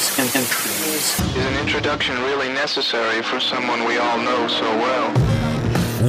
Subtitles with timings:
[0.00, 5.12] Is an introduction really necessary for someone we all know so well?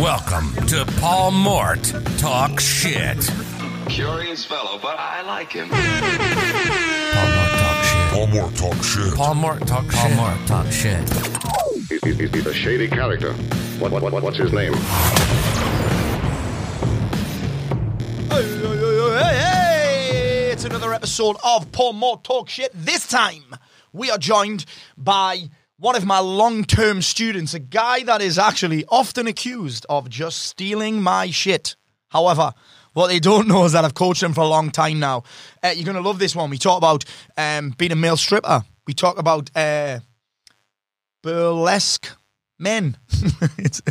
[0.02, 1.84] Welcome to Paul Mort
[2.18, 3.30] Talk Shit.
[3.90, 5.68] Curious fellow, but I like him.
[5.68, 8.14] Paul Mort Talk Shit.
[8.14, 9.14] Paul Mort Talk Shit.
[9.14, 9.94] Paul Mort Talk Shit.
[9.94, 11.10] Paul Mort Talk Shit.
[11.90, 13.34] He's, he's, he's a shady character.
[13.80, 14.72] What, what, what, what's his name?
[18.30, 18.44] Hey,
[19.18, 22.72] hey, hey, It's another episode of Paul Mort Talk Shit.
[22.74, 23.44] This time,
[23.94, 24.66] we are joined
[24.98, 30.10] by one of my long term students, a guy that is actually often accused of
[30.10, 31.76] just stealing my shit.
[32.10, 32.54] However,
[32.94, 35.24] what they don't know is that I've coached him for a long time now.
[35.64, 36.50] Uh, you're going to love this one.
[36.50, 37.06] We talk about
[37.38, 40.00] um, being a male stripper, we talk about uh,
[41.24, 42.10] burlesque
[42.60, 42.98] men.
[43.58, 43.82] it's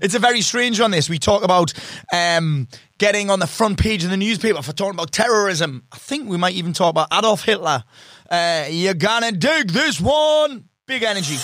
[0.00, 0.90] it's a very strange one.
[0.90, 1.72] This we talk about
[2.12, 5.84] um, getting on the front page of the newspaper for talking about terrorism.
[5.92, 7.84] I think we might even talk about Adolf Hitler.
[8.30, 10.64] Uh, you're gonna dig this one.
[10.86, 11.36] Big energy.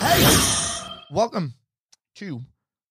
[0.00, 0.36] Hey,
[1.10, 1.54] welcome
[2.16, 2.40] to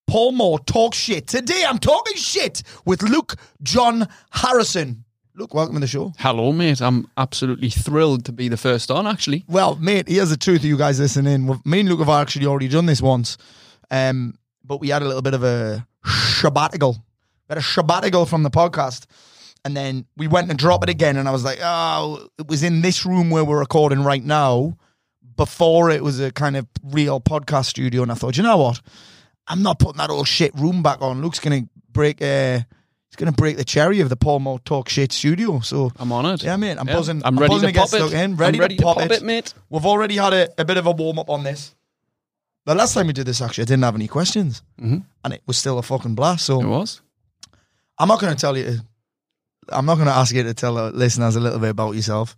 [0.07, 1.27] Paul Mort Talk Shit.
[1.27, 5.03] Today I'm talking shit with Luke John Harrison.
[5.35, 6.13] Luke, welcome to the show.
[6.19, 6.81] Hello, mate.
[6.81, 9.45] I'm absolutely thrilled to be the first on, actually.
[9.47, 11.47] Well, mate, here's the truth, of you guys listening.
[11.47, 13.37] We've- Me and Luke have actually already done this once,
[13.89, 16.93] um, but we had a little bit of a sabbatical.
[16.93, 19.05] We had a sabbatical from the podcast,
[19.65, 22.63] and then we went to drop it again, and I was like, oh, it was
[22.63, 24.77] in this room where we're recording right now.
[25.37, 28.79] Before it was a kind of real podcast studio, and I thought, you know what?
[29.47, 31.21] I'm not putting that old shit room back on.
[31.21, 32.21] Luke's gonna break.
[32.21, 32.59] Uh,
[33.09, 35.59] he's gonna break the cherry of the Paul Mort Talk Shit studio.
[35.61, 36.43] So I'm on it.
[36.43, 36.77] yeah, mate.
[36.77, 37.21] I'm Yeah, buzzing.
[37.25, 37.97] I'm ready buzzing to get pop it.
[38.07, 38.35] stuck in.
[38.35, 39.53] Ready, I'm ready to pop, it, mate.
[39.69, 41.73] We've already had a, a bit of a warm up on this.
[42.65, 45.03] The last time we did this, actually, I didn't have any questions, Mhm.
[45.23, 46.45] and it was still a fucking blast.
[46.45, 47.01] So It was.
[47.97, 48.79] I'm not going to tell you.
[49.71, 52.35] I'm not going to ask you to tell the listeners a little bit about yourself,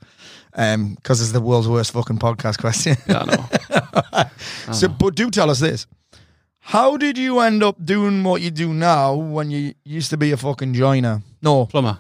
[0.54, 2.96] um, because it's the world's worst fucking podcast question.
[3.08, 4.74] Yeah, I know.
[4.74, 5.88] so, but do tell us this:
[6.60, 10.32] How did you end up doing what you do now when you used to be
[10.32, 11.22] a fucking joiner?
[11.42, 12.00] No, Plumber.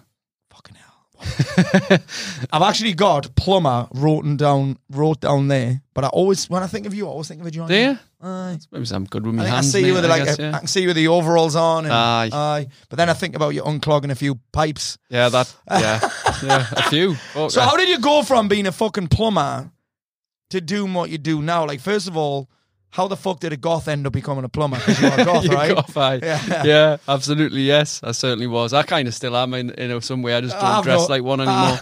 [2.51, 5.81] I've actually got plumber written down, wrote down there.
[5.93, 7.67] But I always, when I think of you, I always think of a joiner.
[7.67, 7.97] Do you?
[8.21, 8.57] Aye.
[8.71, 9.71] Maybe I'm good with I, my I hands.
[9.71, 10.55] see you mate, with I like, guess, a- yeah.
[10.55, 11.85] I can see you with the overalls on.
[11.85, 12.67] And, Aye.
[12.89, 14.97] But then I think about you unclogging a few pipes.
[15.09, 15.53] yeah, that.
[15.71, 15.99] Yeah,
[16.43, 17.15] yeah, a few.
[17.15, 17.67] Fuck, So yeah.
[17.67, 19.71] how did you go from being a fucking plumber
[20.49, 21.65] to doing what you do now?
[21.65, 22.49] Like, first of all,
[22.93, 24.77] how the fuck did a goth end up becoming a plumber?
[24.77, 25.73] Because you are a goth, You right?
[25.75, 26.23] got five.
[26.23, 26.63] Yeah.
[26.63, 26.97] Yeah.
[27.07, 27.61] absolutely.
[27.61, 28.71] Yes, I certainly was.
[28.71, 30.35] I kind of still am in, in some way.
[30.35, 31.79] I just don't I've dress not- like one anymore.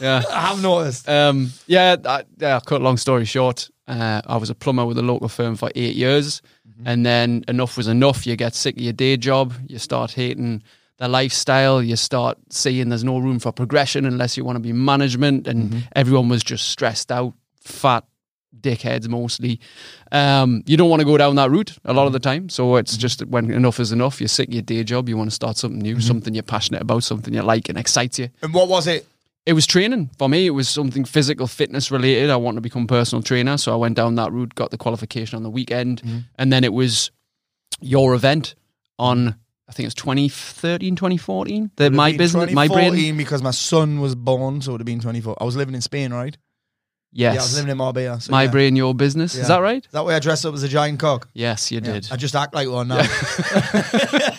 [0.00, 0.22] yeah.
[0.30, 1.08] I have noticed.
[1.08, 2.58] Um, yeah, I, yeah.
[2.66, 5.96] Cut long story short, uh, I was a plumber with a local firm for eight
[5.96, 6.86] years, Mm-hmm.
[6.88, 8.26] and then enough was enough.
[8.26, 9.54] You get sick of your day job.
[9.66, 10.62] You start hating
[10.98, 11.82] the lifestyle.
[11.82, 15.70] You start seeing there's no room for progression unless you want to be management, and
[15.70, 15.78] Mm-hmm.
[15.96, 17.32] everyone was just stressed out,
[17.64, 18.04] fat
[18.60, 19.60] dickheads mostly.
[20.12, 22.48] Um, you don't want to go down that route a lot of the time.
[22.48, 23.00] So it's Mm-hmm.
[23.00, 24.20] just when enough is enough.
[24.20, 25.08] You're sick of your day job.
[25.08, 25.94] You want to start something Mm-hmm.
[25.96, 29.06] new, something you're passionate about, something you like and excites you And what was it?
[29.46, 30.44] it was training for me.
[30.46, 32.28] It was something physical fitness related.
[32.30, 35.36] I wanted to become personal trainer, so I went down that route, got the qualification
[35.36, 36.18] on the weekend, Mm-hmm.
[36.36, 37.10] and then it was
[37.80, 38.54] your event
[38.98, 39.36] on.
[39.68, 41.70] I think it was 2013, 2014.
[41.76, 42.92] The, my business, my brain.
[42.92, 45.36] 2014 because my son was born, so it would have been 24.
[45.40, 46.36] I was living in Spain, right?
[47.12, 48.20] Yeah, I was Yes, living in Marbella.
[48.20, 48.50] So my yeah.
[48.50, 49.34] brain, your business.
[49.34, 49.42] Yeah.
[49.42, 49.86] Is that right?
[49.92, 51.28] That way I dressed up as a giant cock?
[51.32, 52.06] Yes, you did.
[52.12, 52.96] I just act like one now.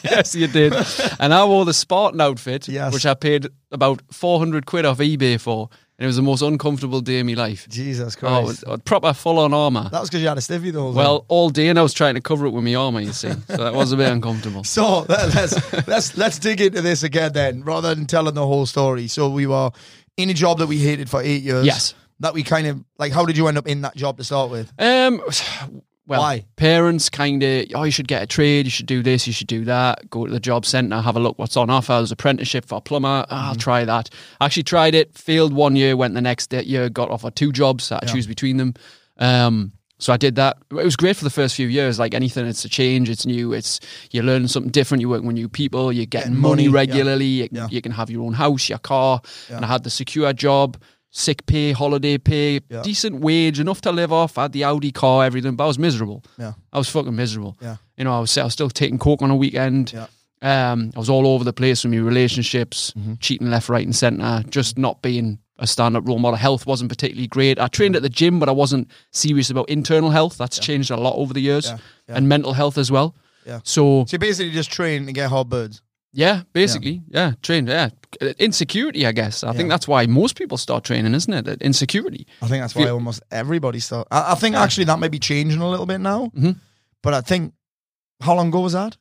[0.04, 0.74] yes, you did.
[1.20, 2.94] And I wore the Spartan outfit, Yes.
[2.94, 7.02] which I paid about 400 quid off eBay for, and it was the most uncomfortable
[7.02, 7.68] day of my life.
[7.70, 8.64] Jesus Oh, Christ.
[8.68, 9.90] uh, proper full on armor.
[9.92, 10.92] that was because you had a stiffy though.
[10.92, 13.02] Well, all day, and I was trying to cover it with my armor.
[13.02, 14.64] You see, so that was a bit uncomfortable.
[14.64, 19.08] So let's let's let's dig into this again then, rather than telling the whole story.
[19.08, 19.72] So we were
[20.18, 21.66] in a job that we hated for eight years.
[21.66, 21.94] Yes.
[22.22, 23.12] That we kind of like.
[23.14, 24.72] How did you end up in that job to start with?
[24.80, 25.22] Um,
[26.06, 26.46] well, Why?
[26.56, 29.46] parents kind of, oh, you should get a trade, you should do this, you should
[29.48, 30.10] do that.
[30.10, 31.94] Go to the job centre, have a look what's on offer.
[31.94, 33.26] There's apprenticeship for a plumber.
[33.30, 33.60] Ah, I'll Mm-hmm.
[33.60, 34.10] try that.
[34.42, 37.92] I actually tried it, failed one year, went the next year, got offered two jobs.
[37.92, 38.74] I choose between them.
[39.20, 40.58] Um, so I did that.
[40.72, 42.00] It was great for the first few years.
[42.00, 43.80] Like anything, it's a change, it's new, it's
[44.10, 45.02] you're learning something different.
[45.02, 46.96] You're working with new people, you're getting Getting money, money, yeah.
[46.96, 47.26] regularly.
[47.26, 47.68] You, Yeah.
[47.70, 50.82] you can have your own house, your car, and I had the secure job.
[51.12, 52.82] Sick pay, holiday pay, Yeah.
[52.84, 54.38] decent wage, enough to live off.
[54.38, 56.24] I had the Audi car, everything, but I was miserable.
[56.38, 56.54] Yeah.
[56.72, 57.58] I was fucking miserable.
[57.62, 57.78] Yeah.
[57.98, 59.92] You know, I was, I was still taking coke on a weekend.
[59.94, 60.06] Yeah.
[60.42, 63.14] Um, I was all over the place with my relationships, Mm-hmm.
[63.20, 66.38] cheating left, right, and centre, just not being a stand up role model.
[66.38, 67.60] Health wasn't particularly great.
[67.60, 70.38] I trained at the gym, but I wasn't serious about internal health.
[70.38, 71.78] That's changed a lot over the years, Yeah.
[72.08, 72.16] Yeah.
[72.18, 73.16] and mental health as well.
[73.46, 73.60] Yeah.
[73.64, 75.82] So So you basically just train and get hot birds.
[76.12, 77.04] Yeah, basically.
[77.10, 77.68] Yeah, trained.
[77.68, 77.90] Yeah.
[78.40, 79.44] Insecurity, I guess.
[79.44, 81.62] I think that's why most people start training, isn't it?
[81.62, 82.26] Insecurity.
[82.42, 84.08] I think that's why Feel- almost everybody start.
[84.10, 86.32] I, I think actually that may be changing a little bit now.
[86.36, 86.56] Mhm.
[87.04, 87.54] But I think
[88.22, 88.98] how long ago was that?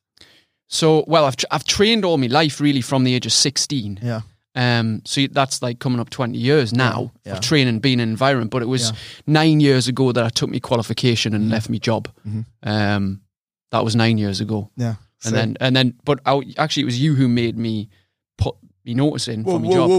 [0.68, 4.00] So, well, I've, I've trained all my life really from the age of 16.
[4.02, 4.20] Yeah.
[4.54, 7.34] Um, so that's like coming up 20 years now Yeah.
[7.34, 8.50] of training, being in an environment.
[8.50, 8.96] But it was Yeah.
[9.26, 12.08] nine years ago that I took my qualification and left my job.
[12.28, 12.44] Mhm.
[12.64, 13.20] Um,
[13.70, 14.70] that was nine years ago.
[14.76, 17.88] Yeah and then and then, but I, actually, it was you who made me
[18.36, 18.54] put
[18.84, 19.90] me noticing whoa, for my job.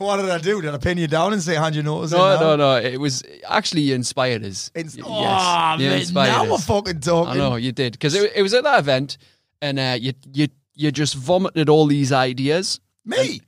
[0.00, 0.62] What did I do?
[0.62, 2.12] Did I pin you down and say hand your notice?
[2.12, 2.76] No, in no, no.
[2.76, 4.70] It was actually you inspired us.
[4.74, 6.50] It's, y- oh, yes, man, now us.
[6.50, 7.32] we're fucking talking.
[7.32, 9.18] I know you did because it, it was at that event,
[9.60, 12.80] and uh, you you you just vomited all these ideas.
[13.04, 13.16] Me.
[13.18, 13.40] And,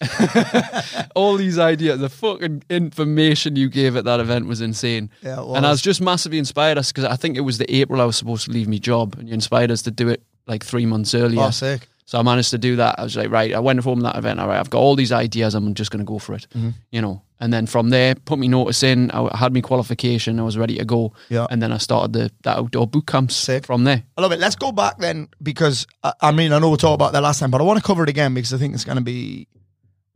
[1.14, 2.00] all these ideas.
[2.00, 5.10] The fucking information you gave at that event was insane.
[5.22, 5.76] Yeah, it and I was.
[5.76, 8.44] was just massively inspired us because I think it was the April I was supposed
[8.46, 11.40] to leave my job, and you inspired us to do it like three months earlier.
[11.42, 11.86] Oh, sick.
[12.06, 12.96] So I managed to do that.
[12.98, 14.40] I was like, right, I went home that event.
[14.40, 15.54] All right, I've got all these ideas.
[15.54, 16.70] I'm just going to go for it, Mm-hmm.
[16.90, 17.22] you know.
[17.42, 19.10] And then from there, put me notice in.
[19.12, 20.38] I had my qualification.
[20.40, 21.12] I was ready to go.
[21.30, 21.46] Yeah.
[21.50, 23.64] And then I started the, the outdoor boot camps Sick.
[23.64, 24.02] from there.
[24.18, 24.40] I love it.
[24.40, 27.38] Let's go back then because I, I mean I know we talked about that last
[27.38, 29.46] time, but I want to cover it again because I think it's going to be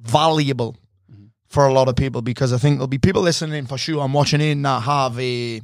[0.05, 0.77] valuable
[1.49, 4.03] for a lot of people because I think there'll be people listening for sure.
[4.03, 5.61] I'm watching in that have a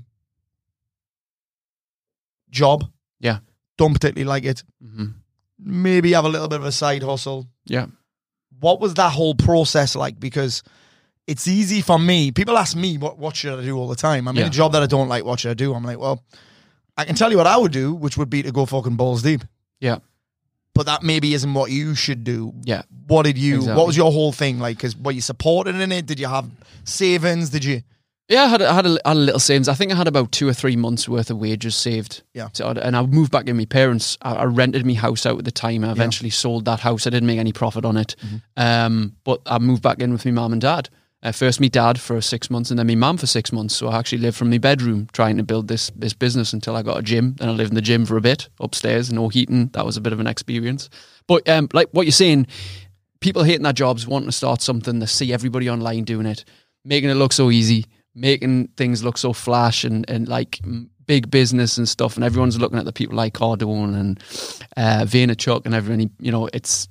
[2.50, 2.84] job,
[3.20, 3.38] Yeah.
[3.78, 5.06] don't particularly like it, hmm
[5.62, 7.46] maybe have a little bit of a side hustle.
[7.66, 7.86] Yeah.
[8.60, 10.18] What was that whole process like?
[10.18, 10.62] Because
[11.26, 12.30] it's easy for me.
[12.32, 14.26] People ask me what what should I do all the time.
[14.26, 14.46] I'm in Yeah.
[14.46, 15.22] a job that I don't like.
[15.26, 15.74] What should I do?
[15.74, 16.24] I'm like, well,
[16.96, 19.20] I can tell you what I would do, which would be to go fucking balls
[19.22, 19.44] deep.
[19.80, 19.98] Yeah.
[20.80, 22.54] But that maybe isn't what you should do.
[22.64, 22.82] Yeah.
[23.06, 23.56] What did you?
[23.56, 23.76] Exactly.
[23.78, 24.78] What was your whole thing like?
[24.78, 26.06] Because were you supported in it?
[26.06, 26.48] Did you have
[26.84, 27.50] savings?
[27.50, 27.82] Did you?
[28.30, 29.68] Yeah, I had, a- I had, a, had a little savings.
[29.68, 32.22] I think I had about two or three months worth of wages saved.
[32.32, 32.48] Yeah.
[32.52, 34.16] So, I'd- and I moved back in my parents.
[34.22, 35.84] I, I rented my house out at the time.
[35.84, 37.06] I eventually sold that house.
[37.06, 38.14] I didn't make any profit on it.
[38.24, 38.36] Mm-hmm.
[38.56, 40.88] Um, but I moved back in with my mum and dad.
[41.22, 43.76] Uh, first, me dad for six months, and then my mum for six months.
[43.76, 46.82] So I actually lived from my bedroom trying to build this this business until I
[46.82, 47.34] got a gym.
[47.38, 49.68] Then I lived in the gym for a bit upstairs, no heating.
[49.74, 50.88] That was a bit of an experience.
[51.26, 52.46] But um, like what you're saying,
[53.20, 56.44] people hating their jobs, wanting to start something, they see everybody online doing it,
[56.86, 57.84] making it look so easy,
[58.14, 60.60] making things look so flash and, and like
[61.06, 62.16] big business and stuff.
[62.16, 64.22] And everyone's looking at the people like Cardone and
[64.76, 66.10] uh, Vaynerchuk and everyone.
[66.18, 66.88] You know, it's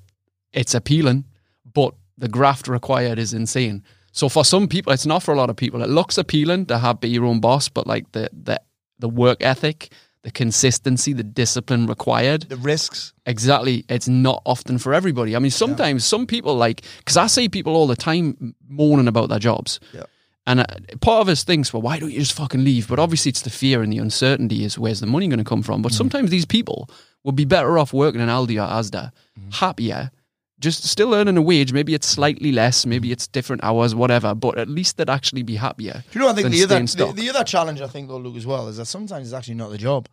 [0.53, 1.25] it's appealing,
[1.73, 3.83] but the graft required is insane.
[4.19, 5.81] So for some people, it's not for a lot of people.
[5.81, 8.57] It looks appealing to have be your own boss, but like the the
[8.99, 9.93] the work ethic,
[10.23, 13.13] the consistency, the discipline required The risks.
[13.25, 13.85] Exactly.
[13.87, 15.35] It's not often for everybody.
[15.35, 19.29] I mean, sometimes some people like, because I see people all the time moaning about
[19.29, 19.79] their jobs.
[19.93, 20.03] Yeah.
[20.45, 20.65] And uh,
[20.99, 22.87] part of us thinks, well, why don't you just fucking leave?
[22.89, 25.63] But obviously, it's the fear and the uncertainty is where's the money going to come
[25.63, 25.75] from.
[25.75, 25.83] Mm-hmm.
[25.83, 26.89] But sometimes these people
[27.23, 29.51] would be better off working in Aldi or Asda, Mm-hmm.
[29.51, 30.11] happier,
[30.59, 31.71] just still earning a wage.
[31.73, 34.35] Maybe it's slightly less, maybe it's different hours, whatever.
[34.35, 36.03] But at least they'd actually be happier.
[36.11, 36.31] Do you know?
[36.31, 38.77] I think the other the, the other challenge I think though, Luke, as well, is
[38.77, 40.07] that sometimes it's actually not the job.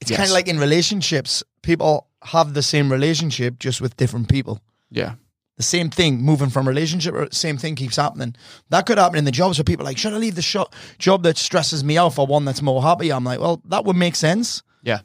[0.00, 0.16] It's Yes.
[0.18, 1.42] kind of like in relationships.
[1.62, 4.60] People have the same relationship just with different people.
[4.90, 5.14] yeah.
[5.56, 8.34] the same thing moving from relationship uh, same thing keeps happening
[8.70, 10.66] that could happen in the jobs where people are like should i leave the
[10.98, 13.96] job that stresses me out for one that's more happy i'm like well that would
[13.96, 15.00] make sense Yeah.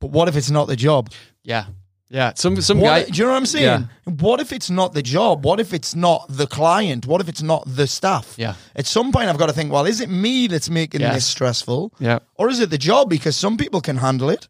[0.00, 1.10] but what if it's not the job
[1.42, 1.64] Yeah.
[2.10, 2.32] Yeah.
[2.36, 3.04] Some, some what, guy.
[3.04, 3.82] do you know what i'm saying Yeah.
[4.26, 7.42] what if it's not the job what if it's not the client what if it's
[7.42, 8.54] not the staff Yeah.
[8.74, 11.14] at some point i've got to think well is it me that's making Yes.
[11.14, 12.18] this stressful Yeah.
[12.36, 14.48] or is it the job because some people can handle it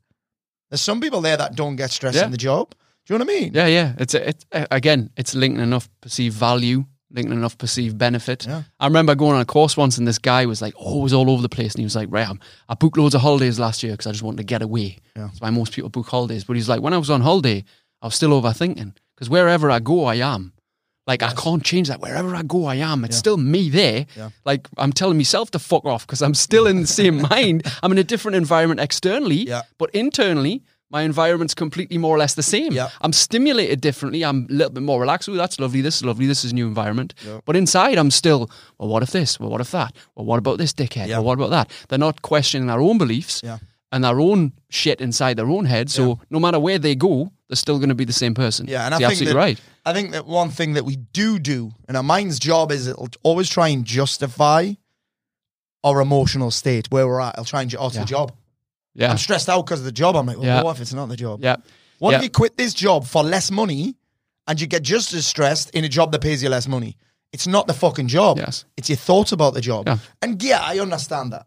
[0.70, 2.26] there's some people there that don't get stressed Yeah.
[2.26, 2.70] in the job
[3.06, 3.92] do you know what i mean Yeah, yeah.
[3.98, 5.10] It's a, it again.
[5.16, 8.46] It's linking enough perceived value, linking enough perceived benefit.
[8.46, 8.62] Yeah.
[8.80, 11.30] I remember going on a course once, and this guy was like, "Oh, was all
[11.30, 12.38] over the place," and he was like, "Right, I'm,
[12.68, 15.26] I booked loads of holidays last year because I just wanted to get away." Yeah.
[15.28, 16.44] That's why most people book holidays.
[16.44, 17.64] But he's like, when I was on holiday,
[18.02, 20.52] I was still overthinking because wherever I go, I am.
[21.06, 22.02] Like I can't change that.
[22.02, 23.02] Wherever I go, I am.
[23.06, 24.04] It's still me there.
[24.14, 24.28] Yeah.
[24.44, 27.62] Like I'm telling myself to fuck off because I'm still in the same mind.
[27.82, 29.62] I'm in a different environment externally, Yeah.
[29.78, 32.72] but internally, my environment's completely more or less the same.
[32.72, 32.88] Yeah.
[33.02, 34.24] I'm stimulated differently.
[34.24, 35.28] I'm a little bit more relaxed.
[35.28, 35.80] Ooh, that's lovely.
[35.82, 36.26] This is lovely.
[36.26, 37.14] This is a new environment.
[37.44, 39.38] But inside, I'm still, well, what if this?
[39.38, 39.94] Well, what if that?
[40.14, 41.08] Well, what about this dickhead?
[41.08, 41.16] Yeah.
[41.18, 41.70] Well, what about that?
[41.88, 43.58] They're not questioning their own beliefs Yeah.
[43.92, 45.90] and their own shit inside their own head.
[45.90, 48.66] So no matter where they go, they're still going to be the same person.
[48.66, 49.60] Yeah, and So I think absolutely that, right.
[49.86, 53.08] I think that one thing that we do do, and our mind's job is it'll
[53.22, 54.72] always try and justify
[55.84, 57.34] our emotional state where we're at.
[57.34, 58.02] It'll try and oh, it's Yeah.
[58.02, 58.32] the job.
[58.94, 59.10] Yeah.
[59.10, 60.16] I'm stressed out because of the job.
[60.16, 60.62] I'm like, well, Yeah.
[60.62, 61.42] what if it's not the job?
[61.42, 61.56] Yeah.
[61.98, 62.18] What yeah.
[62.18, 63.96] if you quit this job for less money
[64.46, 66.96] and you get just as stressed in a job that pays you less money?
[67.32, 68.38] It's not the fucking job.
[68.38, 68.64] Yes.
[68.76, 69.86] It's your thoughts about the job.
[69.86, 69.98] Yeah.
[70.22, 71.46] And yeah, I understand that.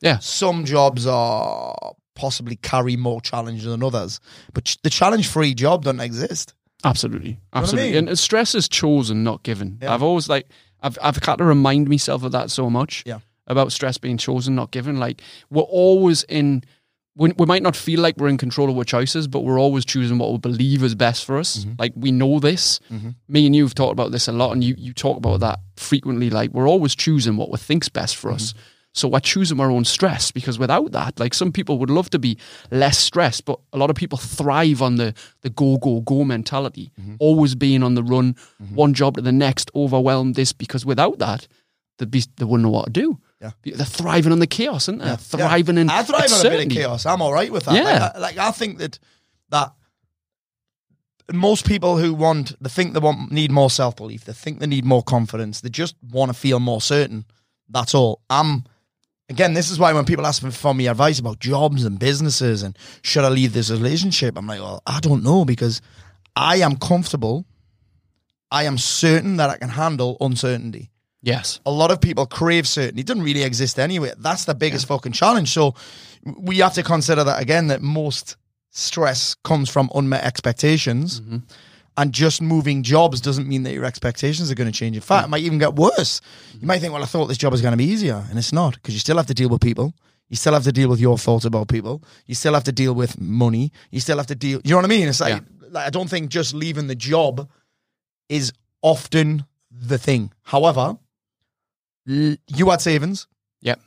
[0.00, 0.18] Yeah.
[0.18, 4.20] Some jobs are possibly carry more challenge than others.
[4.52, 6.54] But the challenge free job doesn't exist.
[6.84, 7.92] Absolutely, what I absolutely.
[7.92, 8.08] mean?
[8.08, 9.78] And stress is chosen, not given.
[9.80, 9.94] Yeah.
[9.94, 10.48] I've always like
[10.80, 13.04] I've I've had to remind myself of that so much.
[13.06, 13.20] Yeah.
[13.46, 14.98] About stress being chosen, not given.
[14.98, 16.64] Like we're always in.
[17.14, 19.84] We, we might not feel like we're in control of our choices, but we're always
[19.84, 21.58] choosing what we believe is best for us.
[21.58, 21.72] Mm-hmm.
[21.78, 22.80] Like we know this.
[22.90, 23.10] Mm-hmm.
[23.28, 25.58] Me and you have talked about this a lot, and you you talk about that
[25.76, 26.30] frequently.
[26.30, 28.52] Like we're always choosing what we think's best for us.
[28.52, 28.62] Mm-hmm.
[28.94, 32.18] So we're choosing our own stress because without that, like some people would love to
[32.18, 32.36] be
[32.70, 36.92] less stressed, but a lot of people thrive on the the go go go mentality,
[37.00, 37.16] mm-hmm.
[37.18, 38.36] always being on the run,
[38.74, 41.48] one job to the next, overwhelmed this because without that,
[41.98, 43.18] they'd be they wouldn't know what to do.
[43.42, 43.50] Yeah.
[43.64, 45.06] They're thriving on the chaos, aren't they?
[45.06, 45.16] Yeah.
[45.16, 47.06] Thriving in I thrive on a bit of chaos.
[47.06, 47.74] I'm all right with that.
[47.74, 47.82] Yeah.
[47.82, 48.98] Like, I, like I think that
[49.50, 49.72] that
[51.32, 54.24] most people who want they think they want need more self belief.
[54.24, 55.60] They think they need more confidence.
[55.60, 57.24] They just want to feel more certain.
[57.68, 58.22] That's all.
[58.30, 58.64] I'm
[59.28, 59.54] again.
[59.54, 62.78] This is why when people ask me for me advice about jobs and businesses and
[63.02, 65.80] should I leave this relationship, I'm like, well, I don't know because
[66.36, 67.44] I am comfortable.
[68.52, 70.91] I am certain that I can handle uncertainty
[71.22, 71.60] Yes.
[71.64, 73.00] a lot of people crave certainty.
[73.02, 74.12] It doesn't really exist anyway.
[74.18, 75.50] That's the biggest fucking challenge.
[75.50, 75.74] So
[76.24, 78.36] we have to consider that again that most
[78.70, 81.20] stress comes from unmet expectations.
[81.20, 81.38] Mm-hmm.
[81.98, 84.96] And just moving jobs doesn't mean that your expectations are going to change.
[84.96, 86.22] In fact, it might even get worse.
[86.58, 88.24] You might think, well, I thought this job was going to be easier.
[88.30, 89.92] And it's not because you still have to deal with people.
[90.30, 92.02] You still have to deal with your thoughts about people.
[92.24, 93.72] You still have to deal with money.
[93.90, 94.62] You still have to deal.
[94.64, 95.06] You know what I mean?
[95.06, 97.46] It's like, like I don't think just leaving the job
[98.30, 100.32] is often the thing.
[100.44, 100.96] However,
[102.06, 103.26] you had savings.
[103.60, 103.80] Yep.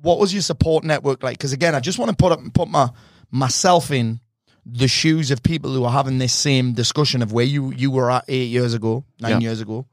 [0.00, 1.38] What was your support network like?
[1.38, 2.88] Because again, I just want to put up put my
[3.30, 4.20] myself in
[4.66, 8.10] the shoes of people who are having this same discussion of where you you were
[8.10, 9.48] at eight years ago, nine Yeah.
[9.48, 9.86] years ago,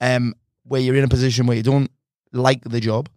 [0.00, 1.90] um, where you're in a position where you don't
[2.32, 3.08] like the job,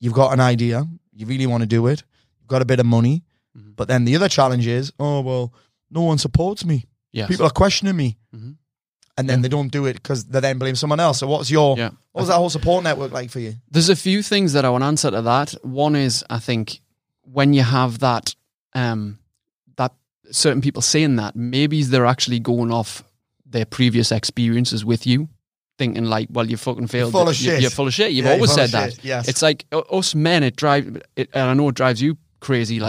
[0.00, 0.84] you've got an idea,
[1.14, 2.02] you really want to do it,
[2.40, 3.22] you've got a bit of money,
[3.56, 3.72] Mm-hmm.
[3.76, 5.52] but then the other challenge is, oh well,
[5.90, 6.86] no one supports me.
[7.12, 7.28] Yes.
[7.28, 8.16] People are questioning me.
[8.34, 8.56] Mhm.
[9.18, 11.18] And then they don't do it because they then blame someone else.
[11.18, 11.90] So what's your Yeah.
[12.12, 13.54] what was that whole support network like for you?
[13.70, 15.52] There's a few things that I want to answer to that.
[15.62, 16.80] One is I think
[17.22, 18.34] when you have that
[18.74, 19.18] um
[19.76, 19.92] that
[20.30, 23.04] certain people saying that, maybe they're actually going off
[23.44, 25.28] their previous experiences with you,
[25.76, 27.12] thinking like, well, you fucking failed.
[27.12, 27.60] full of shit.
[27.60, 28.12] You're full of shit.
[28.12, 29.04] You've Yeah, always said that.
[29.04, 29.28] yes.
[29.28, 32.76] It's like us men, it drives it, and I know it drives you crazy.
[32.78, 32.84] Mm-hmm.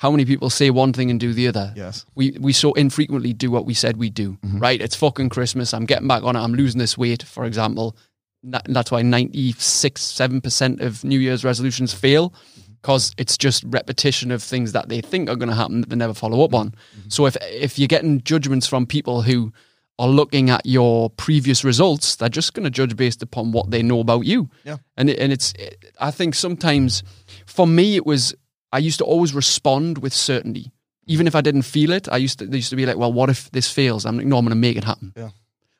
[0.00, 1.72] How many people say one thing and do the other?
[1.76, 2.06] Yes.
[2.14, 4.38] we we so infrequently do what we said we'd do.
[4.44, 4.58] Mm-hmm.
[4.60, 4.80] Right?
[4.80, 5.74] It's fucking Christmas.
[5.74, 6.40] I'm getting back on it.
[6.40, 7.96] I'm losing this weight, for example.
[8.44, 12.72] That- That's why 96, 7% of New Year's resolutions fail Mm-hmm.
[12.80, 15.96] because it's just repetition of things that they think are going to happen that they
[15.96, 16.70] never follow up on.
[16.70, 17.08] Mm-hmm.
[17.08, 19.52] So if if you're getting judgments from people who
[19.98, 23.82] are looking at your previous results, they're just going to judge based upon what they
[23.82, 24.48] know about you.
[24.64, 24.76] Yeah.
[24.96, 25.52] And it, and it's
[26.00, 27.02] I think sometimes
[27.46, 28.32] for me it was
[28.72, 30.72] I used to always respond with certainty.
[31.06, 33.30] Even if I didn't feel it, I used to used to be like, well, what
[33.30, 34.04] if this fails?
[34.04, 35.12] I'm like, no, I'm going to make it happen.
[35.16, 35.30] Yeah.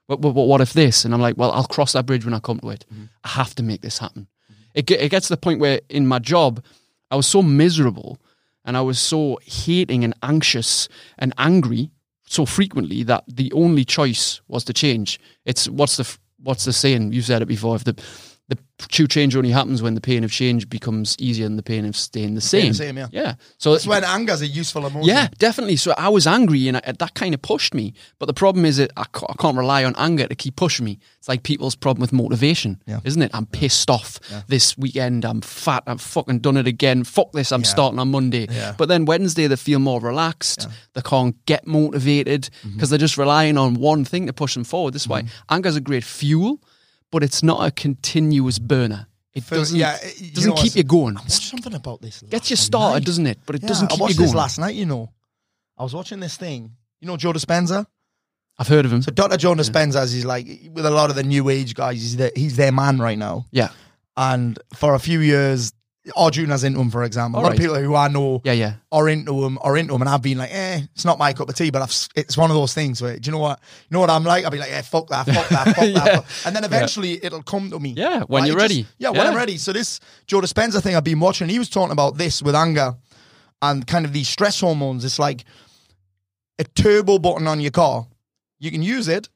[0.06, 1.04] But, but, but what if this?
[1.04, 2.86] And I'm like, well, I'll cross that bridge when I come to it.
[2.92, 3.04] Mm-hmm.
[3.24, 4.26] I have to make this happen.
[4.74, 6.64] It, ge- it gets to the point where in my job,
[7.10, 8.18] I was so miserable
[8.64, 11.90] and I was so hating and anxious and angry
[12.26, 15.18] so frequently that the only choice was to change.
[15.44, 17.12] It's what's the what's the saying?
[17.12, 17.76] You've said it before.
[17.76, 17.94] If the
[18.48, 21.84] the true change only happens when the pain of change becomes easier than the pain
[21.84, 22.68] of staying the same.
[22.68, 23.08] the same, yeah.
[23.12, 23.34] Yeah.
[23.58, 25.08] So That's when anger's a useful emotion.
[25.08, 25.76] yeah, definitely.
[25.76, 27.92] So I was angry, and I, that kind of pushed me.
[28.18, 30.98] But the problem is that I I can't rely on anger to keep pushing me.
[31.18, 33.00] It's like people's problem with motivation, Yeah.
[33.04, 33.30] isn't it?
[33.34, 35.24] I'm pissed off this weekend.
[35.24, 35.82] I'm fat.
[35.86, 37.04] I've fucking done it again.
[37.04, 37.52] Fuck this.
[37.52, 37.68] I'm Yeah.
[37.68, 38.46] starting on Monday.
[38.50, 38.74] Yeah.
[38.78, 40.68] But then Wednesday they feel more relaxed.
[40.94, 42.74] They can't get motivated mm-hmm.
[42.74, 44.94] because they're just relying on one thing to push them forward.
[44.94, 45.54] This is why mm-hmm.
[45.54, 46.60] anger's a great fuel,
[47.10, 49.06] but it's not a continuous burner.
[49.34, 51.16] It For- doesn't, yeah, it- doesn't know, keep you going.
[51.16, 52.22] I watched something about this.
[52.28, 53.04] Gets you started, night.
[53.06, 53.38] doesn't it?
[53.46, 54.26] But it Yeah, doesn't I keep you watched going.
[54.28, 54.74] this last night.
[54.74, 55.12] You know,
[55.76, 56.72] I was watching this thing.
[57.00, 57.86] You know, Joe Dispenza.
[58.58, 59.02] I've heard of him.
[59.02, 59.36] So Dr.
[59.36, 62.00] Joe Dispenza, he's like with a lot of the new age guys.
[62.00, 63.46] He's the, he's their man right now.
[63.52, 63.68] yeah.
[64.16, 65.72] And for a few years,
[66.16, 67.38] Arjuna's into him, for example.
[67.38, 67.58] a lot Alright.
[67.58, 68.74] of people who I know Yeah, yeah.
[68.92, 71.48] are into him, are into him, and I've been like, eh, it's not my cup
[71.48, 73.60] of tea, but I've, it's one of those things where, do you know what?
[73.88, 74.44] You know what I'm like?
[74.44, 75.88] I'll be like, yeah, fuck that, fuck that, fuck that.
[75.90, 76.20] Yeah.
[76.20, 77.90] fuck- And then eventually it'll come to me.
[77.96, 78.86] Yeah, when you're It just- ready.
[78.98, 79.56] yeah, when I'm ready.
[79.58, 82.94] So this Joe Dispenza thing I've been watching, he was talking about this with anger
[83.62, 85.04] and kind of these stress hormones.
[85.04, 85.44] It's like
[86.58, 88.06] a turbo button on your car.
[88.60, 89.28] You can use it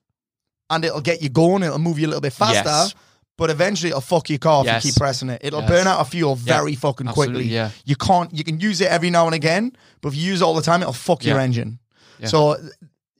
[0.71, 2.63] and it'll get you going, it'll move you a little bit faster.
[2.69, 2.95] Yes.
[3.43, 4.79] But eventually it'll fuck your car Yes.
[4.79, 5.41] if you keep pressing it.
[5.43, 5.69] It'll Yes.
[5.71, 7.53] burn out a fuel Yeah, very fucking absolutely, quickly.
[7.55, 7.71] yeah.
[7.85, 10.45] You can't you can use it every now and again, but if you use it
[10.45, 11.81] all the time, it'll fuck your engine.
[12.21, 12.29] Yeah.
[12.29, 12.57] So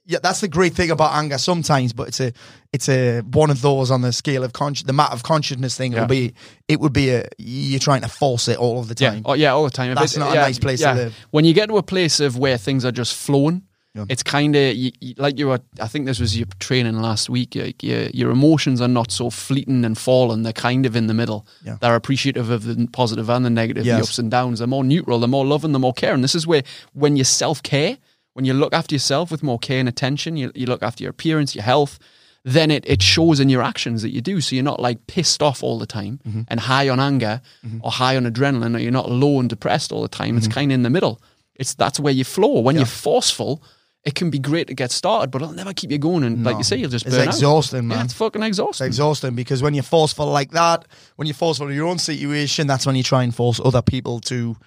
[0.05, 2.31] yeah, that's the great thing about anger sometimes, but it's a
[2.71, 5.91] it's a one of those on the scale of conscious the matter of consciousness thing.
[5.91, 6.01] It Yeah.
[6.03, 6.33] would be
[6.69, 9.21] it would be a you're trying to force it all of the Yeah, time.
[9.25, 9.93] oh, yeah, all the time.
[9.95, 11.13] That's not a nice place to live.
[11.31, 13.63] When you get to a place of where things are just flowing,
[13.95, 14.05] Yeah.
[14.09, 14.75] it's kind of
[15.17, 15.59] like you were.
[15.79, 17.53] I think this was your training last week.
[17.55, 20.41] Like your your emotions are not so fleeting and falling.
[20.41, 21.45] They're kind of in the middle.
[21.63, 21.77] Yeah.
[21.79, 23.97] They're appreciative of the positive and the negative, Yes.
[23.97, 24.57] the ups and downs.
[24.59, 25.19] They're more neutral.
[25.19, 25.73] They're more loving.
[25.73, 26.21] They're more caring.
[26.21, 27.97] This is where when you self care,
[28.33, 31.11] when you look after yourself with more care and attention, you, you look after your
[31.11, 31.99] appearance, your health.
[32.45, 34.41] Then it, it shows in your actions that you do.
[34.41, 36.41] So you're not like pissed off all the time Mm-hmm.
[36.49, 37.41] and high on anger
[37.81, 40.35] or high on adrenaline, or you're not low and depressed all the time.
[40.35, 41.21] It's kind of in the middle.
[41.55, 42.59] It's that's where you flow.
[42.59, 43.61] When you're forceful,
[44.05, 46.23] it can be great to get started, but it'll never keep you going.
[46.23, 47.33] And like you say, you'll just It's burn out.
[47.33, 47.97] exhausting, man.
[47.99, 48.87] Yeah, it's fucking It's exhausting.
[48.87, 52.85] exhausting because when you're forceful like that, when you're forceful in your own situation, that's
[52.85, 54.57] when you try and force other people to.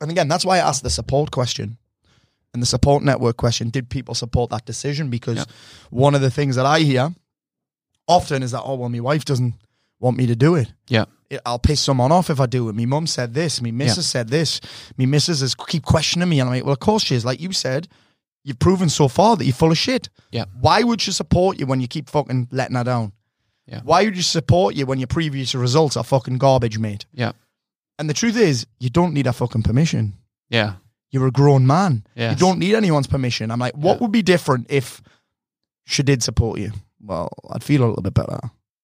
[0.00, 1.78] And again, that's why I asked the support question
[2.52, 3.70] and the support network question.
[3.70, 5.08] Did people support that decision?
[5.08, 5.44] Because Yeah.
[5.90, 7.14] one of the things that I hear
[8.06, 9.54] often is that, oh, well, my wife doesn't
[9.98, 10.68] want me to do it.
[10.88, 11.06] yeah,
[11.44, 12.74] I'll piss someone off if I do it.
[12.74, 13.60] My mum said this.
[13.62, 14.60] My missus said this.
[14.98, 16.38] My missus is keep questioning me.
[16.38, 17.24] And I'm like, well, of course she is.
[17.24, 17.88] Like you said,
[18.46, 20.08] you've proven so far that you're full of shit.
[20.30, 23.12] yeah, Why would she support you when you keep fucking letting her down?
[23.66, 23.80] Yeah.
[23.82, 27.04] Why would you support you when your previous results are fucking garbage, mate?
[27.12, 27.32] yeah,
[27.98, 30.14] And the truth is, you don't need her fucking permission.
[30.48, 30.74] yeah,
[31.10, 32.04] You're a grown man.
[32.14, 32.32] Yes.
[32.32, 33.50] You don't need anyone's permission.
[33.50, 34.02] I'm like, what Yeah.
[34.02, 35.02] would be different if
[35.84, 36.70] she did support you?
[37.00, 38.38] Well, I'd feel a little bit better.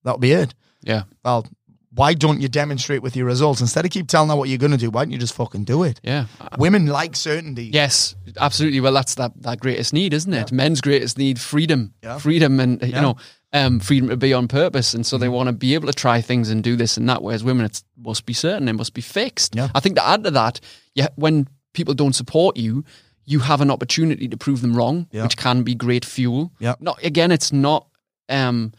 [0.05, 0.53] That would be it.
[0.83, 1.47] yeah, Well,
[1.95, 3.61] why don't you demonstrate with your results?
[3.61, 5.65] Instead of keep telling her what you're going to do, why don't you just fucking
[5.65, 6.01] do it?
[6.03, 6.25] yeah.
[6.59, 7.67] Women like certainty.
[7.73, 8.81] Yes, absolutely.
[8.81, 10.53] Well, that's that, that greatest need, isn't it?
[10.53, 12.19] Men's greatest need, freedom, Yeah.
[12.19, 13.17] freedom, and you know,
[13.53, 14.95] um, freedom to be on purpose.
[14.95, 15.21] And so Mm-hmm.
[15.23, 17.23] they want to be able to try things and do this and that.
[17.23, 19.55] Whereas women, it must be certain, it must be fixed.
[19.55, 19.69] Yeah.
[19.75, 20.61] I think to add to that,
[20.95, 22.85] yeah, when people don't support you,
[23.25, 25.23] you have an opportunity to prove them wrong, Yeah.
[25.25, 26.51] which can be great fuel.
[26.59, 26.75] Yeah.
[26.81, 27.87] Not again, it's not.
[28.29, 28.73] Um,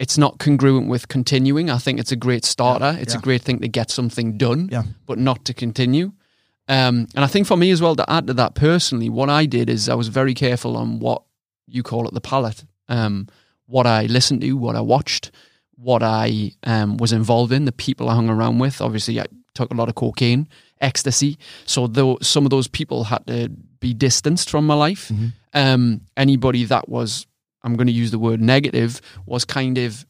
[0.00, 1.70] it's not congruent with continuing.
[1.70, 2.98] I think it's a great starter.
[3.00, 3.20] It's yeah.
[3.20, 4.82] a great thing to get something done, Yeah.
[5.06, 6.12] but not to continue.
[6.68, 9.46] Um, and I think for me as well to add to that personally, what I
[9.46, 11.22] did is I was very careful on what
[11.66, 13.28] you call it the palette, um,
[13.66, 15.30] what I listened to, what I watched,
[15.76, 18.80] what I um, was involved in, the people I hung around with.
[18.80, 20.48] Obviously, I took a lot of cocaine,
[20.80, 23.50] ecstasy, so though some of those people had to
[23.80, 25.08] be distanced from my life.
[25.08, 25.26] Mm-hmm.
[25.52, 27.26] Um, anybody that was,
[27.62, 30.04] I'm going to use the word negative, was kind of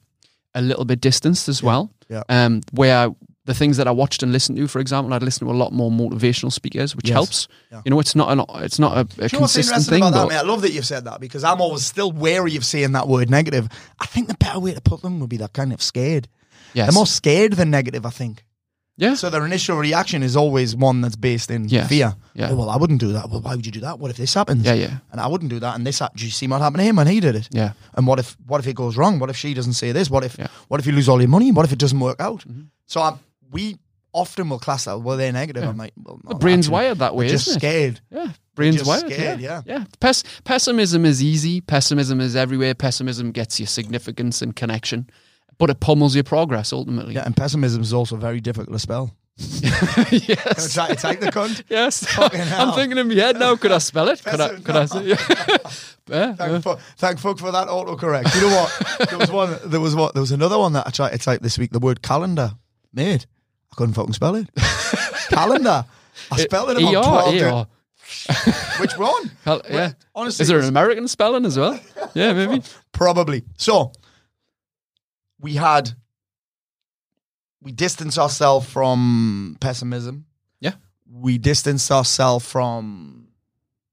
[0.55, 1.93] a little bit distanced as well.
[2.09, 2.23] yeah.
[2.29, 3.15] Um, where I,
[3.47, 5.73] the things that I watched and listened to, for example, I'd listen to a lot
[5.73, 7.15] more motivational speakers, which Yes.
[7.15, 7.49] helps.
[7.71, 7.83] Yeah.
[7.85, 10.03] You know, it's not an, it's not a, a Do you know what's consistent thing.
[10.03, 10.37] about that, but- mate?
[10.39, 13.29] I love that you've said that because I'm always still wary of saying that word
[13.31, 13.69] negative.
[14.01, 16.29] I think the better way to put them would be that kind of scared.
[16.73, 16.87] yes.
[16.87, 18.45] They're more scared than negative, I think.
[18.97, 19.15] yeah.
[19.15, 21.89] So their initial reaction is always one that's based in Yes.
[21.89, 22.15] fear.
[22.35, 22.49] Yeah.
[22.51, 23.29] Oh, well, I wouldn't do that.
[23.29, 23.99] Well, why would you do that?
[23.99, 24.65] What if this happens?
[24.65, 24.99] Yeah, yeah.
[25.13, 25.75] And I wouldn't do that.
[25.77, 27.49] And this, hap- do you see what happened to him when he did it?
[27.53, 27.73] Yeah.
[27.95, 29.19] And what if, what if it goes wrong?
[29.19, 30.09] What if she doesn't say this?
[30.09, 30.47] What if, Yeah.
[30.47, 30.65] Mm-hmm.
[30.69, 31.53] what if you lose all your money?
[31.53, 32.45] What if it doesn't work out?
[32.87, 33.15] So I,
[33.51, 33.79] we
[34.13, 34.99] often will class that.
[34.99, 35.65] Well, they're negative.
[35.65, 37.61] I'm like, well, The brain's actually, wired that way, they're just isn't it?
[37.61, 38.01] scared.
[38.11, 39.13] Yeah, brain's just wired.
[39.13, 39.79] scared, yeah, yeah.
[39.79, 39.85] yeah.
[40.01, 41.61] Pes- pessimism is easy.
[41.61, 42.75] Pessimism is everywhere.
[42.75, 45.09] Pessimism gets you significance and connection,
[45.59, 47.15] but it pummels your progress ultimately.
[47.15, 49.15] Yeah, and pessimism is also very difficult to spell.
[49.37, 50.75] Can Yes.
[50.75, 51.65] Try to type the cunt.
[51.69, 52.07] Yes.
[52.19, 53.57] I'm thinking in my head now.
[53.57, 54.23] Could I spell it?
[54.23, 54.49] Could I?
[54.61, 55.17] Could I say?
[56.07, 56.35] Yeah.
[56.35, 58.35] Thank, fuck, thank fuck for that autocorrect.
[58.35, 59.09] You know what?
[59.09, 59.59] There was one.
[59.65, 60.13] There was what?
[60.13, 61.71] There was another one that I tried to type this week.
[61.73, 62.53] The word calendar,
[62.93, 63.27] mate.
[63.75, 64.49] I couldn't fucking spell it.
[65.29, 65.85] calendar.
[66.31, 67.35] I spelled it about twelve.
[67.35, 67.67] ER.
[68.81, 69.31] Which one?
[69.45, 69.93] Hell, yeah.
[70.15, 71.81] honestly, Is there an American spelling as well?
[72.15, 72.63] Yeah, maybe.
[72.93, 73.43] Probably.
[73.57, 73.91] So
[75.41, 75.91] we had
[77.61, 80.27] we distanced ourselves from pessimism.
[80.61, 80.75] Yeah.
[81.11, 83.29] We distanced ourselves from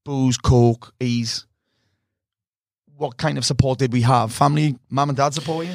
[0.04, 1.46] booze, coke, ease.
[2.96, 4.32] What kind of support did we have?
[4.32, 5.74] Family, mum and dad support you?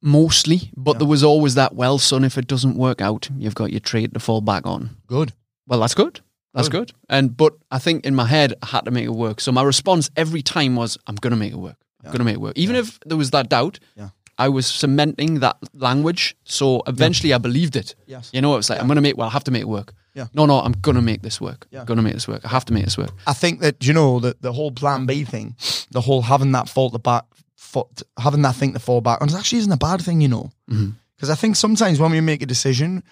[0.00, 0.98] Mostly, but Yeah.
[0.98, 1.74] there was always that.
[1.74, 4.90] Well, son, if it doesn't work out, you've got your trade to fall back on.
[5.06, 5.32] Good.
[5.66, 6.20] Well, that's good.
[6.54, 6.88] That's Good.
[6.88, 6.92] good.
[7.08, 9.40] And but I think in my head I had to make it work.
[9.40, 11.76] So my response every time was, "I'm going to make it work.
[12.04, 14.10] I'm going to make it work." Even if there was that doubt, Yeah.
[14.38, 16.36] I was cementing that language.
[16.44, 17.94] So eventually, I believed it.
[18.06, 18.30] Yes.
[18.32, 19.16] You know, it was like I'm going to make.
[19.18, 19.92] Well, I have to make it work.
[20.14, 20.28] Yeah.
[20.32, 21.66] No, no, I'm going to make this work.
[21.70, 21.80] Yeah.
[21.80, 22.44] I'm going to make this work.
[22.44, 23.10] I have to make this work.
[23.26, 25.54] I think that you know the the whole plan B thing,
[25.90, 27.24] the whole having that fault to back,
[27.68, 30.28] foot, having that thing to fall back on, it actually isn't a bad thing, you
[30.28, 30.50] know.
[30.70, 30.94] Mhm.
[31.16, 33.02] Because I think sometimes when we make a decision,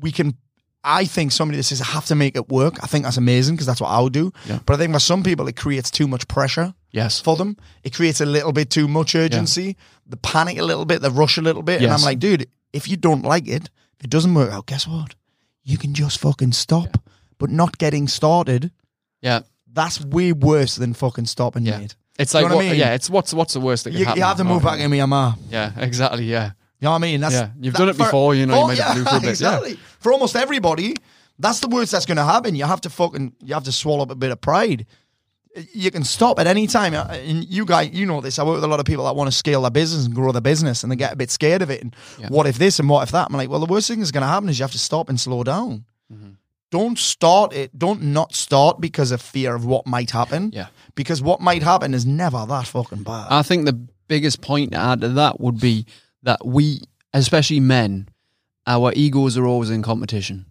[0.00, 0.34] we can.
[0.84, 2.82] I think somebody that says I have to make it work.
[2.82, 4.32] I think that's amazing because that's what I would do.
[4.48, 4.58] Yeah.
[4.66, 7.20] But I think for some people, it creates too much pressure Yes.
[7.20, 7.56] for them.
[7.84, 9.76] It creates a little bit too much urgency.
[10.08, 12.88] The panic a little bit, the rush a little bit, and I'm like, dude, if
[12.88, 15.14] you don't like it, if it doesn't work out, guess what?
[15.62, 16.98] You can just fucking stop.
[17.38, 18.70] But not getting started
[19.20, 19.40] Yeah.
[19.74, 21.78] That's way worse than fucking stopping, Yeah.
[21.78, 21.94] mate.
[22.18, 22.78] It's Do you like know what I mean?
[22.78, 24.18] yeah, it's what's what's the worst that can You, happen.
[24.20, 25.36] you have to move back in Myanmar.
[25.50, 26.24] Yeah, exactly.
[26.24, 26.46] Yeah,
[26.80, 27.20] You know what I mean?
[27.20, 29.24] That's, Yeah, you've done it before, you know, you have to do for a bit,
[29.24, 29.30] yeah.
[29.30, 29.78] Exactly.
[30.00, 30.94] For almost everybody,
[31.38, 32.54] that's the worst that's going to happen.
[32.54, 34.86] You have to fucking, you have to swallow up a bit of pride.
[35.74, 36.94] You can stop at any time.
[36.94, 38.38] Uh, And you guys, you know this.
[38.38, 40.32] I work with a lot of people that want to scale their business and grow
[40.32, 41.82] their business, and they get a bit scared of it.
[41.82, 42.28] And Yeah.
[42.28, 43.26] what if this and what if that?
[43.30, 45.08] I'm like, well, the worst thing that's going to happen is you have to stop
[45.08, 45.84] and slow down.
[46.12, 46.30] Mm-hmm.
[46.72, 47.78] Don't start it.
[47.78, 50.50] Don't not start because of fear of what might happen.
[50.54, 50.68] Yeah.
[50.94, 53.26] Because what might happen is never that fucking bad.
[53.28, 53.74] I think the
[54.08, 55.84] biggest point to add to that would be
[56.22, 56.80] that we,
[57.12, 58.08] especially men,
[58.66, 60.46] our egos are always in competition.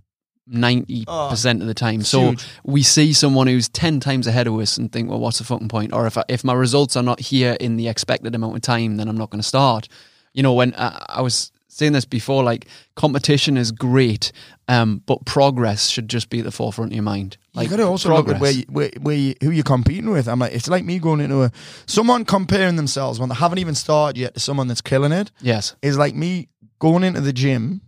[0.46, 2.46] Ninety oh, percent of the time, so huge.
[2.64, 5.70] we see someone who's ten times ahead of us and think, "Well, what's the fucking
[5.70, 8.62] point?" Or if I, if my results are not here in the expected amount of
[8.62, 9.88] time, then I'm not going to start.
[10.34, 14.32] You know, when I, I was saying this before, like competition is great,
[14.67, 17.38] um, but progress should just be at the forefront of your mind.
[17.54, 20.10] Like you got to also look at where, you, where, where you, who you're competing
[20.10, 20.28] with.
[20.28, 21.52] I'm like, it's like me going into a
[21.88, 25.32] someone comparing themselves when they haven't even started yet to someone that's killing it.
[25.41, 26.48] yes, Is like me
[26.80, 27.82] going into the gym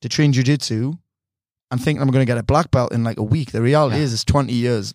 [0.00, 0.98] to train jujitsu
[1.70, 3.52] and thinking I'm going to get a black belt in like a week.
[3.52, 4.02] The reality Yeah.
[4.02, 4.94] is, it's 20 years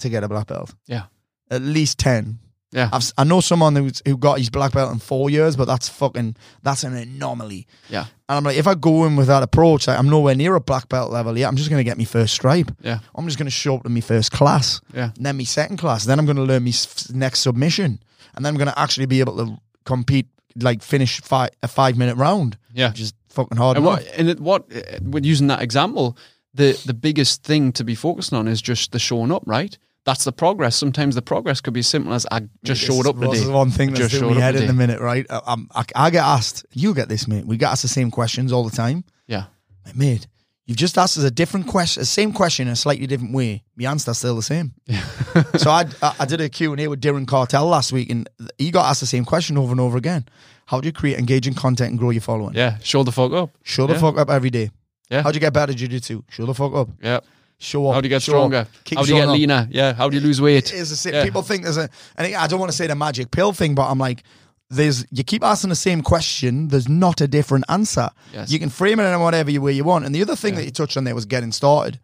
[0.00, 0.74] to get a black belt.
[0.86, 1.04] yeah,
[1.50, 2.38] At least 10.
[2.72, 5.64] Yeah, I've, si know someone who's, who got his black belt in four years, but
[5.66, 7.66] that's fucking that's an anomaly.
[7.88, 10.54] yeah, And I'm like, if I go in with that approach, like, I'm nowhere near
[10.54, 11.48] a black belt level yet.
[11.48, 12.70] I'm just going to get my first stripe.
[12.82, 15.10] yeah, I'm just going to show up to my first class, yeah.
[15.16, 16.04] and then my second class.
[16.04, 18.00] Then I'm going to learn my s- next submission,
[18.34, 20.26] and then I'm going to actually be able to compete,
[20.56, 22.58] like finish fi- a five minute round.
[22.74, 22.90] Yeah.
[22.90, 23.76] which is fucking hard.
[23.78, 24.00] And enough.
[24.04, 26.16] what, and it, what, uh, when using that example,
[26.54, 29.76] the the biggest thing to be focusing on is just the showing up, right?
[30.08, 30.74] That's the progress.
[30.74, 33.42] Sometimes the progress could be as simple as I just showed up This today.
[33.42, 35.26] is one thing I that's showed my head in a minute, right?
[35.28, 37.44] I, I'm- I, I get asked, you get this, mate.
[37.46, 39.04] We get asked the same questions all the time.
[39.26, 39.44] Yeah,
[39.84, 40.26] Like, mate,
[40.64, 43.64] you've just asked us a different question, the same question in a slightly different way.
[43.76, 44.72] My answer's still the same.
[44.86, 45.02] Yeah.
[45.58, 48.86] so I, I I did a Q&A with Darren Cartel last week, and he got
[48.90, 50.24] asked the same question over and over again.
[50.64, 52.54] How do you create engaging content and grow your following?
[52.54, 52.78] yeah.
[52.82, 53.50] Show the fuck up.
[53.62, 54.00] Show the Yeah.
[54.00, 54.70] fuck up every day.
[55.10, 55.22] Yeah.
[55.22, 56.22] How do you get better at jiu-jitsu?
[56.30, 56.88] Show the fuck up.
[57.02, 57.20] Yeah.
[57.60, 57.94] Show up.
[57.94, 58.66] How do you get stronger?
[58.94, 59.34] How do you get up.
[59.34, 59.68] leaner?
[59.70, 59.92] Yeah.
[59.92, 60.68] How do you lose weight?
[60.68, 61.12] Same.
[61.14, 61.24] Yeah.
[61.24, 63.88] People think there's a, and I don't want to say the magic pill thing, but
[63.90, 64.22] I'm like,
[64.70, 66.68] there's you keep asking the same question.
[66.68, 68.10] There's not a different answer.
[68.32, 68.52] Yes.
[68.52, 70.04] You can frame it in whatever way you want.
[70.04, 71.98] And the other thing that you touched on there was getting started.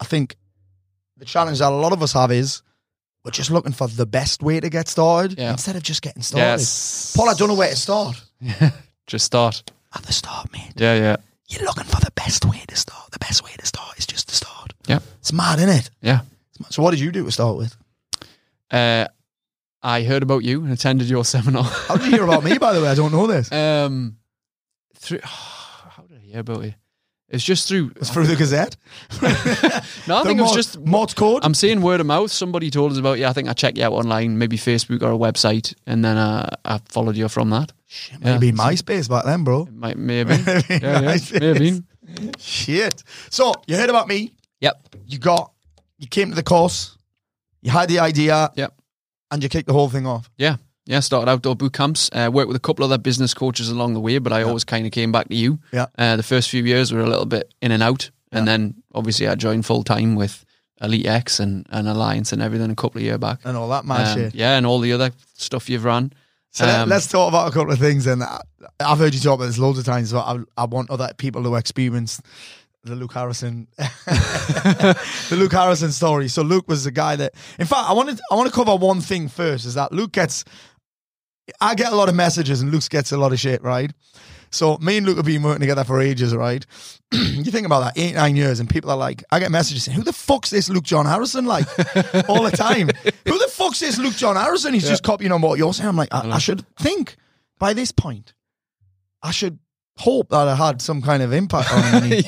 [0.00, 0.36] I think
[1.16, 2.62] the challenge that a lot of us have is
[3.24, 5.50] we're just looking for the best way to get started Yeah.
[5.50, 6.46] instead of just getting started.
[6.46, 7.12] Yes.
[7.16, 8.22] Paul, I don't know where to start.
[9.06, 9.62] Just start.
[9.94, 10.72] At the start, mate.
[10.76, 11.16] Yeah, yeah,
[11.48, 13.10] You're looking for the best way to start.
[13.10, 14.57] The best way to start is just to start.
[15.20, 15.90] It's mad, isn't it?
[16.00, 16.20] yeah.
[16.70, 17.76] So what did you do to start with?
[18.70, 19.06] Uh,
[19.82, 21.62] I heard about you and attended your seminar.
[21.64, 22.88] How did you hear about me, by the way?
[22.88, 23.50] I don't know this.
[23.52, 24.16] um,
[24.96, 26.74] through how did I hear about you?
[27.30, 27.92] It's just through.
[27.96, 28.76] It's through the Gazette.
[30.08, 30.78] No, I think it was just.
[30.80, 31.44] Morse code.
[31.44, 32.30] I'm saying word of mouth.
[32.30, 33.26] Somebody told us about you.
[33.26, 36.48] I think I checked you out online, maybe Facebook or a website, and then uh,
[36.64, 37.70] I followed you from that.
[37.86, 38.38] Shit, Yeah.
[38.38, 39.64] maybe MySpace back then, bro.
[39.64, 40.44] It might, may have been.
[40.46, 41.30] yeah, yeah, Nice.
[41.32, 41.84] may have been.
[42.38, 43.04] Shit.
[43.28, 44.32] So you heard about me.
[44.60, 44.96] Yep.
[45.06, 45.52] You got.
[45.98, 46.96] You came to the course.
[47.62, 48.72] You had the idea, Yep.
[49.32, 50.30] and you kicked the whole thing off.
[50.38, 50.56] Yeah.
[50.86, 52.08] Yeah, started outdoor boot camps.
[52.12, 54.64] Uh, worked with a couple of other business coaches along the way, but I always
[54.64, 55.58] kind of came back to you.
[55.72, 55.86] Yeah.
[55.98, 59.26] Uh, the first few years were a little bit in and out, and then obviously
[59.28, 60.46] I joined full time with
[60.80, 63.40] Elite X and, and Alliance and everything a couple of years back.
[63.44, 64.34] And all that mad Um, shit.
[64.34, 66.12] Yeah, and all the other stuff you've run.
[66.52, 68.06] So Um, let's talk about a couple of things.
[68.06, 68.22] And
[68.80, 71.42] I've heard you talk about this loads of times, but I, I want other people
[71.42, 72.22] to experience
[72.84, 74.96] the Luke Harrison, the
[75.32, 76.28] Luke Harrison story.
[76.28, 79.00] So Luke was the guy that, in fact, I wanted I want to cover one
[79.00, 79.66] thing first.
[79.66, 80.44] Is that Luke gets,
[81.60, 83.92] I get a lot of messages and Luke gets a lot of shit, right?
[84.50, 86.64] So me and Luke have been working together for ages, right?
[87.12, 89.96] you think about that, eight, nine years, and people are like, I get messages saying,
[89.96, 91.66] Who the fuck's this Luke John Harrison like?
[92.28, 92.88] All the time.
[93.26, 94.74] Who the fuck's this Luke John Harrison?
[94.74, 95.88] He's just copying on what you're saying.
[95.88, 97.16] I'm like, I, I should think
[97.58, 98.32] by this point,
[99.22, 99.58] I should
[99.98, 102.02] hope that I had some kind of impact on him.
[102.04, 102.22] He,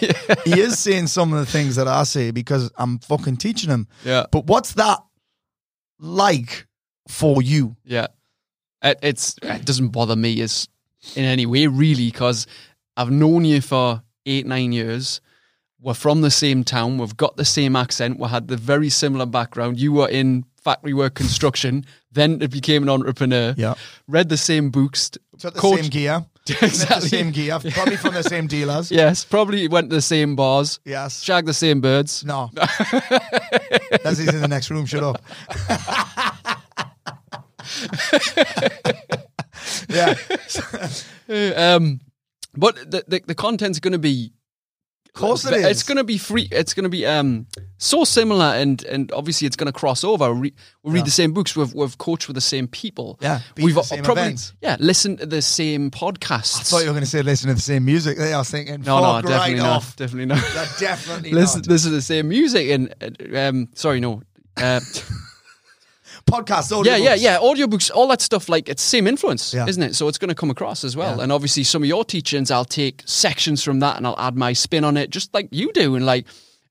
[0.44, 3.86] he is saying some of the things that I say because I'm fucking teaching him.
[4.04, 4.26] Yeah.
[4.30, 4.98] But what's that
[5.98, 6.66] like
[7.08, 7.76] for you?
[7.84, 8.08] Yeah.
[8.82, 10.68] It, it's it doesn't bother me as
[11.14, 12.46] in any way really because
[12.96, 15.20] I've known you for eight nine years.
[15.82, 16.98] We're from the same town.
[16.98, 18.18] We've got the same accent.
[18.18, 19.80] We had the very similar background.
[19.80, 23.54] You were in factory work construction, then it became an entrepreneur.
[23.56, 23.74] Yeah.
[24.06, 25.10] Read the same books.
[25.38, 26.26] Took the coach- same gear.
[26.62, 27.00] Exactly.
[27.00, 27.58] The same gear.
[27.72, 28.90] Probably from the same dealers.
[29.00, 30.80] Yes, probably went to the same bars.
[30.84, 31.22] Yes.
[31.22, 32.24] Shagged the same birds.
[32.24, 32.50] No.
[32.54, 34.86] That's he's in the next room.
[34.86, 35.22] Shut up.
[39.88, 40.14] yeah.
[41.74, 42.00] Um,
[42.56, 44.32] but the, the, the content's going to be
[45.14, 46.48] course it It's going to be free.
[46.50, 47.46] It's going to be um
[47.78, 50.32] so similar, and and obviously it's going to cross over.
[50.32, 51.56] We, we read the same books.
[51.56, 53.18] We've we've coached with the same people.
[53.20, 54.52] Yeah, we've probably events.
[54.60, 56.60] yeah listened to the same podcasts.
[56.60, 58.18] I thought you were going to say listen to the same music.
[58.18, 59.76] I was thinking, no, no, definitely right not.
[59.76, 59.96] off.
[59.96, 60.38] Definitely not.
[60.54, 61.68] That definitely listen, not.
[61.68, 64.22] listen to the same music and um sorry no.
[64.56, 64.80] Uh,
[66.30, 67.20] Podcast, yeah, yeah, audiobooks.
[67.22, 67.38] yeah.
[67.38, 69.66] Audiobooks, all that stuff, like it's same influence, Yeah.
[69.66, 69.94] isn't it?
[69.94, 71.16] So it's going to come across as well.
[71.16, 71.24] Yeah.
[71.24, 74.52] And obviously, some of your teachings, I'll take sections from that and I'll add my
[74.52, 75.96] spin on it, just like you do.
[75.96, 76.26] And like,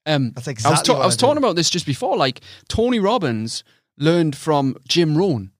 [0.05, 2.17] um, That's I was, exactly ta- I was I talking about this just before.
[2.17, 3.63] Like Tony Robbins
[3.97, 5.51] learned from Jim Rohn.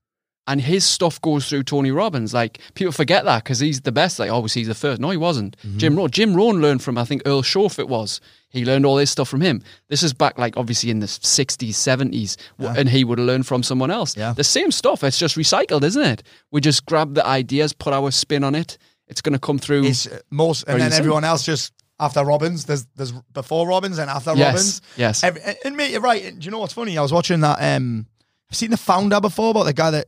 [0.48, 2.34] And his stuff goes through Tony Robbins.
[2.34, 4.18] Like people forget that because he's the best.
[4.18, 5.00] Like obviously he's the first.
[5.00, 5.56] No, he wasn't.
[5.58, 5.78] Mm-hmm.
[5.78, 6.10] Jim Rohn.
[6.10, 7.78] Jim Rohn learned from I think Earl Shoaff.
[7.78, 9.62] It was he learned all this stuff from him.
[9.88, 13.64] This is back like obviously in the sixties, seventies, and he would have learned from
[13.64, 14.18] someone else.
[14.18, 14.34] Yeah.
[14.34, 15.04] The same stuff.
[15.04, 16.24] It's just recycled, isn't it?
[16.52, 18.78] We just grab the ideas, put our spin on it.
[19.08, 19.86] It's going to come through.
[19.86, 22.66] It's uh, most, and then everyone else just after Robbins.
[22.66, 24.82] There's there's before Robbins and after Yes, Robbins.
[24.98, 25.24] yes.
[25.24, 26.24] Every, and- mate, you're right.
[26.26, 26.98] And do you know what's funny?
[26.98, 27.58] I was watching that.
[27.60, 28.06] Um,
[28.52, 30.08] I've seen the founder before about the guy that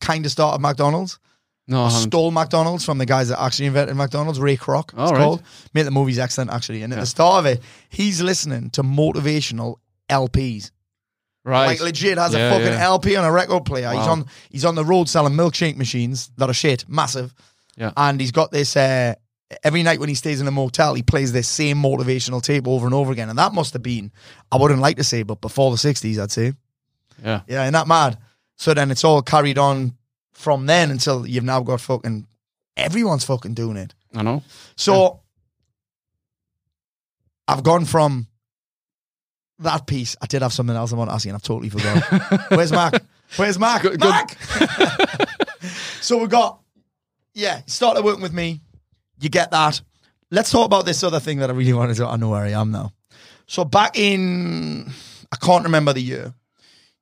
[0.00, 1.18] kind of started McDonald's.
[1.68, 4.84] No, I stole McDonald's from the guys that actually invented McDonald's, Ray Kroc.
[4.90, 5.18] It's All right.
[5.22, 5.42] called.
[5.74, 6.82] Mate, the movie's excellent actually.
[6.82, 9.76] And at the start of it, he's listening to motivational
[10.08, 10.70] LPs.
[11.44, 11.66] right.
[11.66, 12.84] Like legit has Yeah, a fucking yeah.
[12.84, 13.90] LP on a record player.
[13.90, 17.34] He's on he's on the road selling milkshake machines that are shit, massive.
[17.76, 17.92] Yeah.
[17.96, 19.14] And he's got this uh
[19.62, 22.84] every night when he stays in a motel, he plays this same motivational tape over
[22.86, 23.28] and over again.
[23.28, 24.10] And that must have been,
[24.50, 26.52] I wouldn't like to say, but before the sixties, I'd say.
[27.24, 27.40] yeah.
[27.48, 28.18] Yeah, and that mad.
[28.56, 29.94] So then it's all carried on
[30.36, 32.26] from then until you've now got fucking
[32.76, 33.94] everyone's fucking doing it.
[34.14, 34.42] I know.
[34.76, 35.20] So
[37.48, 38.28] I've gone from
[39.60, 40.14] that piece.
[40.20, 42.50] I did have something else I want to ask you, and I've totally forgot.
[42.50, 43.02] Where's Mark?
[43.36, 43.82] Where's Mark?
[43.82, 44.10] Good- good.
[44.10, 44.30] Mark.
[46.02, 46.60] so we got
[47.34, 47.62] yeah.
[47.66, 48.60] Started working with me.
[49.18, 49.80] You get that.
[50.30, 52.06] Let's talk about this other thing that I really wanted to.
[52.06, 52.92] I know where I am now.
[53.46, 54.90] So back in,
[55.32, 56.34] I can't remember the year.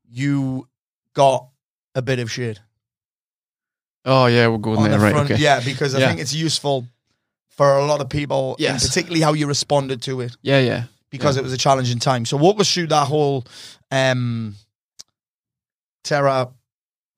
[0.09, 0.69] You
[1.15, 1.49] got
[1.97, 2.61] a bit of shit
[4.05, 5.13] Oh yeah, we're going on there, the right?
[5.13, 5.31] front.
[5.31, 5.43] okay.
[5.43, 6.09] Yeah, because I Yeah.
[6.09, 6.87] think it's useful
[7.49, 8.83] for a lot of people, Yes.
[8.83, 10.85] and particularly how you responded to it yeah, yeah.
[11.11, 11.41] because Yeah.
[11.41, 12.27] it was a challenging time.
[12.27, 13.45] So walk us through that whole
[13.91, 14.57] um
[16.03, 16.49] terror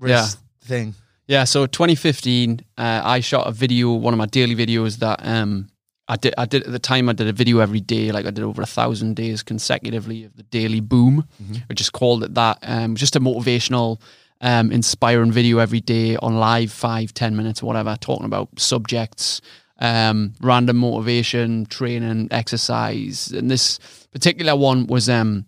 [0.01, 0.95] risk thing.
[1.29, 5.69] Yeah, so 2015, uh, I shot a video, one of my daily videos that um,
[6.07, 6.35] I did.
[6.39, 7.09] I did at the time.
[7.09, 10.37] I did a video every day, like I did over a thousand days consecutively of
[10.37, 11.27] the daily boom.
[11.69, 12.59] I just called it that.
[12.63, 14.01] Um, just a motivational,
[14.41, 19.41] um, inspiring video every day on live, five, ten minutes, whatever, talking about subjects,
[19.79, 23.79] um, random motivation, training, exercise, and this
[24.13, 25.47] particular one was um,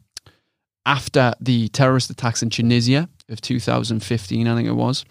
[0.87, 5.05] after the terrorist attacks in Tunisia of 2015, I think it was.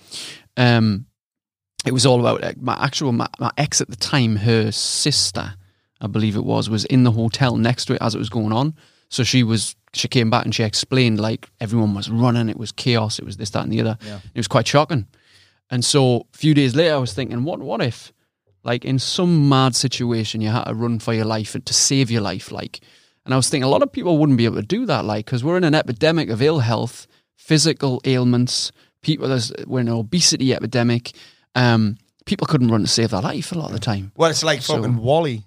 [0.58, 1.06] Um,
[1.86, 4.38] it was all about like, my actual my, my ex at the time.
[4.38, 5.54] Her sister,
[6.02, 8.52] I believe it was, was in the hotel next to it as it was going
[8.52, 8.76] on.
[9.10, 12.50] So she was she came back and she explained like everyone was running.
[12.50, 13.20] It was chaos.
[13.20, 13.98] It was this, that, and the other.
[14.06, 14.20] Yeah.
[14.34, 15.08] It was quite shocking.
[15.70, 18.14] And so a few days later, I was thinking, what what if,
[18.64, 22.10] like in some mad situation, you had to run for your life and to save
[22.12, 22.80] your life, like.
[23.26, 25.26] And I was thinking a lot of people wouldn't be able to do that, like,
[25.26, 28.72] because we're in an epidemic of ill health, physical ailments.
[29.02, 31.12] People, there's we're in an obesity epidemic.
[31.54, 34.14] Um, people couldn't run to save their life a lot of the time.
[34.16, 35.44] Well, it's like So- fucking WALL-E.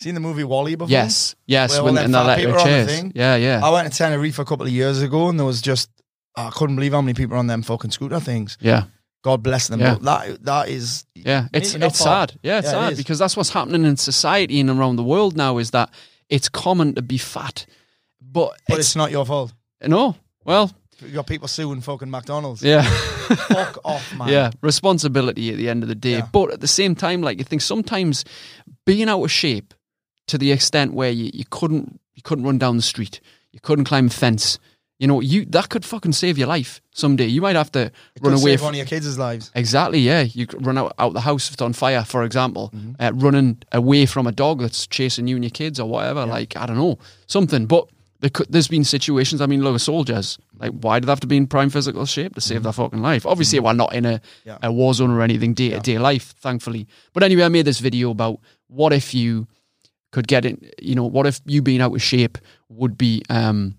[0.00, 0.90] Seen the movie WALL-E before?
[0.90, 3.00] Yes, yes, Where all when them in that fat people electric are on the chairs.
[3.00, 3.12] thing?
[3.16, 5.90] Yeah, yeah, I went to Tenerife a couple of years ago, and there was just
[6.36, 8.56] I couldn't believe how many people are on them fucking scooter things.
[8.60, 8.84] yeah.
[9.24, 9.80] God bless them.
[9.80, 9.96] Yeah.
[10.00, 12.38] That that is Yeah, it's it's sad.
[12.44, 12.98] Yeah, it's Yeah, sad is.
[12.98, 15.58] because that's what's happening in society and around the world now.
[15.58, 15.90] Is that
[16.28, 17.66] it's common to be fat,
[18.22, 19.52] but, but it's, it's not your fault.
[19.84, 20.14] no.
[20.44, 20.70] Well,
[21.04, 22.62] You got people suing fucking McDonald's.
[22.62, 22.82] yeah,
[23.48, 24.28] Fuck off, man.
[24.28, 24.50] yeah.
[24.62, 26.28] Responsibility at the end of the day, Yeah.
[26.32, 28.24] but at the same time, like you think sometimes
[28.86, 29.74] being out of shape
[30.28, 33.20] to the extent where you, you couldn't you couldn't run down the street,
[33.52, 34.58] you couldn't climb a fence.
[35.00, 37.26] You know, you that could fucking save your life someday.
[37.26, 39.52] You might have to It run away save from one of your kids' lives.
[39.54, 40.22] Exactly, yeah.
[40.22, 42.92] You could run out, out the house if it's on fire, for example, Mm-hmm.
[43.00, 46.26] uh, running away from a dog that's chasing you and your kids or whatever.
[46.26, 47.66] Like, I don't know, something.
[47.66, 47.86] But
[48.18, 50.36] there could, there's been situations, I mean, look at soldiers.
[50.58, 53.00] Like, why do they have to be in prime physical shape to save their fucking
[53.00, 53.24] life?
[53.24, 54.48] Obviously, we're not in a, Mm-hmm.
[54.48, 54.58] Yeah.
[54.64, 56.88] a war zone or anything day to day life, thankfully.
[57.12, 59.46] But anyway, I made this video about what if you
[60.10, 63.78] could get in, you know, what if you being out of shape would be, um,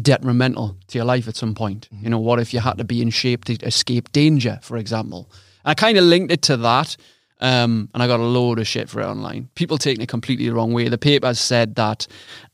[0.00, 1.88] detrimental to your life at some point.
[1.92, 2.04] Mm-hmm.
[2.04, 5.30] You know, what if you had to be in shape to escape danger, for example?
[5.64, 6.96] I kind of linked it to that,
[7.40, 9.48] um, and I got a load of shit for it online.
[9.54, 10.88] People taking it completely the wrong way.
[10.88, 12.06] The paper said that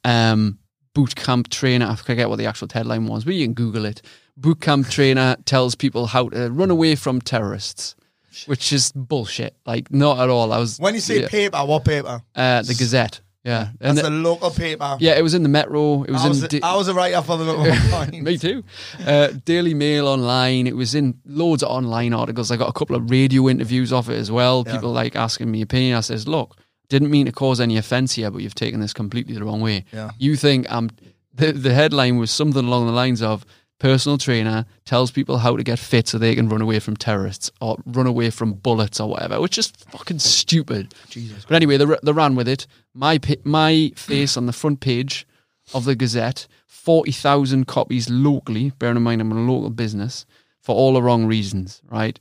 [0.05, 0.59] um,
[0.95, 4.03] boot camp trainer, I forget what the actual headline was, but you can Google it.
[4.37, 7.97] Boot camp trainer tells people how to run away from terrorists,
[8.46, 9.57] which is bullshit.
[9.64, 10.53] Like, not at all.
[10.53, 11.29] I was When you say yeah.
[11.29, 12.22] paper, what paper?
[12.35, 13.20] uh, the Gazette.
[13.44, 14.96] Yeah, That's and the local paper.
[14.99, 16.03] yeah, it was in the Metro.
[16.03, 16.49] It was I was, in.
[16.49, 18.22] Da- I was a writer for one point.
[18.25, 18.64] Me too.
[19.07, 20.66] Uh, Daily Mail online.
[20.66, 22.51] It was in loads of online articles.
[22.51, 24.64] I got a couple of radio interviews off it as well.
[24.66, 24.72] Yeah.
[24.75, 25.96] People like asking me opinion.
[25.96, 26.57] I says, look,
[26.88, 29.85] didn't mean to cause any offence here, but you've taken this completely the wrong way.
[29.92, 30.11] Yeah.
[30.18, 30.90] You think I'm.
[31.35, 33.46] The, the headline was something along the lines of
[33.79, 37.51] personal trainer tells people how to get fit so they can run away from terrorists
[37.61, 40.95] or run away from bullets or whatever, which is fucking stupid.
[41.09, 41.45] Jesus.
[41.47, 42.67] But anyway, they, they ran with it.
[42.95, 45.27] My my face on the front page
[45.75, 48.73] of the Gazette, forty thousand copies locally.
[48.79, 50.27] Bearing in mind I'm a local business
[50.61, 51.83] for all the wrong reasons.
[51.91, 52.19] Right?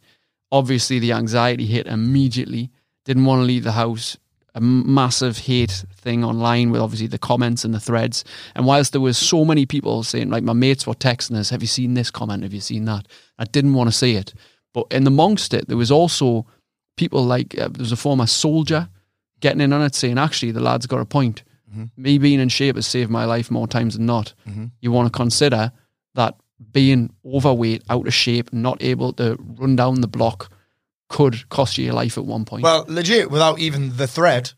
[0.51, 2.71] Obviously, the anxiety hit immediately.
[3.05, 4.17] Didn't want to leave the house.
[4.55, 8.23] A massive hate thing online with obviously the comments and the threads.
[8.55, 11.61] And whilst there was so many people saying, like my mates were texting us, "Have
[11.61, 12.43] you seen this comment?
[12.43, 14.33] Have you seen that?" I didn't want to see it.
[14.73, 16.45] But in amongst it, there was also
[16.97, 18.89] people like uh, there was a former soldier
[19.41, 21.43] getting in on it saying, actually, the lad's got a point.
[21.97, 24.33] Me being in shape has saved my life more times than not.
[24.79, 25.73] You want to consider
[26.13, 26.35] that
[26.71, 30.49] being overweight, out of shape, not able to run down the block
[31.09, 32.63] could cost you your life at one point.
[32.63, 34.53] Well, legit, without even the threat,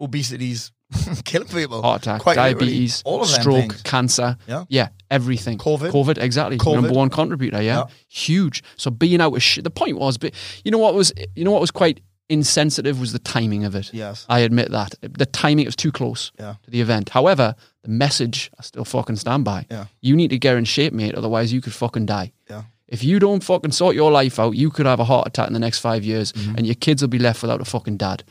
[0.00, 0.72] obesity's
[1.24, 1.82] killing people.
[1.82, 3.82] Heart attack, Quite diabetes, all of them stroke, things.
[3.82, 4.36] cancer.
[4.46, 4.88] Yeah.
[5.10, 5.58] everything.
[5.58, 5.90] COVID.
[5.92, 6.58] COVID, exactly.
[6.58, 6.74] COVID.
[6.82, 7.62] Number one contributor.
[7.62, 7.78] Yeah?
[7.78, 7.84] Yeah.
[8.08, 8.62] huge.
[8.76, 9.64] So being out of shit.
[9.64, 13.12] The point was, but you know what was, you know what was quite insensitive was
[13.12, 13.92] the timing of it.
[13.92, 14.24] Yes.
[14.28, 16.54] I admit that the timing was too close Yeah.
[16.62, 17.08] to the event.
[17.10, 19.66] However, the message I still fucking stand by.
[19.70, 19.86] Yeah.
[20.00, 21.14] You need to get in shape, mate.
[21.14, 22.32] Otherwise, you could fucking die.
[22.48, 22.62] Yeah.
[22.90, 25.52] If you don't fucking sort your life out, you could have a heart attack in
[25.54, 26.56] the next five years, Mm-hmm.
[26.56, 28.24] and your kids will be left without a fucking dad.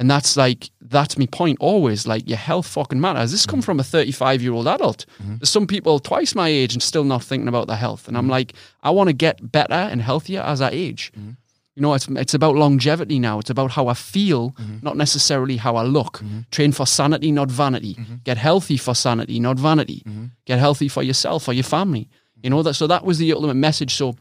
[0.00, 2.06] And that's like that's my point always.
[2.06, 3.32] Like your health fucking matters.
[3.32, 3.50] This Mm-hmm.
[3.50, 5.06] come from a 35 year old adult.
[5.18, 8.06] There's some people twice my age and still not thinking about their health.
[8.06, 8.26] And Mm-hmm.
[8.26, 8.52] I'm like,
[8.82, 11.12] I want to get better and healthier as I age.
[11.74, 13.38] You know, it's it's about longevity now.
[13.40, 14.78] It's about how I feel, Mm-hmm.
[14.82, 16.22] not necessarily how I look.
[16.52, 17.96] Train for sanity, not vanity.
[18.24, 20.02] Get healthy for sanity, not vanity.
[20.06, 20.24] Mm-hmm.
[20.44, 22.08] Get healthy for yourself, for your family.
[22.42, 22.74] You know that.
[22.74, 23.94] So that was the ultimate message.
[23.94, 24.16] So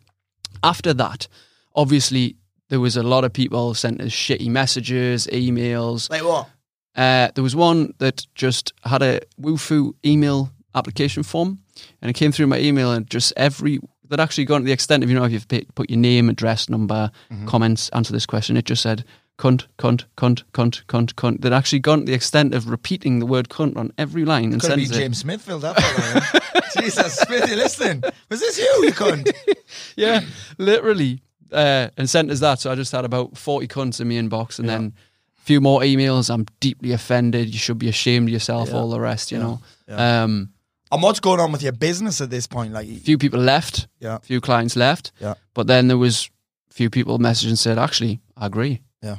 [0.64, 1.28] after that,
[1.76, 2.36] obviously
[2.70, 6.10] there was a lot of people sent us shitty messages, emails.
[6.10, 6.50] Like what?
[6.96, 11.60] Uh, there was one that just had a Wufoo email application form,
[12.02, 15.04] and it came through my email, and just every that actually gone to the extent
[15.04, 17.12] of you know if you've put put your name, address, number,
[17.46, 18.58] comments, answer this question.
[18.58, 19.06] It just said
[19.38, 21.42] cunt, cunt, cunt, cunt, cunt, cunt.
[21.42, 24.62] That actually gone to the extent of repeating the word cunt on every line and
[24.62, 25.00] Could been sends it.
[25.00, 28.04] James Smith filled that for Jesus, Smith, you listening?
[28.30, 29.32] Was this you, you cunt?
[29.96, 30.22] yeah,
[30.58, 31.22] literally.
[31.52, 32.60] Uh, and sent us that.
[32.60, 34.94] So I just had about 40 cunts in my inbox and then
[35.38, 36.30] a few more emails.
[36.34, 37.48] I'm deeply offended.
[37.54, 39.62] You should be ashamed of yourself, all the rest, you know.
[39.88, 40.50] Um,
[40.92, 42.74] And what's going on with your business at this point?
[42.74, 45.12] Like, a few people left, yeah, a few clients left.
[45.22, 45.36] Yeah.
[45.54, 46.30] But then there was
[46.70, 48.82] a few people messaged and said, actually, I agree.
[49.02, 49.18] Yeah.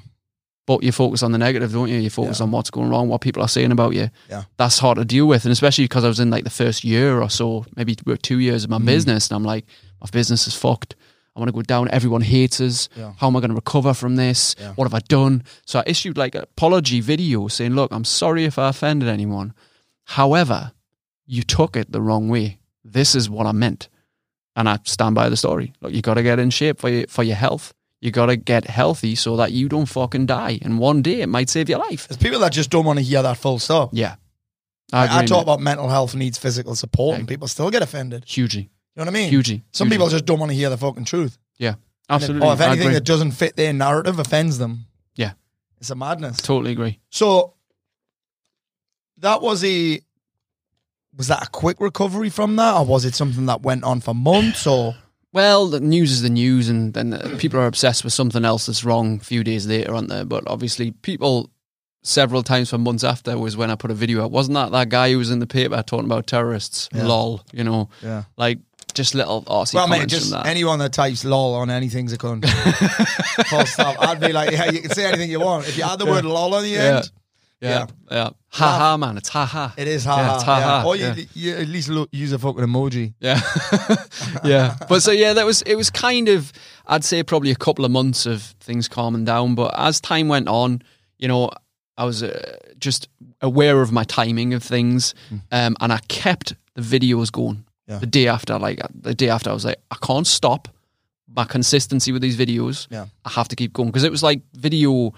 [0.66, 1.96] But you focus on the negative, don't you?
[1.98, 2.44] You focus Yeah.
[2.44, 4.10] on what's going wrong, what people are saying about you.
[4.28, 4.44] Yeah.
[4.58, 5.44] That's hard to deal with.
[5.46, 8.64] And especially because I was in like the first year or so, maybe two years
[8.64, 8.84] of my Mm.
[8.84, 9.28] business.
[9.30, 9.64] And I'm like,
[10.00, 10.94] my business is fucked.
[11.34, 11.88] I want to go down.
[11.90, 12.88] Everyone hates us.
[12.96, 13.12] Yeah.
[13.16, 14.54] How am I going to recover from this?
[14.58, 14.72] Yeah.
[14.74, 15.42] What have I done?
[15.64, 19.54] So I issued like an apology video saying, look, I'm sorry if I offended anyone.
[20.04, 20.72] However,
[21.26, 22.58] you took it the wrong way.
[22.84, 23.88] This is what I meant.
[24.56, 25.72] And I stand by the story.
[25.80, 27.72] Look, you got to get in shape for your, for your health.
[28.00, 30.58] You got to get healthy so that you don't fucking die.
[30.62, 32.06] And one day it might save your life.
[32.08, 33.90] there's people that just don't want to hear that full stop.
[33.92, 34.16] Yeah.
[34.92, 37.18] I, I, talk about mental health needs physical support, Yeah.
[37.20, 38.24] and people still get offended.
[38.26, 39.28] hugely, You know what I mean?
[39.28, 39.62] hugely.
[39.72, 39.96] Some hugely.
[39.98, 41.36] people just don't want to hear the fucking truth.
[41.58, 41.76] yeah, if-
[42.08, 42.48] absolutely.
[42.48, 45.32] Or if anything that doesn't fit their narrative offends them, yeah,
[45.78, 46.38] it's a madness.
[46.38, 47.00] totally agree.
[47.10, 47.52] So
[49.18, 50.00] that was a
[51.16, 54.14] was that a quick recovery from that, or was it something that went on for
[54.14, 54.66] months?
[54.66, 54.94] Or
[55.32, 58.82] Well, the news is the news, and then people are obsessed with something else that's
[58.84, 60.24] wrong a few days later, aren't they?
[60.24, 61.50] But obviously, people
[62.02, 64.30] several times for months after was when I put a video out.
[64.30, 66.88] Wasn't that that guy who was in the paper talking about terrorists?
[66.94, 67.04] Yeah.
[67.06, 68.60] Lol, you know, yeah, like
[68.94, 70.46] just little arsey well, mate, just that.
[70.46, 72.48] anyone that types "lol" on anything's a cunt.
[73.48, 73.96] Full stop.
[74.00, 75.68] I'd be like, yeah, you can say anything you want.
[75.68, 76.96] If you add the word "lol" on the Yeah.
[76.98, 77.10] end,
[77.60, 79.74] yeah, yeah, ha ha, man, it's ha ha.
[79.76, 80.34] it is ha Yeah, ha.
[80.36, 80.64] it's ha yeah.
[80.82, 81.24] ha, Or you, yeah.
[81.34, 83.14] you at least lo- use a fucking emoji.
[83.20, 83.40] Yeah,
[84.44, 84.76] yeah.
[84.88, 85.74] But so yeah, that was it.
[85.74, 86.52] Was kind of
[86.86, 89.54] I'd say probably a couple of months of things calming down.
[89.54, 90.82] But as time went on,
[91.18, 91.50] you know,
[91.96, 93.08] I was uh, just
[93.40, 95.14] aware of my timing of things,
[95.52, 97.64] um, and I kept the videos going.
[97.86, 97.98] Yeah.
[97.98, 100.68] The day after, like the day after, I was like, I can't stop
[101.34, 102.86] my consistency with these videos.
[102.90, 103.06] Yeah.
[103.24, 105.12] I have to keep going because it was like video.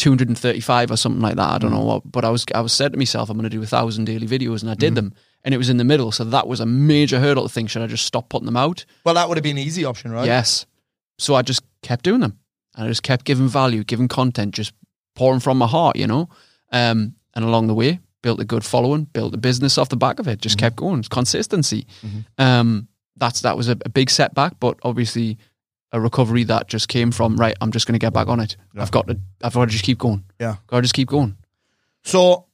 [0.00, 1.48] 235 or something like that.
[1.48, 3.56] I don't know what, but I was I was said to myself, I'm going to
[3.56, 6.10] do a thousand daily videos, and I did them, and it was in the middle,
[6.10, 7.70] so that was a major hurdle to think.
[7.70, 8.84] Should I just stop putting them out?
[9.04, 10.26] Well, that would have been an easy option, right?
[10.26, 10.66] Yes.
[11.18, 12.38] So I just kept doing them.
[12.76, 14.72] And I just kept giving value, giving content, just
[15.14, 16.28] pouring from my heart, you know?
[16.72, 20.18] Um, and along the way, built a good following, built a business off the back
[20.18, 20.40] of it.
[20.40, 21.00] Just kept going.
[21.00, 21.86] It's consistency.
[22.38, 25.36] Um, that's that was a, a big setback, but obviously
[25.92, 27.54] a recovery that just came from right.
[27.60, 28.56] I'm just going to get back on it.
[28.76, 29.18] I've got to.
[29.42, 30.24] I've got to just keep going.
[30.38, 30.56] Yeah.
[30.66, 31.36] got to just keep going.
[32.04, 32.46] So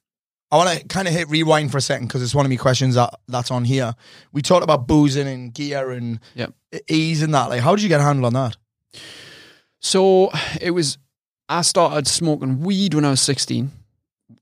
[0.50, 2.56] I want to kind of hit rewind for a second because it's one of my
[2.56, 3.94] questions that that's on here.
[4.32, 6.52] We talked about boozing and gear and Yep.
[6.74, 7.50] e- ease and that.
[7.50, 8.56] Like, how did you get a handle on that?
[9.80, 10.30] So
[10.60, 10.98] it was.
[11.48, 13.70] I started smoking weed when I was 16.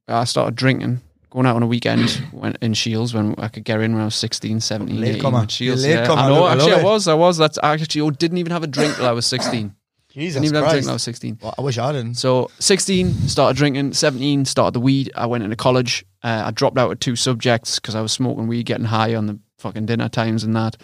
[0.09, 1.03] I started drinking,
[1.35, 4.05] going out on a weekend when, in Shields when I could get in when I
[4.05, 5.49] was 16, 17, Late 18 comer.
[5.49, 5.83] Shields.
[5.83, 6.13] Late yeah.
[6.13, 7.09] I know, I actually, love I was.
[7.09, 7.37] I was.
[7.37, 9.75] That's actually I didn't even have a drink till I was 16.
[10.11, 11.39] Jesus didn't even have a drink till I was 16.
[11.43, 12.15] Well, I wish I didn't.
[12.15, 13.95] So 16, started drinking.
[13.95, 15.11] 17, started the weed.
[15.17, 16.05] I went into college.
[16.23, 19.27] Uh, I dropped out of two subjects because I was smoking weed, getting high on
[19.27, 20.77] the fucking dinner times and that.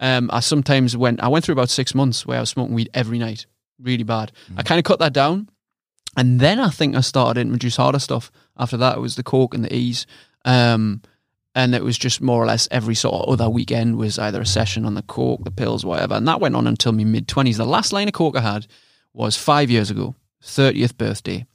[0.00, 1.20] Um, I sometimes went.
[1.22, 3.44] I went through about six months where I was smoking weed every night,
[3.78, 4.32] really bad.
[4.56, 5.50] I kind of cut that down,
[6.16, 8.32] and then I think I started to introduce harder stuff.
[8.60, 10.06] After that, it was the coke and the ease,
[10.44, 11.02] um,
[11.54, 14.46] and it was just more or less every sort of other weekend was either a
[14.46, 17.56] session on the coke, the pills, whatever, and that went on until my mid twenties.
[17.56, 18.68] The last line of coke I had
[19.12, 21.46] was five years ago, thirtieth birthday.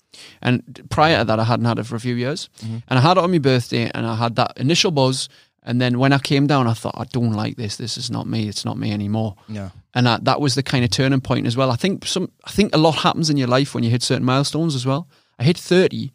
[0.42, 2.50] And prior to that, I hadn't had it for a few years.
[2.88, 5.30] And I had it on my birthday, and I had that initial buzz.
[5.62, 7.76] And then when I came down, I thought, I don't like this.
[7.76, 8.48] This is not me.
[8.48, 9.36] It's not me anymore.
[9.50, 9.72] Yeah.
[9.94, 11.70] And that, that was the kind of turning point as well.
[11.70, 14.24] I think some, I think a lot happens in your life when you hit certain
[14.26, 15.10] milestones as well.
[15.38, 16.14] I hit thirty,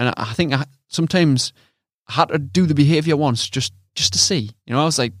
[0.00, 1.52] and I, think I sometimes
[2.08, 4.50] I had to do the behavior once just just to see.
[4.66, 5.12] You know, I was like,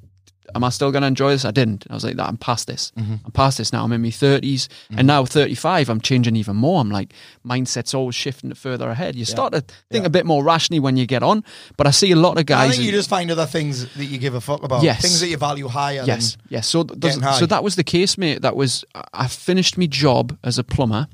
[0.54, 1.44] am I still going to enjoy this?
[1.44, 1.86] I didn't.
[1.90, 2.92] I was like, I'm past this.
[2.96, 3.14] Mm-hmm.
[3.24, 3.84] I'm past this now.
[3.84, 4.68] I'm in my 30s.
[4.96, 6.80] And now 35, I'm changing even more.
[6.80, 7.12] I'm like,
[7.44, 9.16] mindset's always shifting further ahead.
[9.16, 10.06] You start to think Yeah.
[10.06, 11.44] a bit more rationally when you get on.
[11.76, 12.70] But I see a lot of guys.
[12.70, 14.82] I think you just find other things that you give a fuck about.
[14.84, 15.02] Yes.
[15.02, 16.04] Things that you value higher.
[16.06, 16.66] Yes, yes.
[16.68, 18.42] So, th- so that was the case, mate.
[18.42, 21.08] That was I- I finished my job as a plumber,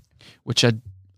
[0.45, 0.73] which I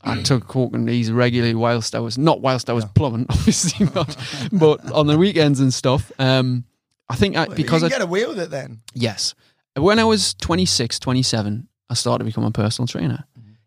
[0.08, 3.86] I took coke and ease regularly whilst I was not whilst I was plumbing, obviously
[3.94, 4.16] not,
[4.52, 6.10] but on the weekends and stuff.
[6.18, 6.64] Um,
[7.08, 8.80] I think I, because you I get away with it then.
[8.94, 9.34] Yes.
[9.76, 13.24] When I was 26, 27, I started to become a personal trainer.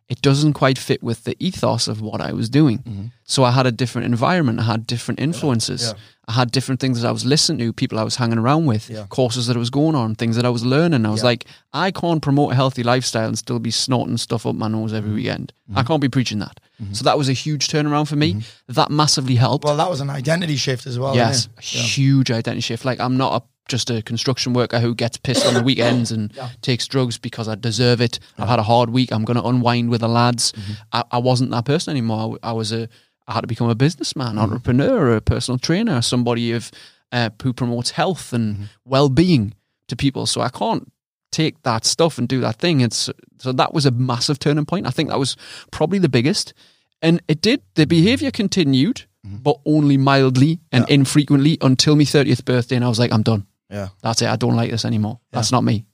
[0.09, 3.11] It doesn't quite fit with the ethos of what I was doing.
[3.23, 4.59] So I had a different environment.
[4.59, 5.83] I had different influences.
[5.87, 5.93] yeah.
[6.31, 8.89] I had different things that I was listening to, people I was hanging around with,
[8.89, 9.05] Yeah.
[9.09, 11.05] courses that I was going on, things that I was learning.
[11.05, 11.25] I was Yeah.
[11.25, 14.93] like, I can't promote a healthy lifestyle and still be snorting stuff up my nose
[14.93, 15.15] every mm-hmm.
[15.17, 15.51] weekend.
[15.51, 15.87] I mm-hmm.
[15.87, 16.61] can't be preaching that.
[16.81, 16.93] Mm-hmm.
[16.93, 18.43] So that was a huge turnaround for me.
[18.69, 19.65] That massively helped.
[19.65, 21.15] Well, that was an identity shift as well.
[21.15, 22.85] Yes, huge identity shift.
[22.85, 26.33] Like I'm not a, just a construction worker who gets pissed on the weekends and
[26.61, 28.19] takes drugs because I deserve it.
[28.37, 29.11] I've had a hard week.
[29.11, 30.53] I'm going to unwind with the lads.
[30.93, 32.37] I, I wasn't that person anymore.
[32.41, 32.87] I was a.
[33.31, 34.39] I had to become a businessman, mm-hmm.
[34.39, 36.69] entrepreneur, a personal trainer, somebody of
[37.13, 38.63] uh, who promotes health and mm-hmm.
[38.83, 39.53] well-being
[39.87, 40.25] to people.
[40.25, 40.91] So I can't
[41.31, 42.81] take that stuff and do that thing.
[42.81, 43.09] It's
[43.39, 44.85] so that was a massive turning point.
[44.85, 45.37] I think that was
[45.71, 46.53] probably the biggest,
[47.01, 47.61] and it did.
[47.75, 49.37] The behavior continued, mm-hmm.
[49.37, 53.47] but only mildly and infrequently until my thirtieth birthday, and I was like, I'm done.
[53.69, 53.89] Yeah.
[54.03, 54.27] That's it.
[54.27, 55.21] I don't like this anymore.
[55.31, 55.85] That's not me.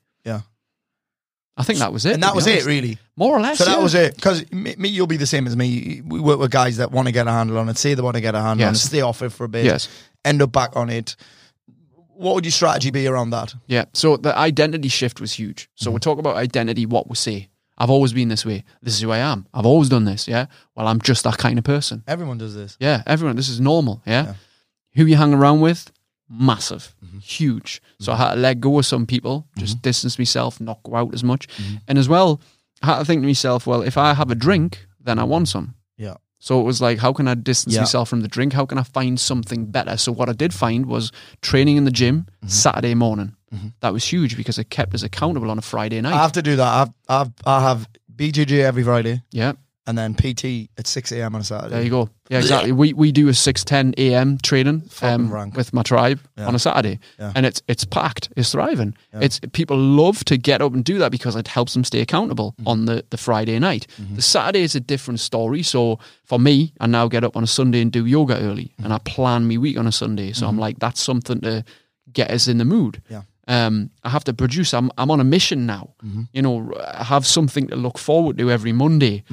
[1.57, 1.61] Yeah.
[1.61, 2.13] I think that was it.
[2.13, 2.65] And that was honest.
[2.65, 2.97] it, really.
[3.15, 3.57] More or less.
[3.57, 3.83] So that yeah.
[3.83, 4.15] was it.
[4.15, 6.01] Because me, me, you'll be the same as me.
[6.05, 8.15] We work with guys that want to get a handle on it, say they want
[8.15, 8.83] to get a handle on it, Yes.
[8.83, 9.89] stay off it for a bit, Yes.
[10.23, 11.15] end up back on it.
[12.15, 13.53] What would your strategy be around that?
[13.67, 13.85] Yeah.
[13.93, 15.69] So the identity shift was huge.
[15.75, 15.93] So Mm-hmm.
[15.95, 17.49] we talk about identity, what we say.
[17.79, 18.63] I've always been this way.
[18.81, 19.45] This is who I am.
[19.53, 20.27] I've always done this.
[20.27, 20.47] Yeah.
[20.75, 22.03] Well, I'm just that kind of person.
[22.07, 22.75] Everyone does this.
[22.79, 23.03] Yeah.
[23.05, 24.01] Everyone, this is normal.
[24.05, 24.33] Yeah.
[24.95, 25.91] Who you hang around with,
[26.29, 27.19] massive, Mm-hmm.
[27.19, 27.81] huge.
[27.99, 31.13] So I had to let go of some people, just distance myself, not go out
[31.13, 31.47] as much.
[31.47, 31.75] Mm-hmm.
[31.87, 32.41] And as well,
[32.81, 35.47] I had to think to myself, well, if I have a drink, then I want
[35.47, 35.75] some.
[35.97, 36.15] Yeah.
[36.39, 37.81] So it was like, how can I distance Yeah.
[37.81, 38.53] myself from the drink?
[38.53, 39.97] How can I find something better?
[39.97, 41.11] So what I did find was
[41.41, 42.47] training in the gym Mm-hmm.
[42.49, 43.33] Saturday morning.
[43.79, 46.13] That was huge because it kept us accountable on a Friday night.
[46.13, 46.67] I have to do that.
[46.67, 49.53] I've, I've, I have BJJ every Friday yeah,
[49.87, 51.33] and then PT at 6 a.m.
[51.35, 51.69] on a Saturday.
[51.75, 52.09] there you go.
[52.29, 52.71] Yeah, exactly.
[52.73, 54.37] we we do a six ten a.m.
[54.43, 56.47] training um, with my tribe Yeah.
[56.47, 57.31] on a Saturday, Yeah.
[57.35, 58.29] and it's it's packed.
[58.35, 58.95] It's thriving.
[59.13, 62.51] It's people love to get up and do that because it helps them stay accountable
[62.59, 62.67] Mm-hmm.
[62.67, 63.87] on the the Friday night.
[64.15, 65.63] The Saturday is a different story.
[65.63, 68.83] So for me, I now get up on a Sunday and do yoga early, Mm-hmm.
[68.83, 70.33] and I plan my week on a Sunday.
[70.33, 71.63] So I'm like, that's something to
[72.11, 73.01] get us in the mood.
[73.09, 73.21] Yeah.
[73.49, 74.73] Um, I have to produce.
[74.77, 75.93] I'm I'm on a mission now.
[76.03, 76.23] Mm-hmm.
[76.33, 79.23] You know, I have something to look forward to every Monday.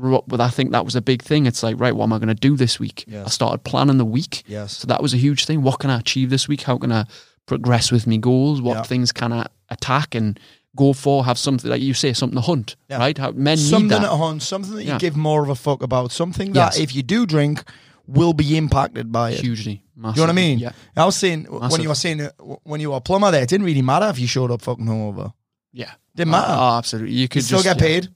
[0.00, 0.16] Mm-hmm.
[0.26, 1.46] But I think that was a big thing.
[1.46, 3.04] It's like, right, what am I going to do this week?
[3.06, 3.26] Yes.
[3.26, 4.42] I started planning the week.
[4.46, 4.76] Yes.
[4.78, 5.62] So that was a huge thing.
[5.62, 6.62] What can I achieve this week?
[6.62, 7.04] How can I
[7.46, 8.60] progress with me goals?
[8.62, 8.82] What Yeah.
[8.82, 10.38] things can I attack and
[10.76, 11.24] go for?
[11.24, 12.98] Have something like you say, something to hunt, Yeah.
[12.98, 13.16] right?
[13.18, 14.02] How, men something need that.
[14.04, 14.98] at home, something that you Yeah.
[14.98, 16.78] give more of a fuck about, something that Yes.
[16.78, 17.62] if you do drink,
[18.06, 19.40] will be impacted by it.
[19.40, 19.84] hugely.
[19.96, 20.58] Do you know what I mean?
[20.58, 20.72] Yeah.
[20.96, 22.30] I was saying w- when you were saying uh,
[22.64, 24.86] when you were a plumber there, it didn't really matter if you showed up fucking
[24.86, 25.32] hungover.
[25.72, 25.92] Yeah.
[26.16, 26.46] Didn't matter.
[26.50, 27.14] Oh, absolutely.
[27.14, 28.08] You could you still just, get paid.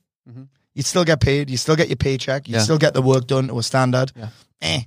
[0.74, 1.50] You'd still get paid.
[1.50, 2.48] You still get your paycheck.
[2.48, 2.60] You Yeah.
[2.62, 4.10] still get the work done to a standard.
[4.16, 4.28] Yeah.
[4.60, 4.80] Eh.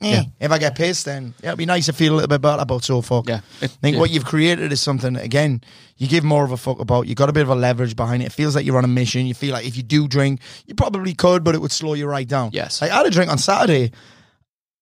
[0.00, 0.10] eh.
[0.10, 0.22] Yeah.
[0.40, 2.60] If I get pissed, then yeah, it'd be nice to feel a little bit better
[2.60, 3.28] about so fuck.
[3.28, 3.40] Yeah.
[3.60, 4.00] I think Yeah.
[4.00, 5.60] what you've created is something again
[5.96, 7.06] you give more of a fuck about.
[7.06, 8.26] You got a bit of a leverage behind it.
[8.26, 9.26] It feels like you're on a mission.
[9.26, 12.06] You feel like if you do drink, you probably could, but it would slow you
[12.06, 12.50] right down.
[12.52, 12.80] Yes.
[12.82, 13.92] Like I had a drink on Saturday,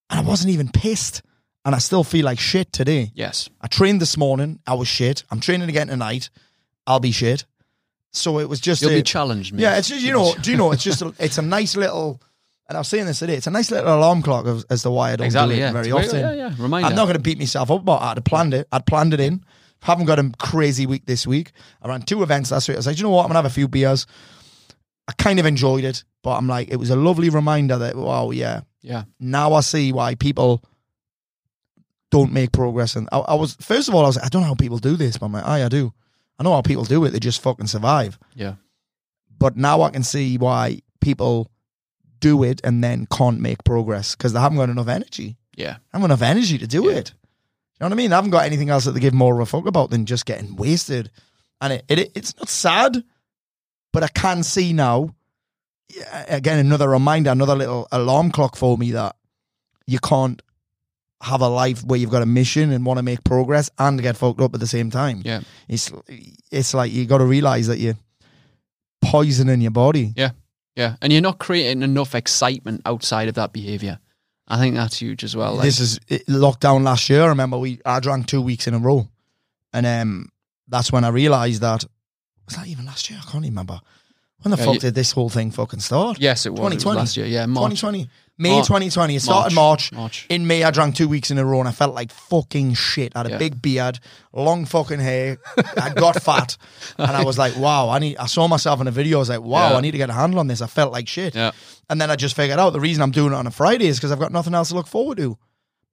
[0.09, 1.21] and I wasn't even pissed,
[1.67, 3.13] and I still feel like shit today.
[3.15, 3.51] Yes.
[3.61, 4.61] I trained this morning.
[4.67, 5.25] I was shit.
[5.31, 6.31] I'm training again tonight.
[6.87, 7.45] I'll be shit.
[8.13, 9.63] So it was just You'll a- be challenged, mate.
[9.63, 10.73] yeah, it's just you know, do you know?
[10.73, 12.21] It's just a, it's a nice little,
[12.69, 13.35] and I was saying this today.
[13.35, 15.65] It's a nice little alarm clock as, as to why I don't Exactly, do it
[15.65, 15.73] yeah.
[15.73, 16.21] very It's often.
[16.21, 16.89] yeah, yeah, reminder.
[16.89, 18.03] I'm not going to beat myself up but.
[18.03, 18.67] I'd have planned it.
[18.73, 19.45] I'd planned it in.
[19.83, 21.53] Haven't got a crazy week this week.
[21.81, 22.77] I ran two events last week.
[22.77, 23.23] I was like, you know what?
[23.23, 24.07] I'm gonna have a few beers.
[25.09, 28.31] I kind of enjoyed it, but I'm like, it was a lovely reminder that wow,
[28.31, 28.61] yeah.
[28.83, 29.05] Yeah.
[29.21, 30.63] Now I see why people
[32.11, 32.97] don't make progress.
[32.97, 34.79] And I, I was first of all, I was like, I don't know how people
[34.79, 35.93] do this, but I'm like, aye, I do.
[36.41, 37.11] I know how people do it.
[37.11, 38.55] They just fucking survive Yeah.
[39.39, 41.51] but now I can see why people
[42.19, 45.37] do it and then can't make progress because they haven't got enough energy.
[45.55, 45.77] Yeah.
[45.93, 46.97] I haven't enough energy to do Yeah.
[46.97, 47.13] it.
[47.15, 48.13] You know what I mean?
[48.13, 50.25] I haven't got anything else that they give more of a fuck about than just
[50.27, 51.11] getting wasted.
[51.61, 53.05] And it, it it's not sad,
[53.93, 55.15] but I can see now.
[56.29, 59.17] Again, another reminder, another little alarm clock for me that
[59.87, 60.41] you can't
[61.23, 64.17] have a life where you've got a mission and want to make progress and get
[64.17, 65.21] fucked up at the same time.
[65.25, 65.41] Yeah.
[65.69, 65.93] It's
[66.51, 67.97] it's like you got to realize that you're
[69.03, 70.13] poisoning your body.
[70.17, 70.31] Yeah.
[70.77, 70.97] Yeah.
[71.03, 73.99] And you're not creating enough excitement outside of that behavior.
[74.49, 75.55] I think that's huge as well.
[75.55, 77.23] Like, this is it, lockdown last year.
[77.23, 79.09] I remember we I drank two weeks in a row,
[79.73, 80.29] and um,
[80.67, 81.85] that's when I realised that
[82.47, 83.21] was that even last year.
[83.25, 83.81] I can't remember
[84.43, 86.19] when the Yeah, fuck you- did this whole thing fucking start.
[86.21, 86.61] yes, it was.
[86.61, 86.99] It was 2020.
[86.99, 87.27] last year.
[87.27, 87.47] Yeah.
[87.47, 87.81] March.
[87.81, 88.09] 2020,
[88.41, 88.67] May March.
[88.69, 89.17] 2020.
[89.17, 89.93] It started March.
[89.93, 90.27] March.
[90.31, 93.13] In May, I drank two weeks in a row, and I felt like fucking shit.
[93.15, 93.39] I had a Yeah.
[93.39, 94.01] big beard,
[94.33, 95.37] long fucking hair.
[95.77, 96.57] I got fat,
[96.97, 98.17] and I was like, "Wow!" I need.
[98.17, 99.19] I saw myself in a video.
[99.19, 99.77] I was like, "Wow!" Yeah.
[99.77, 100.63] I need to get a handle on this.
[100.63, 101.35] I felt like shit.
[101.35, 101.51] Yeah.
[101.91, 103.99] And then I just figured out the reason I'm doing it on a Friday is
[103.99, 105.37] because I've got nothing else to look forward to.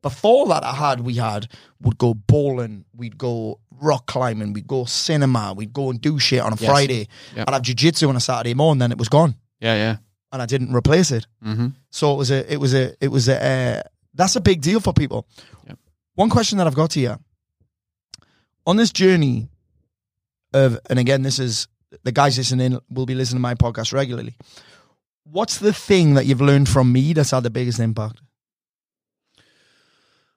[0.02, 1.48] Before that, I had we had
[1.82, 6.40] would go bowling, we'd go rock climbing, we'd go cinema, we'd go and do shit
[6.40, 6.70] on a Yes.
[6.70, 7.08] Friday.
[7.36, 7.48] Yep.
[7.50, 9.76] I'd have jiu-jitsu on a Saturday morning, then it was gone, Yeah.
[9.76, 9.98] Yeah.
[10.32, 11.26] And I didn't replace it.
[11.44, 11.68] Mm-hmm.
[11.90, 13.44] So it was a, it was a, it was a.
[13.44, 13.82] Uh,
[14.14, 15.28] that's a big deal for people.
[15.68, 15.78] Yep.
[16.16, 17.20] One question that I've got here
[18.66, 19.50] on this journey
[20.54, 21.68] of, and again, this is
[22.04, 24.36] the guys listening will be listening to my podcast regularly.
[25.24, 28.22] What's the thing that you've learned from me that's had the biggest impact?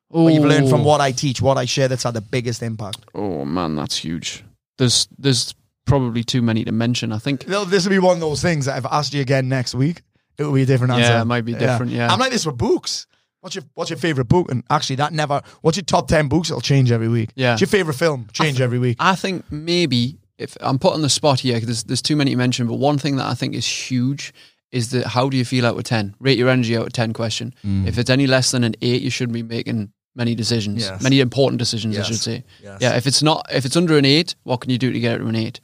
[0.08, 2.98] What you've learned from what I teach, what I share that's had the biggest impact?
[3.14, 4.44] Oh man, that's huge.
[4.76, 5.54] There's there's
[5.90, 7.12] probably too many to mention.
[7.12, 7.44] I think.
[7.44, 10.02] This will be one of those things that if I asked you again next week,
[10.38, 11.12] it will be a different answer.
[11.12, 12.10] Yeah, it might be different, yeah.
[12.10, 13.06] I'm like this with books.
[13.42, 14.50] What's your What's your favorite book?
[14.50, 15.42] And actually, that never.
[15.62, 16.50] What's your top ten books?
[16.50, 17.30] It'll change every week.
[17.34, 17.52] Yeah.
[17.52, 18.28] What's your favorite film?
[18.32, 18.96] Change every week.
[19.00, 22.32] I think maybe if I'm put on the spot here, 'cause there's there's too many
[22.32, 22.66] to mention.
[22.66, 24.32] But one thing that I think is huge
[24.70, 26.14] is that how do you feel out of ten?
[26.20, 27.12] Rate your energy out of ten.
[27.12, 27.54] Question.
[27.64, 27.86] Mm.
[27.86, 31.02] If it's any less than an eight, you shouldn't be making many decisions, Yes.
[31.02, 32.04] many important decisions, Yes.
[32.06, 32.44] I should say.
[32.62, 32.78] Yes.
[32.80, 32.96] Yeah.
[32.96, 35.18] If it's not, if it's under an eight, what can you do to get it
[35.18, 35.60] to an 8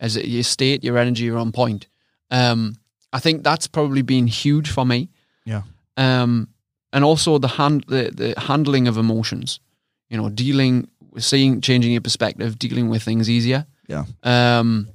[0.00, 1.88] As it, your state, your energy, you're on point.
[2.30, 2.76] Um,
[3.12, 5.08] I think that's probably been huge for me.
[5.44, 5.62] Yeah.
[5.96, 6.48] um,
[6.92, 9.60] and also the hand the, the handling of emotions.
[10.08, 13.66] You know, dealing, seeing, changing your perspective, dealing with things easier.
[13.88, 14.04] Yeah.
[14.22, 14.88] Um,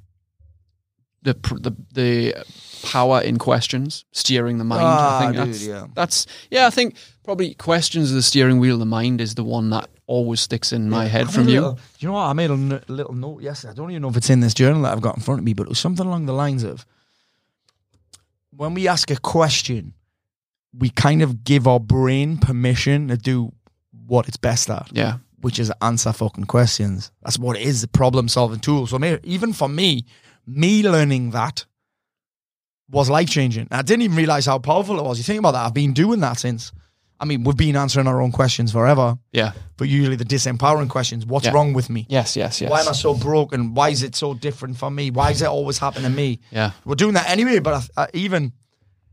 [1.22, 2.44] the the the
[2.84, 4.82] power in questions, steering the mind.
[4.84, 5.88] Ah, I think dude, that's, yeah.
[5.94, 6.68] that's yeah.
[6.68, 9.90] I think probably questions of the steering wheel of the mind is the one that
[10.08, 11.62] always sticks in my head from you.
[11.62, 12.24] little- you know what?
[12.28, 13.72] I made a n- little note yesterday.
[13.72, 15.46] I don't even know if it's in this journal that I've got in front of
[15.46, 16.86] me, but it was something along the lines of
[18.56, 19.94] when we ask a question,
[20.78, 23.52] we kind of give our brain permission to do
[24.06, 24.90] what it's best at.
[24.92, 27.12] Yeah, which is answer fucking questions.
[27.24, 28.86] That's what it is, the problem solving tool.
[28.88, 30.06] So even for me,
[30.46, 31.66] me learning that
[32.90, 33.68] was life changing.
[33.72, 35.18] I didn't even realize how powerful it was.
[35.18, 36.72] You think about that, I've been doing that since.
[37.20, 41.26] I mean, we've been answering our own questions forever, yeah, but usually the disempowering questions
[41.26, 41.52] what's Yeah.
[41.54, 42.06] wrong with me?
[42.10, 42.70] yes, yes, yes.
[42.70, 43.74] Why am I so broken?
[43.74, 45.10] Why is it so different for me?
[45.12, 46.40] Why is it always happening to me?
[46.52, 48.52] Yeah, We're doing that anyway, but I, I, even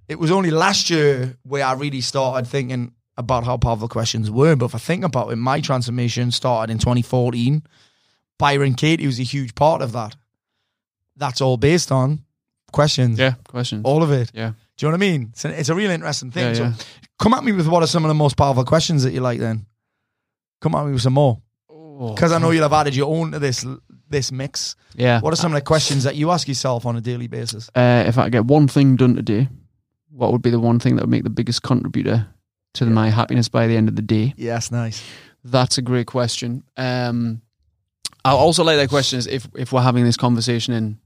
[0.09, 4.57] it was only last year where I really started thinking about how powerful questions were.
[4.57, 7.62] But if I think about it, my transformation started in 2014.
[8.38, 10.16] Byron Katie was a huge part of that.
[11.16, 12.24] That's all based on
[12.72, 13.18] questions.
[13.18, 13.34] yeah.
[13.46, 13.82] Questions.
[13.84, 14.30] All of it.
[14.34, 14.53] Yeah.
[14.76, 15.28] Do you know what I mean?
[15.32, 16.46] It's, a- it's a really interesting thing.
[16.46, 16.72] Yeah, so yeah.
[17.20, 19.38] Come at me with what are some of the most powerful questions that you like
[19.40, 19.66] then?
[20.60, 21.40] Come at me with some more.
[21.70, 23.64] Oh, Because I know you'll have added your own to this
[24.08, 24.74] this mix.
[24.96, 25.20] yeah.
[25.20, 27.70] What are some of the questions that you ask yourself on a daily basis?
[27.76, 29.48] uh, if I get one thing done today,
[30.10, 32.26] what would be the one thing that would make the biggest contributor
[32.74, 34.34] to my happiness by the end of the day?
[34.36, 35.00] Yes, nice.
[35.44, 36.64] That's a great question.
[36.76, 37.40] Um,
[38.24, 40.98] I also like that question is if if we're having this conversation in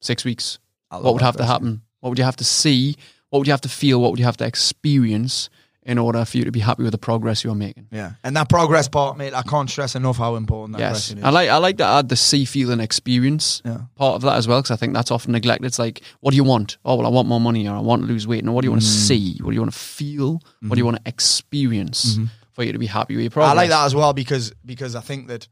[0.00, 0.58] six weeks,
[0.90, 1.82] what would have to happen?
[2.00, 2.96] What would you have to see?
[3.30, 4.00] What would you have to feel?
[4.00, 5.50] What would you have to experience
[5.84, 7.88] in order for you to be happy with the progress you're making.
[7.90, 11.14] Yeah, and that progress part, mate, I can't stress enough how important that Yes.
[11.22, 13.78] I like I like to add the see, feel, and experience Yeah.
[13.96, 15.66] part of that as well because I think that's often neglected.
[15.66, 16.78] It's like, what do you want?
[16.84, 18.44] Oh, well, I want more money or I want to lose weight.
[18.44, 19.06] And what do you want to Mm.
[19.08, 19.38] see?
[19.40, 20.40] What do you want to feel?
[20.60, 22.18] What do you want to experience
[22.52, 23.50] for you to be happy with your progress?
[23.50, 23.58] Mm-hmm.
[23.58, 25.48] I like that as well because because I think that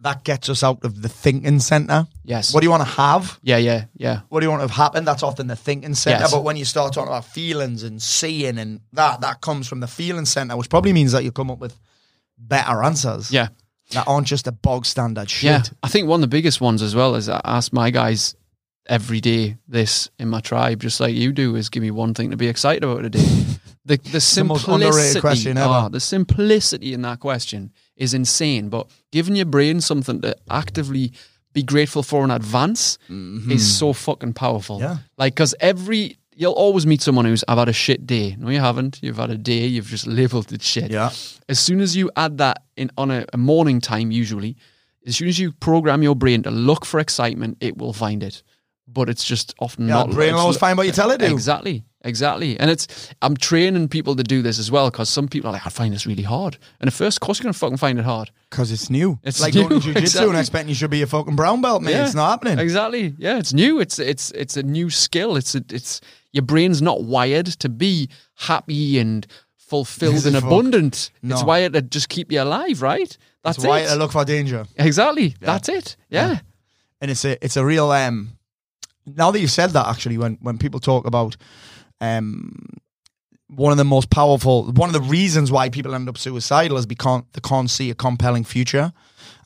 [0.00, 2.06] that gets us out of the thinking center.
[2.24, 2.52] Yes.
[2.52, 3.38] What do you want to have?
[3.42, 4.20] Yeah, yeah, yeah.
[4.28, 5.04] What do you want to have happen?
[5.04, 6.20] That's often the thinking center.
[6.20, 6.32] Yes.
[6.32, 9.86] But when you start talking about feelings and seeing and that, that comes from the
[9.86, 11.74] feeling center, which probably means that you come up with
[12.38, 13.30] better answers.
[13.32, 13.48] Yeah.
[13.92, 15.44] That aren't just a bog standard shit.
[15.44, 18.34] Yeah, I think one of the biggest ones as well is I ask my guys
[18.88, 22.32] every day this in my tribe, just like you do, is give me one thing
[22.32, 23.24] to be excited about today.
[23.84, 25.84] The the simplicity, underrated question ever.
[25.84, 28.68] oh, the simplicity in that question is insane.
[28.68, 31.12] But giving your brain something to actively
[31.52, 34.76] be grateful for in advance is so fucking powerful.
[34.76, 34.84] Mm-hmm.
[34.84, 34.98] Yeah.
[35.16, 38.36] like because every you'll always meet someone who's I've had a shit day.
[38.38, 38.98] No, you haven't.
[39.02, 39.66] You've had a day.
[39.66, 40.90] You've just labeled it shit.
[40.90, 41.10] Yeah.
[41.48, 44.56] As soon as you add that in on a, a morning time, usually,
[45.06, 48.42] as soon as you program your brain to look for excitement, it will find it.
[48.86, 50.10] But it's just often Yeah, not.
[50.10, 51.32] brain will always find what you tell it to.
[51.32, 52.58] Exactly, exactly.
[52.58, 55.66] And it's I'm training people to do this as well because some people are like,
[55.66, 56.56] I find this really hard.
[56.80, 58.30] And at first, of course, you're gonna fucking find it hard.
[58.50, 59.18] Because it's new.
[59.24, 60.30] It's like new, going to jiu-jitsu exactly.
[60.30, 61.96] and expecting you should be a fucking brown belt, mate.
[61.96, 62.58] It's not happening.
[62.58, 63.14] Exactly.
[63.18, 63.80] Yeah, it's new.
[63.80, 65.36] It's it's it's a new skill.
[65.36, 66.00] It's a, it's
[66.32, 69.26] your brain's not wired to be happy and
[69.56, 71.10] fulfilled and abundant.
[71.22, 71.34] No.
[71.34, 73.18] It's wired to just keep you alive, right?
[73.42, 73.90] That's That's why it.
[73.90, 74.64] I look for danger.
[74.76, 75.34] Exactly.
[75.40, 75.96] That's it.
[76.08, 76.38] Yeah.
[77.00, 78.32] and it's a it's a real um
[79.06, 81.36] now that you've said that actually when when people talk about
[82.00, 82.52] um
[83.48, 86.86] one of the most powerful one of the reasons why people end up suicidal is
[86.86, 88.92] because they can't see a compelling future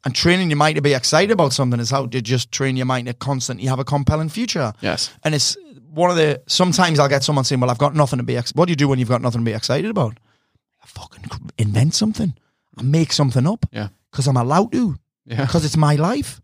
[0.05, 2.87] and training your mind to be excited about something is how to just train your
[2.87, 5.11] mind to constantly have a compelling future Yes.
[5.23, 5.57] and it's
[5.93, 8.55] one of the sometimes i'll get someone saying well i've got nothing to be ex-
[8.55, 10.19] what do you do when you've got nothing to be excited about
[10.83, 11.25] i fucking
[11.59, 12.35] invent something
[12.79, 13.89] i make something up Yeah.
[14.11, 14.97] because i'm allowed to
[15.27, 15.45] Yeah.
[15.45, 16.41] because it's my life.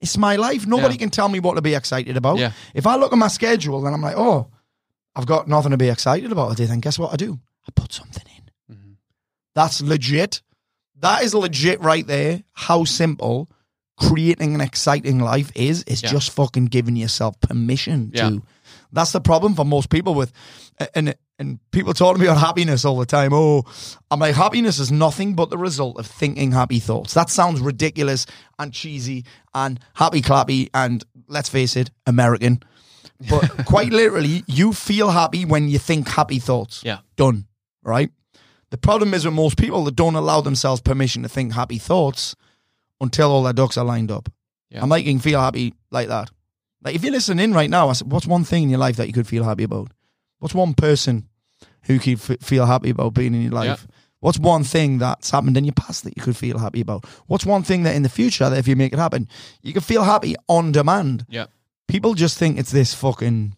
[0.00, 0.64] It's my life.
[0.64, 0.98] Nobody Yeah.
[1.00, 2.38] can tell me what to be excited about.
[2.38, 2.52] Yeah.
[2.72, 4.46] If I look at my schedule and I'm like, oh,
[5.18, 7.38] I've got nothing to be excited about today, then guess what I do?
[7.66, 8.74] I put something in.
[8.76, 8.92] Mm-hmm.
[9.54, 10.42] That's legit.
[11.00, 12.44] That is legit right there.
[12.52, 13.50] How simple
[13.98, 16.10] creating an exciting life is, is Yeah.
[16.10, 18.30] just fucking giving yourself permission Yeah.
[18.30, 18.42] to.
[18.92, 20.32] That's the problem for most people with,
[20.94, 23.32] and and people talk to me about happiness all the time.
[23.32, 23.64] Oh,
[24.10, 27.14] I'm like, happiness is nothing but the result of thinking happy thoughts.
[27.14, 28.24] That sounds ridiculous
[28.58, 32.62] and cheesy and happy clappy and let's face it, American.
[33.28, 36.82] But quite literally, you feel happy when you think happy thoughts.
[36.84, 36.98] Yeah.
[37.16, 37.46] Done.
[37.82, 38.10] Right?
[38.70, 42.36] The problem is with most people that don't allow themselves permission to think happy thoughts
[43.00, 44.30] until all their ducks are lined up.
[44.70, 44.82] Yeah.
[44.82, 46.30] I'm making feel happy like that.
[46.82, 48.96] Like if you're listening in right now, I said, what's one thing in your life
[48.96, 49.90] that you could feel happy about?
[50.38, 51.28] What's one person
[51.84, 53.86] who could f- feel happy about being in your life?
[54.20, 57.04] What's one thing that's happened in your past that you could feel happy about?
[57.26, 59.28] What's one thing that in the future that if you make it happen,
[59.62, 61.24] you can feel happy on demand?
[61.28, 61.46] Yeah.
[61.88, 63.54] People just think it's this fucking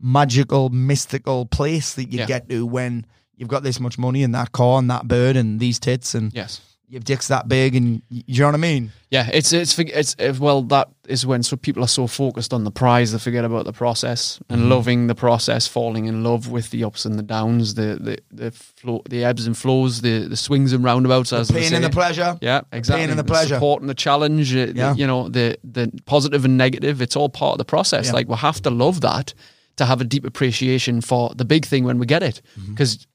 [0.00, 2.26] magical, mystical place that you Yeah.
[2.26, 3.06] get to when
[3.36, 6.32] you've got this much money and that car and that bird and these tits and
[6.32, 6.60] Yes.
[6.90, 8.90] Your dick's that big and y- you know what I mean?
[9.10, 12.64] Yeah, it's it's it's, it's well that is when so people are so focused on
[12.64, 14.70] the prize they forget about the process and Mm-hmm.
[14.70, 18.50] loving the process, falling in love with the ups and the downs, the the the
[18.50, 21.90] flow, the ebbs and flows, the the swings and roundabouts as they Pain and the
[21.90, 22.36] pleasure.
[22.40, 23.02] Yeah, exactly.
[23.02, 23.54] Pain and the pleasure.
[23.54, 24.54] support and the challenge.
[24.54, 24.94] uh, the- Yeah.
[24.94, 27.00] you know the the positive and negative.
[27.00, 28.06] It's all part of the process.
[28.06, 28.12] Yeah.
[28.14, 29.32] Like we have to love that
[29.76, 32.72] to have a deep appreciation for the big thing when we get it, Mm-hmm.
[32.74, 33.06] because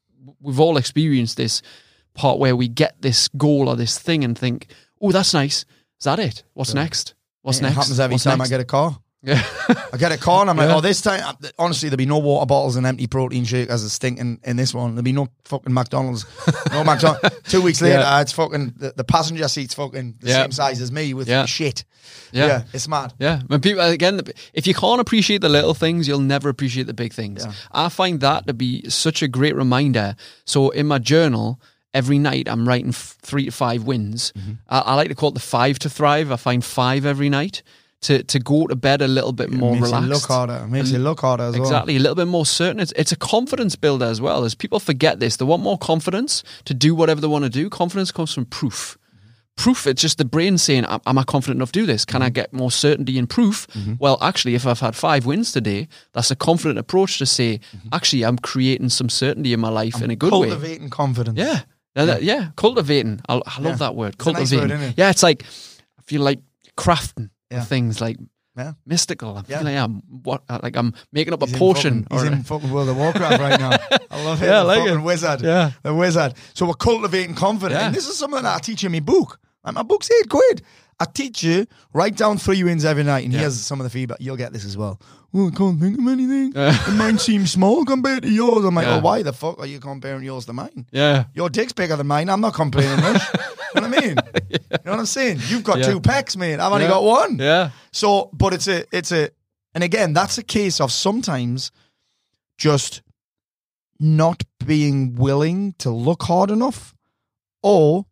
[0.42, 1.62] we've all experienced this
[2.16, 4.68] part where we get this goal or this thing and think,
[5.02, 5.66] "Oh, that's nice.
[6.00, 6.44] Is that it?
[6.54, 7.14] What's next?
[7.44, 8.50] What's It next?" happens every What's time next?
[8.50, 8.98] I get a car.
[9.24, 9.44] Yeah.
[9.92, 10.76] I get a car and I'm like, Yeah.
[10.76, 13.82] oh, this time, uh, honestly, there'll be no water bottles and empty protein shake as
[13.84, 14.92] a stinking in this one.
[14.92, 16.26] There'll be no fucking McDonald's.
[16.72, 17.30] No McDonald's.
[17.48, 18.22] Two weeks later, Yeah.
[18.22, 20.42] it's fucking, the, the passenger seat's fucking the Yeah.
[20.44, 21.46] same size as me with Yeah.
[21.48, 21.86] shit.
[22.32, 22.64] Yeah.
[22.72, 23.14] it's mad.
[23.18, 24.22] Yeah, when people again,
[24.54, 27.44] if you can't appreciate the little things, you'll never appreciate the big things.
[27.46, 27.54] Yeah.
[27.72, 30.16] I find that to be such a great reminder.
[30.46, 31.60] So in my journal,
[31.96, 34.32] every night I'm writing f- three to five wins.
[34.38, 34.52] Mm-hmm.
[34.70, 36.32] I, I like to call it the five to thrive.
[36.32, 37.64] I find five every night
[38.02, 40.08] to to go to bed a little bit more makes relaxed.
[40.08, 40.62] you look harder.
[40.64, 41.64] It makes you look harder as well.
[41.64, 42.80] Exactly, a little bit more certain.
[42.80, 44.44] It's, it's a confidence builder as well.
[44.44, 47.70] As people forget this, they want more confidence to do whatever they want to do.
[47.70, 48.98] Confidence comes from proof.
[48.98, 49.30] Mm-hmm.
[49.56, 52.06] Proof, it's just the brain saying, "Am am I confident enough to do this?
[52.06, 52.34] Can I mm-hmm.
[52.34, 53.68] get more certainty in proof?
[53.68, 53.94] Mm-hmm.
[54.00, 57.60] Well, actually, if I've had five wins today, that's a confident approach to say,
[57.92, 60.50] actually, I'm creating some certainty in my life in a good way.
[60.50, 61.40] Cultivating confidence.
[61.40, 61.62] Yeah.
[61.96, 63.22] Yeah, that- yeah, cultivating.
[63.30, 64.16] I, I love that word.
[64.16, 64.70] It's a nice Cultivating.
[64.70, 64.96] word, isn't it?
[64.98, 65.44] Yeah, it's like
[65.98, 66.40] I feel like
[66.78, 67.64] crafting Yeah.
[67.64, 68.18] things like
[68.58, 68.74] Yeah.
[68.86, 69.38] mystical.
[69.38, 69.64] I feel Yeah.
[69.64, 72.04] like I'm what uh, like I'm making up a He's in potion.
[72.04, 73.70] fucking- he's or- in fucking World of Warcraft right now.
[74.12, 74.46] I love it.
[74.48, 75.04] Yeah, I the like fucking it.
[75.04, 75.42] wizard.
[75.42, 75.72] Yeah.
[75.84, 76.34] The wizard.
[76.54, 77.80] So we're cultivating confidence.
[77.80, 77.88] Yeah.
[77.88, 79.40] And this is something that I teach in my book.
[79.64, 80.62] Like my book's eight quid.
[81.00, 83.26] I teach you, write down three wins every night.
[83.26, 83.42] And Yeah.
[83.42, 84.18] here's some of the feedback.
[84.22, 85.00] You'll get this as well.
[85.34, 86.54] Well, I can't think of anything.
[86.56, 88.64] And mine seems small compared to yours.
[88.64, 88.96] I'm like, oh, Yeah.
[88.96, 90.86] well, why the fuck are you comparing yours to mine?
[90.92, 91.26] yeah.
[91.34, 92.30] Your dick's bigger than mine.
[92.30, 93.22] I'm not complaining much.
[93.76, 94.16] you know what I mean?
[94.50, 95.42] You know what I'm saying?
[95.50, 95.90] You've got Yeah.
[95.92, 96.62] two pecs, man.
[96.62, 96.92] I've only Yeah.
[96.92, 97.38] got one.
[97.40, 97.72] Yeah.
[97.92, 99.30] So, but it's a, it's a,
[99.74, 101.72] and again, that's a case of sometimes
[102.58, 103.02] just
[104.00, 106.94] not being willing to look hard enough,
[107.62, 108.06] or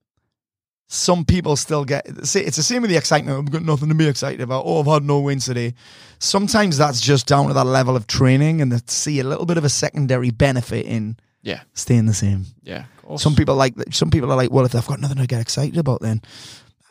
[0.93, 2.05] some people still get.
[2.25, 3.37] See, it's the same with the excitement.
[3.37, 4.63] I've got nothing to be excited about.
[4.65, 5.73] Oh, I've had no wins today.
[6.19, 9.57] Sometimes that's just down to that level of training, and to see a little bit
[9.57, 11.61] of a secondary benefit in Yeah.
[11.73, 12.45] staying the same.
[12.63, 12.85] Yeah.
[13.17, 13.73] Some people like.
[13.91, 16.21] Some people are like, well, if I've got nothing to get excited about, then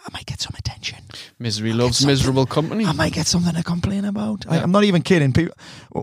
[0.04, 0.98] I might get some attention.
[1.38, 2.84] Misery loves miserable company.
[2.84, 4.44] I might get something to complain about.
[4.48, 5.32] I, I'm not even kidding.
[5.32, 5.54] People,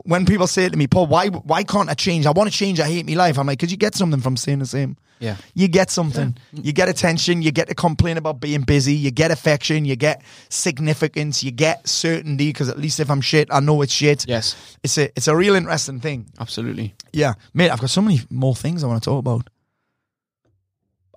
[0.06, 2.26] when people say to me, "Paul, why why can't I change?
[2.26, 2.80] I want to change.
[2.80, 4.95] I hate my life." I'm like, "Cause you get something from staying the same.
[5.20, 5.36] Yeah.
[5.53, 6.38] You get something.
[6.53, 7.41] You get attention.
[7.41, 8.93] You get to complain about being busy.
[8.93, 9.84] You get affection.
[9.86, 11.43] You get significance.
[11.43, 12.49] You get certainty.
[12.49, 14.26] Because at least if I'm shit, I know it's shit.
[14.28, 14.55] Yes.
[14.84, 16.28] It's a it's a real interesting thing.
[16.39, 16.93] Absolutely.
[17.11, 17.70] Yeah, mate.
[17.70, 19.49] I've got so many more things I want to talk about.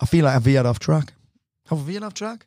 [0.00, 1.12] I feel like I veered off track.
[1.68, 2.46] Have I veered off track?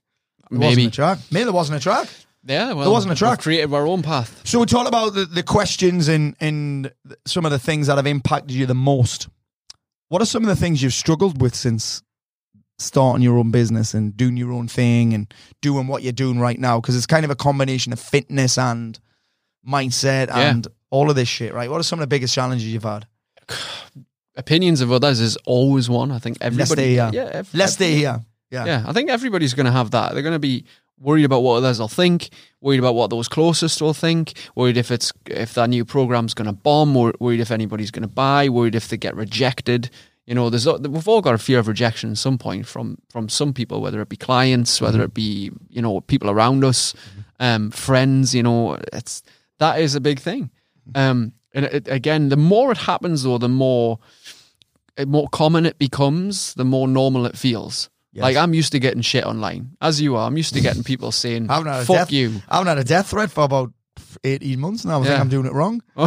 [0.50, 0.88] There wasn't Maybe.
[0.88, 1.20] a track.
[1.32, 2.10] Maybe there wasn't a track.
[2.46, 2.74] Yeah.
[2.74, 3.40] Well, There wasn't a we've track.
[3.42, 4.42] created our own path.
[4.44, 6.92] So we talked about the, the questions and and
[7.26, 9.30] some of the things that have impacted you the most.
[10.10, 12.02] What are some of the things you've struggled with since
[12.78, 16.60] starting your own business and doing your own thing and doing what you're doing right
[16.60, 16.80] now?
[16.80, 19.00] Because it's kind of a combination of fitness and
[19.68, 20.50] mindset Yeah.
[20.52, 21.70] and all of this shit, right?
[21.70, 23.08] What are some of the biggest challenges you've had?
[24.38, 26.12] Opinions of others is always one.
[26.12, 26.94] I think everybody.
[26.94, 27.12] Yeah.
[27.14, 28.22] ev- Let's stay here.
[28.52, 28.66] Yeah.
[28.66, 30.14] Yeah, I think everybody's going to have that.
[30.14, 30.66] They're going to be
[31.00, 32.30] worried about what others will think,
[32.62, 36.48] worried about what those closest will think, worried if it's if that new program's going
[36.48, 39.90] to bomb, wor- worried if anybody's going to buy, worried if they get rejected.
[40.26, 43.30] You know, there's we've all got a fear of rejection at some point from from
[43.30, 46.94] some people, whether it be clients, whether it be you know people around us,
[47.40, 48.34] um, friends.
[48.34, 49.22] You know, it's
[49.60, 50.50] that is a big thing.
[50.94, 54.00] Um, and it, again, the more it happens, though, the more
[54.96, 57.90] the more common it becomes, the more normal it feels.
[58.24, 60.28] Like I'm used to getting shit online, as you are.
[60.28, 62.68] I'm used to getting people saying I haven't had a "fuck death, you." I haven't
[62.70, 63.72] had a death threat for about
[64.24, 65.00] 18 months now.
[65.00, 65.20] I think Yeah.
[65.22, 65.82] I'm doing it wrong.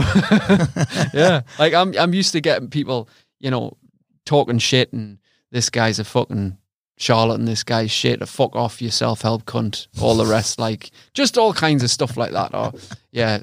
[1.15, 3.09] yeah, like I'm I'm used to getting people,
[3.41, 3.77] you know,
[4.25, 5.19] talking shit and
[5.51, 6.59] this guy's a fucking
[7.01, 8.21] Charlotte and this guy's shit.
[8.23, 9.87] A fuck off, you self help cunt.
[10.01, 12.55] All the rest, like just all kinds of stuff like that.
[12.55, 12.73] Or
[13.13, 13.39] yeah,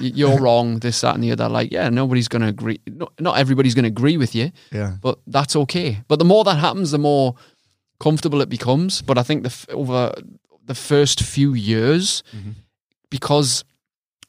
[0.00, 0.78] you're wrong.
[0.78, 1.48] This, that, and the other.
[1.48, 2.80] Like yeah, nobody's gonna agree.
[2.86, 4.50] No, not everybody's gonna agree with you.
[4.72, 4.96] Yeah.
[5.00, 5.98] but that's okay.
[6.08, 7.34] But the more that happens, the more
[8.00, 9.02] comfortable it becomes.
[9.02, 10.12] But I think the f- over
[10.64, 12.22] the first few years,
[13.10, 13.64] because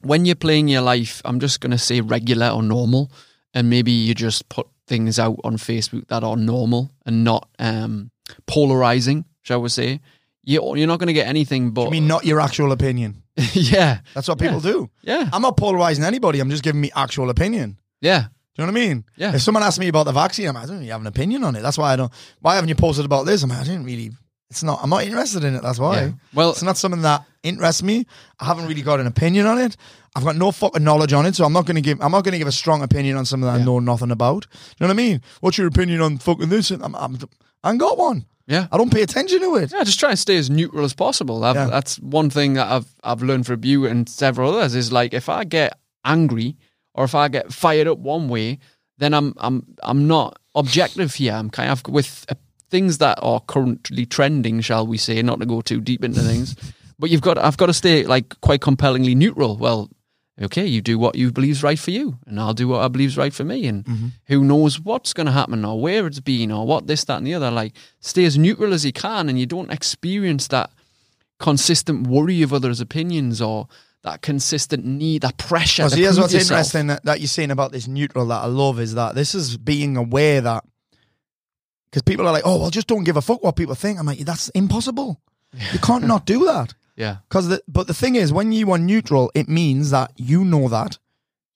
[0.02, 3.12] when you're playing your life, I'm just going to say regular or normal,
[3.54, 8.12] and maybe you just put things out on Facebook that are normal and not um,
[8.46, 10.00] polarizing, shall we say.
[10.44, 13.24] You're, you're not going to get anything but I mean, not your actual opinion.
[13.54, 14.90] yeah, That's what people do.
[15.02, 16.40] yeah, I'm not polarizing anybody.
[16.40, 17.78] I'm just giving me actual opinion.
[18.02, 18.28] yeah,
[18.58, 19.06] Do you know what I mean?
[19.18, 19.36] Yeah.
[19.36, 21.44] If someone asks me about the vaccine, I'm like, I don't really have an opinion
[21.44, 21.62] on it.
[21.62, 22.12] That's why I don't.
[22.42, 23.44] Why haven't you posted about this?
[23.44, 24.12] I'm like, I didn't really.
[24.50, 24.80] It's not.
[24.82, 25.62] I'm not interested in it.
[25.62, 26.02] That's why.
[26.02, 26.12] Yeah.
[26.34, 28.06] Well- it's not something that interests me.
[28.40, 29.78] I haven't really got an opinion on it.
[30.16, 32.02] I've got no fucking knowledge on it, so I'm not going to give.
[32.02, 34.48] I'm not going to give a strong opinion on something that I know nothing about.
[34.52, 35.22] You know what I mean?
[35.42, 36.72] What's your opinion on fucking this?
[36.72, 37.18] I'm, I'm,
[37.64, 38.26] I ain't got one.
[38.48, 38.66] yeah.
[38.72, 39.72] I don't pay attention to it.
[39.72, 41.42] Yeah, just try and stay as neutral as possible.
[41.42, 41.68] Yeah.
[41.68, 45.30] That's one thing that I've I've learned from you and several others is like if
[45.30, 46.56] I get angry
[46.98, 48.60] or if I get fired up one way,
[48.98, 51.34] then I'm I'm I'm not objective here.
[51.34, 52.36] I'm kind of with uh,
[52.70, 56.56] things that are currently trending, shall we say, not to go too deep into things.
[57.00, 59.56] But you've got I've got to stay like quite compellingly neutral.
[59.56, 59.88] Well,
[60.42, 63.18] okay, you do what you believe's right for you, and I'll do what I believe's
[63.18, 63.68] right for me.
[63.68, 64.08] And Mm-hmm.
[64.26, 67.28] who knows what's going to happen or where it's been or what this, that, and
[67.28, 67.52] the other.
[67.52, 70.72] Like, stay as neutral as you can, and you don't experience that
[71.40, 73.68] consistent worry of others' opinions or
[74.08, 75.84] that consistent need, that pressure.
[75.84, 76.52] Well, see, here's what's yourself.
[76.60, 79.58] interesting that, that you're saying about this neutral that I love is that this is
[79.58, 80.64] being aware that
[81.90, 84.00] because people are like, oh, well, just don't give a fuck what people think.
[84.00, 85.22] I'm like, that's impossible.
[85.74, 86.74] You can't not do that.
[86.98, 90.44] Yeah, Because the, but the thing is, when you are neutral, it means that you
[90.44, 90.98] know that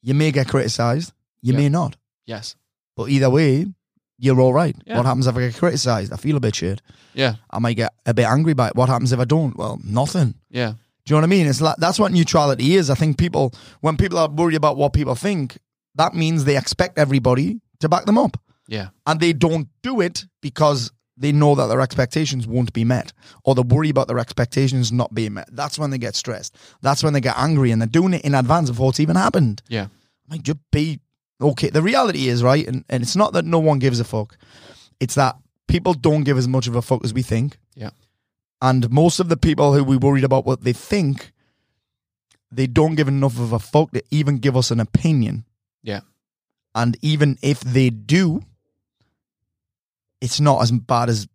[0.03, 1.57] you may get criticized, you Yeah.
[1.61, 1.97] may not,
[2.27, 2.55] yes,
[2.95, 3.65] but either way,
[4.19, 4.75] you're all right.
[4.85, 4.97] Yeah.
[4.97, 6.13] What happens if I get criticized?
[6.13, 6.83] I feel a bit shit.
[7.15, 8.75] yeah, I might get a bit angry by it.
[8.75, 9.57] What happens if I don't?
[9.57, 10.35] Well, nothing.
[10.51, 10.73] yeah,
[11.05, 11.47] Do you know what I mean?
[11.47, 12.89] It's like that's what neutrality is.
[12.89, 15.57] I think people, when people are worried about what people think,
[15.95, 18.37] that means they expect everybody to back them up,
[18.67, 23.13] yeah, and they don't do it because they know that their expectations won't be met,
[23.43, 25.49] or they worry about their expectations not being met.
[25.51, 26.55] That's when they get stressed.
[26.81, 29.61] That's when they get angry, and they're doing it in advance before it's even happened.
[29.67, 29.87] Yeah.
[30.29, 30.99] Like, just be
[31.41, 31.69] okay.
[31.69, 34.37] The reality is, right, and, and it's not that no one gives a fuck.
[34.99, 35.35] It's that
[35.67, 37.57] people don't give as much of a fuck as we think.
[37.75, 37.89] Yeah.
[38.61, 41.31] And most of the people who we worried about what they think,
[42.51, 45.45] they don't give enough of a fuck to even give us an opinion.
[45.81, 46.01] Yeah.
[46.75, 48.43] And even if they do,
[50.21, 51.27] it's not as bad as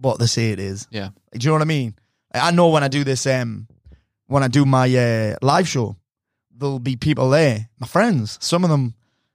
[0.00, 0.86] what they say it is.
[0.90, 1.10] Yeah.
[1.32, 1.94] Do you know what I mean?
[2.34, 3.66] I know when I do this, um,
[4.26, 5.96] when I do my uh, live show,
[6.54, 8.38] there'll be people there, my friends.
[8.40, 8.94] Some of them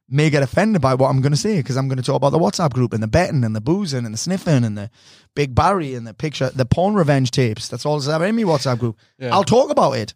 [0.10, 2.32] may get offended by what I'm going to say because I'm going to talk about
[2.32, 4.90] the WhatsApp group and the betting and the boozing and the sniffing and the
[5.36, 7.68] Big Barry and the picture, the porn revenge tapes.
[7.68, 8.98] That's all that's ever in my WhatsApp group.
[9.18, 9.34] Yeah.
[9.34, 10.14] I'll talk about it.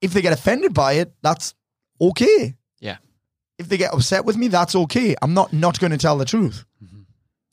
[0.00, 1.54] If they get offended by it, that's
[2.00, 2.54] okay.
[2.80, 2.96] Yeah.
[3.58, 5.14] If they get upset with me, that's okay.
[5.22, 6.64] I'm not not going to tell the truth.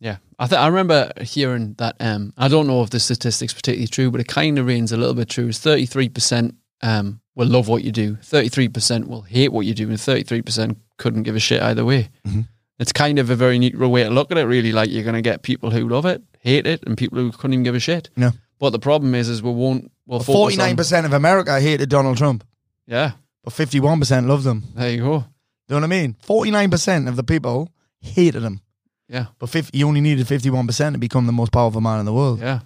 [0.01, 1.95] Yeah, I th- I remember hearing that.
[1.99, 4.97] Um, I don't know if the statistics particularly true, but it kind of rings a
[4.97, 5.49] little bit true.
[5.49, 9.53] Is thirty three percent um will love what you do, thirty three percent will hate
[9.53, 12.09] what you do, and thirty three percent couldn't give a shit either way.
[12.25, 12.41] Mm-hmm.
[12.79, 14.45] It's kind of a very neutral way to look at it.
[14.45, 17.31] Really, like you're going to get people who love it, hate it, and people who
[17.31, 18.09] couldn't even give a shit.
[18.15, 18.31] No.
[18.59, 19.91] But the problem is, is we won't.
[20.07, 22.43] We'll Forty nine percent of America hated Donald Trump,
[22.87, 23.11] Yeah,
[23.43, 24.63] but fifty one percent loved him.
[24.75, 25.19] there you go.
[25.67, 26.15] Do you know what I mean?
[26.23, 27.69] Forty nine percent of the people
[28.01, 28.61] hated him,
[29.07, 31.99] Yeah, but 50, you only needed fifty one percent to become the most powerful man
[31.99, 32.39] in the world.
[32.39, 32.59] yeah.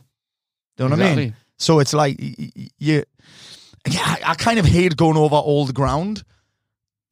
[0.78, 1.36] Do you know what I mean?
[1.58, 3.04] So it's like you,
[3.86, 6.24] yeah, I kind of hate going over old ground,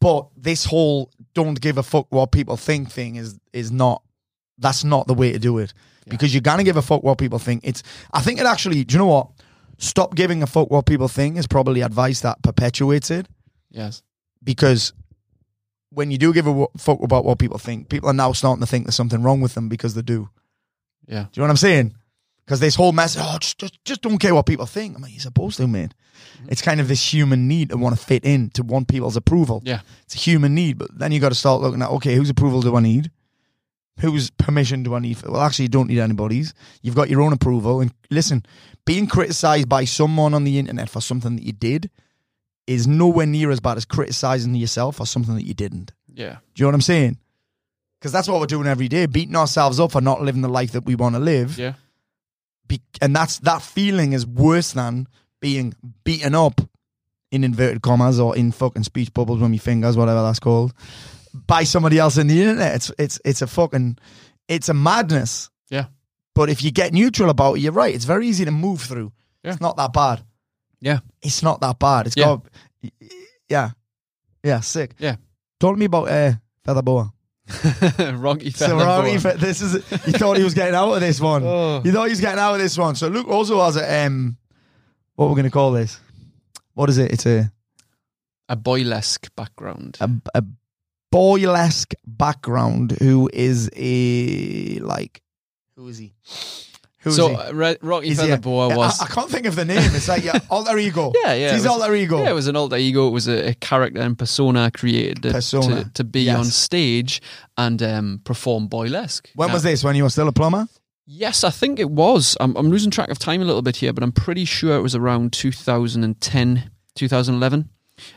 [0.03, 4.03] but this whole "don't give a fuck what people think" thing is is not.
[4.59, 5.73] That's not the way to do it
[6.07, 7.61] because you're gonna give a fuck what people think.
[7.63, 7.81] It's.
[8.13, 8.83] I think it actually.
[8.83, 9.29] Do you know what?
[9.79, 13.27] Stop giving a fuck what people think is probably advice that perpetuates it
[13.71, 14.03] Yes.
[14.43, 14.93] because
[15.89, 18.67] when you do give a fuck about what people think, people are now starting to
[18.67, 20.29] think there's something wrong with them because they do.
[21.07, 21.23] Yeah.
[21.23, 21.95] Do you know what I'm saying?
[22.45, 24.95] Because this whole message, oh, just, just, just don't care what people think.
[24.95, 25.93] I'm like, you're supposed to, man.
[26.37, 26.49] Mm-hmm.
[26.49, 29.61] It's kind of this human need to want to fit in, to want people's approval.
[29.63, 29.79] Yeah.
[30.03, 32.61] It's a human need, but then you got to start looking at, okay, whose approval
[32.61, 33.11] do I need?
[33.99, 35.17] Whose permission do I need?
[35.17, 35.31] For?
[35.31, 36.53] Well, actually, you don't need anybody's.
[36.81, 37.79] You've got your own approval.
[37.79, 38.43] And listen,
[38.85, 41.89] being criticized by someone on the internet for something that you did
[42.65, 45.91] is nowhere near as bad as criticizing yourself for something that you didn't.
[46.13, 46.37] Yeah.
[46.55, 47.17] Do you know what I'm saying?
[47.99, 50.71] Because that's what we're doing every day, beating ourselves up for not living the life
[50.71, 51.57] that we want to live.
[51.57, 51.73] Yeah.
[52.67, 55.07] Be- and that's that feeling is worse than
[55.41, 56.61] being beaten up
[57.31, 60.73] in inverted commas or in fucking speech bubbles with my fingers, whatever that's called,
[61.47, 62.75] by somebody else in the internet.
[62.75, 63.97] It's it's it's a fucking
[64.47, 65.49] it's a madness.
[65.69, 65.85] Yeah.
[66.35, 67.93] But if you get neutral about it, you're right.
[67.93, 69.11] It's very easy to move through.
[69.43, 69.51] Yeah.
[69.51, 70.23] It's not that bad.
[70.79, 70.99] Yeah.
[71.21, 72.07] It's not that bad.
[72.07, 72.25] It's Yeah.
[72.25, 72.45] got
[73.49, 73.71] yeah.
[74.43, 74.95] Yeah, sick.
[74.99, 75.15] Yeah.
[75.59, 76.33] Talk to me about uh
[76.65, 77.11] Feather Boa.
[78.15, 78.77] Rocky So.
[79.19, 79.73] Fe- this is
[80.07, 81.43] you thought he was getting out of this one.
[81.45, 81.81] Oh.
[81.83, 82.95] You thought he was getting out of this one.
[82.95, 84.37] So Luke also has a um
[85.15, 85.99] what we're gonna call this.
[86.73, 87.11] What is it?
[87.11, 87.51] It's a
[88.49, 89.97] a boylesque background.
[90.01, 90.43] a, a
[91.13, 95.21] boylesque background who is a like
[95.75, 96.13] who is he?
[97.03, 97.35] Who is so he?
[97.35, 99.65] uh, Re- Rocky Is he Feather a- Boa I- was I, can't think of the
[99.65, 99.77] name.
[99.93, 101.11] It's like yeah, alter ego.
[101.23, 102.19] Yeah, yeah, It's his it was- alter ego.
[102.23, 103.07] yeah, it was an alter ego.
[103.07, 105.83] It was a, a character and persona created to, Persona.
[105.83, 106.37] to, to be Yes.
[106.39, 107.21] on stage
[107.57, 109.27] and um, perform boylesque.
[109.35, 109.83] when Now- was this?
[109.83, 110.67] When you were still a plumber?
[111.05, 112.37] Yes, I think it was.
[112.39, 114.81] I'm, I'm losing track of time a little bit here, but I'm pretty sure it
[114.81, 117.69] was around 2010, 2011.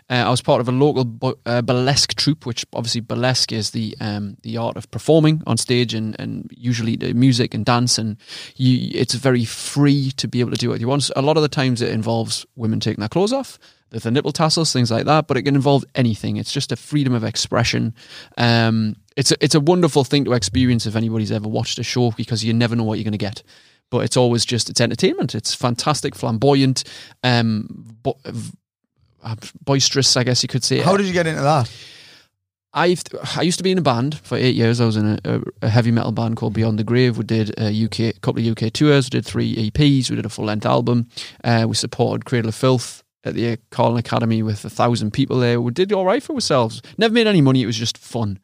[0.08, 3.70] Uh, I was part of a local bu- uh, burlesque troupe, which obviously burlesque is
[3.70, 7.98] the um, the art of performing on stage and, and usually the music and dance,
[7.98, 8.16] and
[8.56, 11.10] you, it's very free to be able to do what you want.
[11.16, 13.58] A lot of the times it involves women taking their clothes off,
[13.90, 16.36] the, nipple tassels, things like that, but it can involve anything.
[16.36, 17.94] It's just a freedom of expression.
[18.36, 22.10] Um, it's a, it's a wonderful thing to experience if anybody's ever watched a show
[22.12, 23.42] because you never know what you're going to get.
[23.90, 25.34] But it's always just it's entertainment.
[25.34, 26.82] It's fantastic, flamboyant,
[27.22, 27.68] um,
[28.02, 28.18] bo-
[29.26, 30.78] uh, boisterous, I guess you could say.
[30.78, 31.70] How did you get into that?
[32.72, 33.02] I've
[33.36, 34.80] I used to be in a band for eight years.
[34.80, 37.16] I was in a, a, a heavy metal band called Beyond the Grave.
[37.16, 39.06] We did a UK a couple of UK tours.
[39.06, 40.10] We did three EPs.
[40.10, 41.08] We did a full length album.
[41.42, 45.60] Uh, we supported Cradle of Filth at the Carling Academy with a thousand people there.
[45.60, 46.82] We did all right for ourselves.
[46.98, 47.62] Never made any money.
[47.62, 48.38] It was just fun.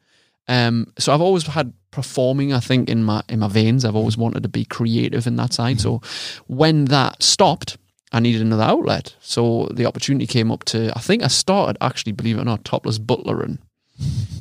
[0.47, 2.53] Um, so I've always had performing.
[2.53, 3.85] I think in my in my veins.
[3.85, 5.79] I've always wanted to be creative in that side.
[5.79, 6.01] So
[6.47, 7.77] when that stopped.
[8.13, 9.15] I needed another outlet.
[9.21, 12.63] So the opportunity came up to, I think I started actually, believe it or not,
[12.63, 13.57] topless butlering.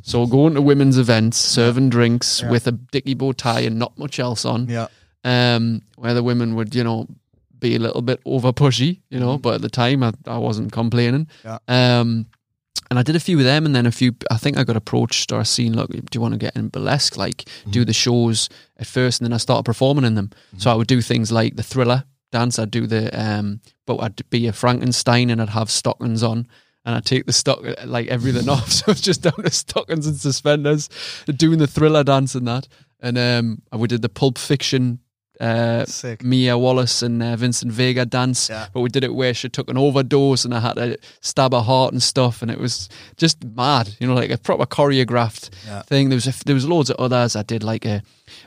[0.02, 2.50] So going to women's events, serving drinks Yeah.
[2.50, 4.88] with a dicky bow tie and not much else on, Yeah.
[5.24, 7.06] um, where the women would, you know,
[7.58, 10.72] be a little bit over pushy, you know, but at the time I, I wasn't
[10.72, 11.26] complaining.
[11.44, 11.48] Mm-hmm.
[11.68, 12.00] Yeah.
[12.00, 12.26] Um,
[12.90, 14.12] and I did a few with them, and then a few.
[14.30, 15.74] I think I got approached or seen.
[15.74, 17.16] Look, do you want to get in burlesque?
[17.16, 20.28] Like do the shows at first, and then I started performing in them.
[20.58, 22.58] So I would do things like the thriller dance.
[22.58, 26.48] I'd do the, um, but I'd be a Frankenstein, and I'd have stockings on.
[26.84, 28.70] And I'd take the stock, like everything off.
[28.72, 30.88] So it's just down to stockings and suspenders,
[31.36, 32.66] doing the thriller dance and that.
[32.98, 34.98] And um, we did the Pulp Fiction
[35.42, 35.84] uh.
[36.22, 38.68] Mia Wallace and uh, Vincent Vega dance, Yeah.
[38.72, 41.60] but we did it where she took an overdose and I had to stab her
[41.60, 45.82] heart and stuff, and it was just mad, you know, like a proper choreographed Yeah.
[45.82, 46.08] thing.
[46.10, 47.34] There was a, there was loads of others.
[47.36, 48.02] I did like a,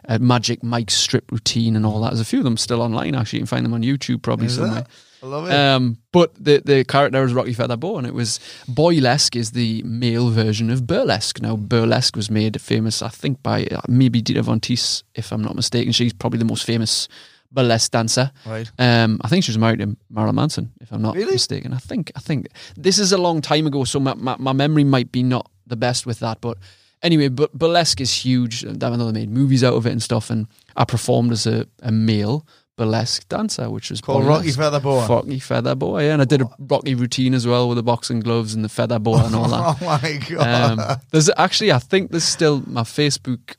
[0.06, 2.10] a Magic Mike strip routine and all that.
[2.12, 3.14] There's a few of them still online.
[3.16, 4.82] Actually, you can find them on YouTube probably Is somewhere.
[4.82, 4.88] that?
[5.26, 5.54] I love it.
[5.54, 10.30] Um, but the the character was Rocky Featherbow, and it was boylesque is the male
[10.30, 11.42] version of burlesque.
[11.42, 15.42] Now burlesque was made famous, I think, by uh, maybe Dita Von Teese, if I'm
[15.42, 15.92] not mistaken.
[15.94, 17.08] She's probably the most famous
[17.52, 18.32] burlesque dancer.
[18.46, 18.70] right.
[18.78, 21.34] Um, I think she was married to Marilyn Manson, if I'm not Really?
[21.34, 21.74] mistaken.
[21.74, 22.48] I think I think
[22.78, 25.78] this is a long time ago, so my, my, my memory might be not the
[25.78, 26.42] best with that.
[26.42, 26.58] But
[27.02, 28.64] anyway, but burlesque is huge.
[28.66, 30.30] I know they made movies out of it and stuff.
[30.30, 32.46] And I performed as a, a male
[32.78, 35.08] burlesque dancer, which was Called Rocky Feather Featherboa.
[35.08, 36.14] Rocky Feather Boy, yeah.
[36.14, 39.00] And I did a Rocky routine as well with the boxing gloves and the feather
[39.00, 39.78] boa and all that.
[39.82, 40.80] Oh my god.
[40.80, 43.56] Um, there's actually, I think there's still my Facebook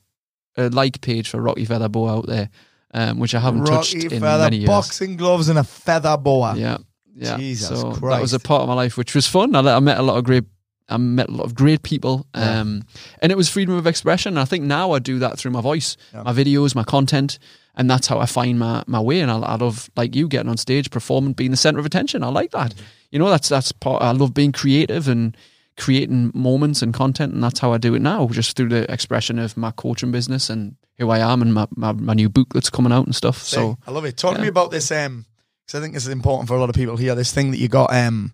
[0.57, 2.49] uh, like page for Rocky Feather Boa out there,
[2.93, 4.67] um, which I haven't touched Rocky in feather many years.
[4.67, 6.55] boxing gloves and a feather boa.
[6.55, 6.77] Yeah,
[7.15, 7.37] yeah.
[7.37, 9.55] Jesus so that was a part of my life, which was fun.
[9.55, 10.43] I, I met a lot of great.
[10.89, 12.59] I met a lot of great people, Yeah.
[12.61, 12.83] um,
[13.21, 14.33] and it was freedom of expression.
[14.33, 16.23] And I think now I do that through my voice, Yeah.
[16.23, 17.39] my videos, my content,
[17.75, 19.19] and that's how I find my, my way.
[19.19, 22.23] And I, I love like you getting on stage, performing, being the center of attention.
[22.23, 22.73] I like that.
[23.11, 24.01] You know, that's that's part.
[24.01, 25.35] I love being creative and
[25.77, 29.37] creating moments and content, and that's how I do it now, just through the expression
[29.39, 32.69] of my coaching business and who I am, and my my, my new book that's
[32.69, 33.43] coming out and stuff.
[33.43, 34.17] So I love it.
[34.17, 35.25] Talk to me about this, um,
[35.65, 37.13] because I think this is important for a lot of people here.
[37.13, 38.33] This thing that you got, um,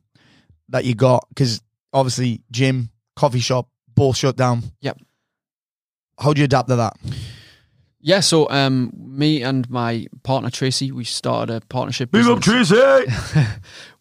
[0.70, 1.62] that you got, because
[1.94, 4.64] obviously gym, coffee shop, both shut down.
[4.82, 5.00] Yep.
[6.20, 6.94] How do you adapt to that?
[8.02, 12.12] Yeah, so um, me and my partner Tracy, we started a partnership.
[12.12, 12.40] business.
[12.44, 12.76] Tracy.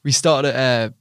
[0.04, 0.92] We started a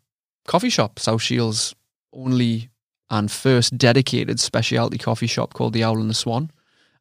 [0.47, 1.73] coffee shop, South Shields'
[2.13, 2.69] only
[3.09, 6.51] and first dedicated specialty coffee shop called the Owl and the Swan.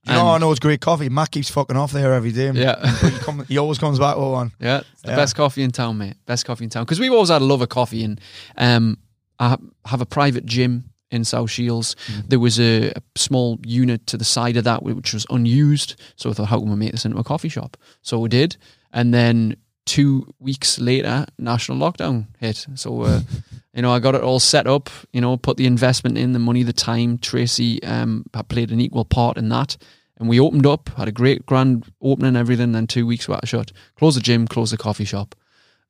[0.07, 1.11] You know, I And- know it's great coffee.
[1.11, 2.51] Matt keeps fucking off there every day.
[2.53, 2.91] Yeah.
[3.01, 4.53] he, come, he always comes back with one.
[4.59, 5.17] Yeah, it's the Yeah.
[5.17, 6.15] best coffee in town, mate.
[6.25, 6.85] Best coffee in town.
[6.87, 8.19] Because we've always had a love of coffee, and
[8.57, 8.97] um,
[9.41, 11.97] I have a private gym in South Shields.
[12.29, 16.01] There was a, a small unit to the side of that which was unused.
[16.15, 17.77] So I thought, how can we make this into a coffee shop?
[18.03, 18.57] So we did,
[18.93, 22.67] and then two weeks later, national lockdown hit.
[22.75, 23.03] So.
[23.03, 23.21] Uh,
[23.75, 24.91] You know, I got it all set up.
[25.13, 27.19] You know, put the investment in, the money, the time.
[27.19, 29.77] Tracy um, had played an equal part in that,
[30.19, 30.89] and we opened up.
[30.97, 32.73] Had a great grand opening, everything.
[32.73, 33.73] Then two weeks we had to shut.
[33.97, 35.37] Close the gym, close the coffee shop.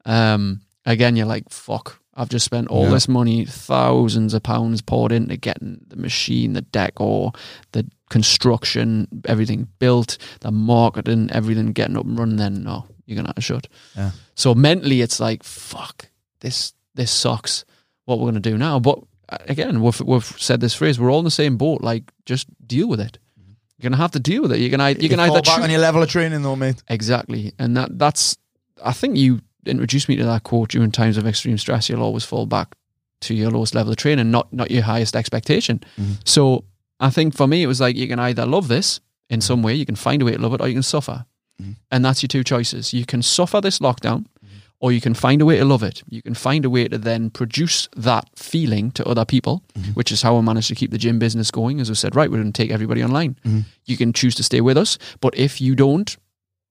[0.04, 2.00] Um, again, you're like, fuck.
[2.20, 2.90] I've just spent all Yeah.
[2.90, 7.32] this money, thousands of pounds poured into getting the machine, the decor,
[7.72, 12.36] the construction, everything built, the marketing, everything getting up and running.
[12.36, 13.66] Then no, you're gonna have to shut.
[13.96, 14.10] Yeah.
[14.34, 16.10] So mentally, it's like, fuck,
[16.40, 17.64] this this sucks.
[18.04, 18.78] What we're gonna do now?
[18.80, 18.98] But
[19.30, 21.00] uh, again, we've we've said this phrase.
[21.00, 21.80] We're all in the same boat.
[21.82, 23.18] Like, just deal with it.
[23.78, 24.60] You're gonna have to deal with it.
[24.60, 26.56] You're gonna you're You gonna fall either back choo- on your level of training, though,
[26.56, 26.82] mate.
[26.88, 27.52] Exactly.
[27.58, 28.36] And that that's
[28.84, 32.24] I think you introduced me to that quote during times of extreme stress, you'll always
[32.24, 32.76] fall back
[33.22, 35.80] to your lowest level of training, not not your highest expectation.
[35.98, 36.14] Mm-hmm.
[36.24, 36.64] So
[36.98, 39.74] I think for me it was like you can either love this in some way,
[39.74, 41.24] you can find a way to love it, or you can suffer.
[41.60, 41.72] Mm-hmm.
[41.90, 42.92] And that's your two choices.
[42.92, 44.56] You can suffer this lockdown mm-hmm.
[44.80, 46.02] or you can find a way to love it.
[46.08, 49.62] You can find a way to then produce that feeling to other people,
[49.94, 51.80] which is how I managed to keep the gym business going.
[51.80, 53.36] As I said, right, we're going to take everybody online.
[53.84, 56.16] You can choose to stay with us, but if you don't,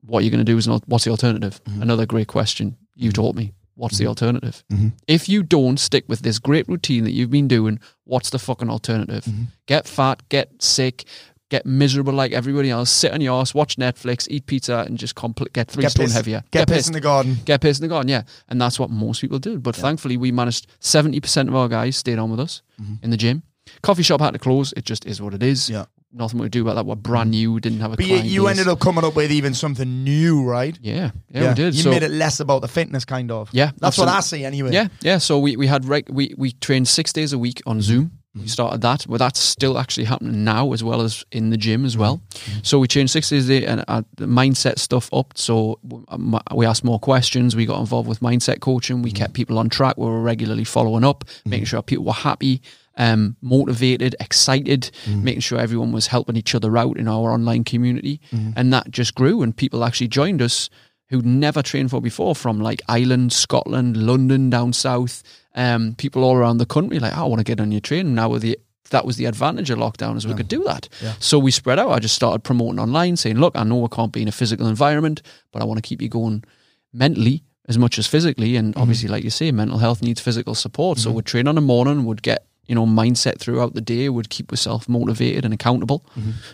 [0.02, 1.64] what you're going to do is not, what's the alternative?
[1.64, 1.82] Mm-hmm.
[1.82, 3.22] Another great question you mm-hmm.
[3.22, 3.54] taught me.
[3.76, 4.10] What's the mm-hmm.
[4.10, 4.64] alternative?
[5.08, 8.70] If you don't stick with this great routine that you've been doing, what's the fucking
[8.70, 9.26] alternative?
[9.68, 11.06] Get fat, get sick,
[11.50, 15.16] get miserable like everybody else, sit on your ass, watch Netflix, eat pizza, and just
[15.16, 16.16] compl- get three Get stone pissed.
[16.16, 16.44] heavier.
[16.52, 17.38] Get, pissed in the garden.
[17.46, 18.24] Get pissed in the garden, yeah.
[18.50, 19.60] And that's what most people do.
[19.60, 22.62] But thankfully, we managed 70% of our guys stayed on with us
[23.02, 23.44] in the gym.
[23.82, 24.74] Coffee shop had to close.
[24.76, 25.70] It just is what it is.
[25.70, 25.86] Yeah.
[26.12, 26.88] Nothing we could do about that.
[26.88, 27.60] We're brand new.
[27.60, 30.78] Didn't have a But you, ended up coming up with even something new, right?
[30.82, 31.76] Yeah, yeah, we did.
[31.76, 33.50] You so, made it less about the fitness, kind of.
[33.52, 34.72] Yeah, That's what I see anyway.
[34.72, 35.20] Yeah, yeah.
[35.20, 38.06] So we, we had reg- we we trained six days a week on Zoom.
[38.06, 38.42] Mm-hmm.
[38.42, 39.06] We started that.
[39.08, 42.22] Well, that's still actually happening now as well as in the gym as well.
[42.30, 42.60] Mm-hmm.
[42.64, 45.34] So we changed six days a day and uh, the mindset stuff up.
[45.36, 45.80] So
[46.10, 47.56] um, we asked more questions.
[47.56, 48.98] We got involved with mindset coaching.
[48.98, 49.04] Mm-hmm.
[49.04, 49.98] We kept people on track.
[49.98, 52.62] We were regularly following up, making sure people were happy.
[53.00, 55.24] Um, motivated, excited, Mm-hmm.
[55.24, 58.52] making sure everyone was helping each other out in our online community, Mm-hmm.
[58.58, 59.42] and that just grew.
[59.42, 60.70] And people actually joined us
[61.10, 65.24] who'd never trained for before from like Ireland, Scotland, London, down south,
[65.56, 68.14] um, people all around the country like, "Oh, I want to get on your train.
[68.14, 68.60] Now with the
[68.92, 70.90] that was the advantage of lockdown is we could do that.
[71.20, 71.92] So we spread out.
[71.92, 74.68] I just started promoting online, saying, "Look, I know I can't be in a physical
[74.68, 75.22] environment,
[75.52, 76.44] but I want to keep you going
[76.92, 78.56] mentally as much as physically.
[78.56, 80.98] And obviously, like you say, mental health needs physical support.
[80.98, 84.30] So we'd train on the morning, would get you know mindset throughout the day, would
[84.30, 86.06] keep yourself motivated and accountable,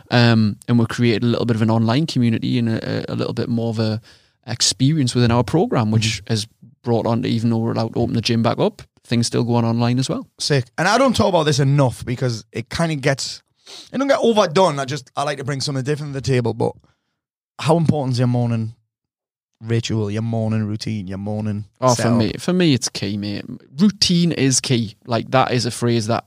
[0.09, 3.34] um, and we created a little bit of an online community and a, a little
[3.34, 4.01] bit more of a
[4.47, 6.47] experience within our program, which has
[6.84, 9.43] brought on to even though we're allowed to open the gym back up, things still
[9.43, 10.28] go on online as well.
[10.39, 10.66] Sick.
[10.78, 13.43] And I don't talk about this enough because it kind of gets,
[13.91, 14.80] it don't get overdone.
[14.80, 16.53] I just, I like to bring something different to the table.
[16.53, 16.74] But
[17.59, 18.76] how important is your morning
[19.61, 21.65] ritual, your morning routine, your morning?
[21.81, 23.45] Oh, for me, for me, it's key, mate.
[23.77, 24.95] Routine is key.
[25.05, 26.25] Like that is a phrase that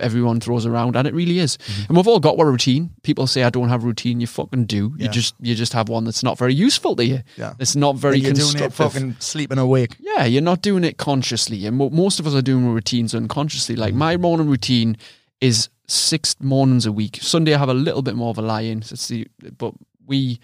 [0.00, 1.56] everyone throws around, and it really is.
[1.56, 1.82] Mm-hmm.
[1.88, 2.90] And we've all got one routine.
[3.02, 4.20] People say I don't have routine.
[4.20, 4.94] You fucking do.
[4.98, 7.20] You just you just have one that's not very useful to you.
[7.36, 7.54] Yeah.
[7.58, 9.96] It's not very And you're doing it fucking sleeping awake.
[10.00, 13.76] Yeah, you're not doing it consciously, and mo- most of us are doing routines unconsciously.
[13.76, 13.98] Like mm-hmm.
[13.98, 14.96] my morning routine
[15.40, 17.18] is six mornings a week.
[17.20, 18.82] Sunday I have a little bit more of a lie-in.
[18.82, 19.26] So it's the,
[19.58, 19.74] but
[20.06, 20.40] we,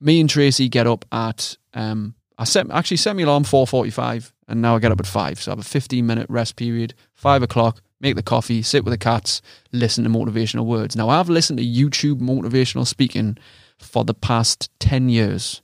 [0.00, 2.14] me and Tracy get up at um.
[2.40, 5.42] I set actually set my alarm four forty-five, and now I get up at five.
[5.42, 6.94] So I have a fifteen-minute rest period.
[7.14, 10.94] Five o'clock, make the coffee, sit with the cats, listen to motivational words.
[10.94, 13.38] Now I've listened to YouTube motivational speaking
[13.80, 15.62] for the past ten years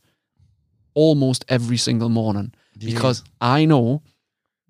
[0.95, 4.03] almost every single morning because I know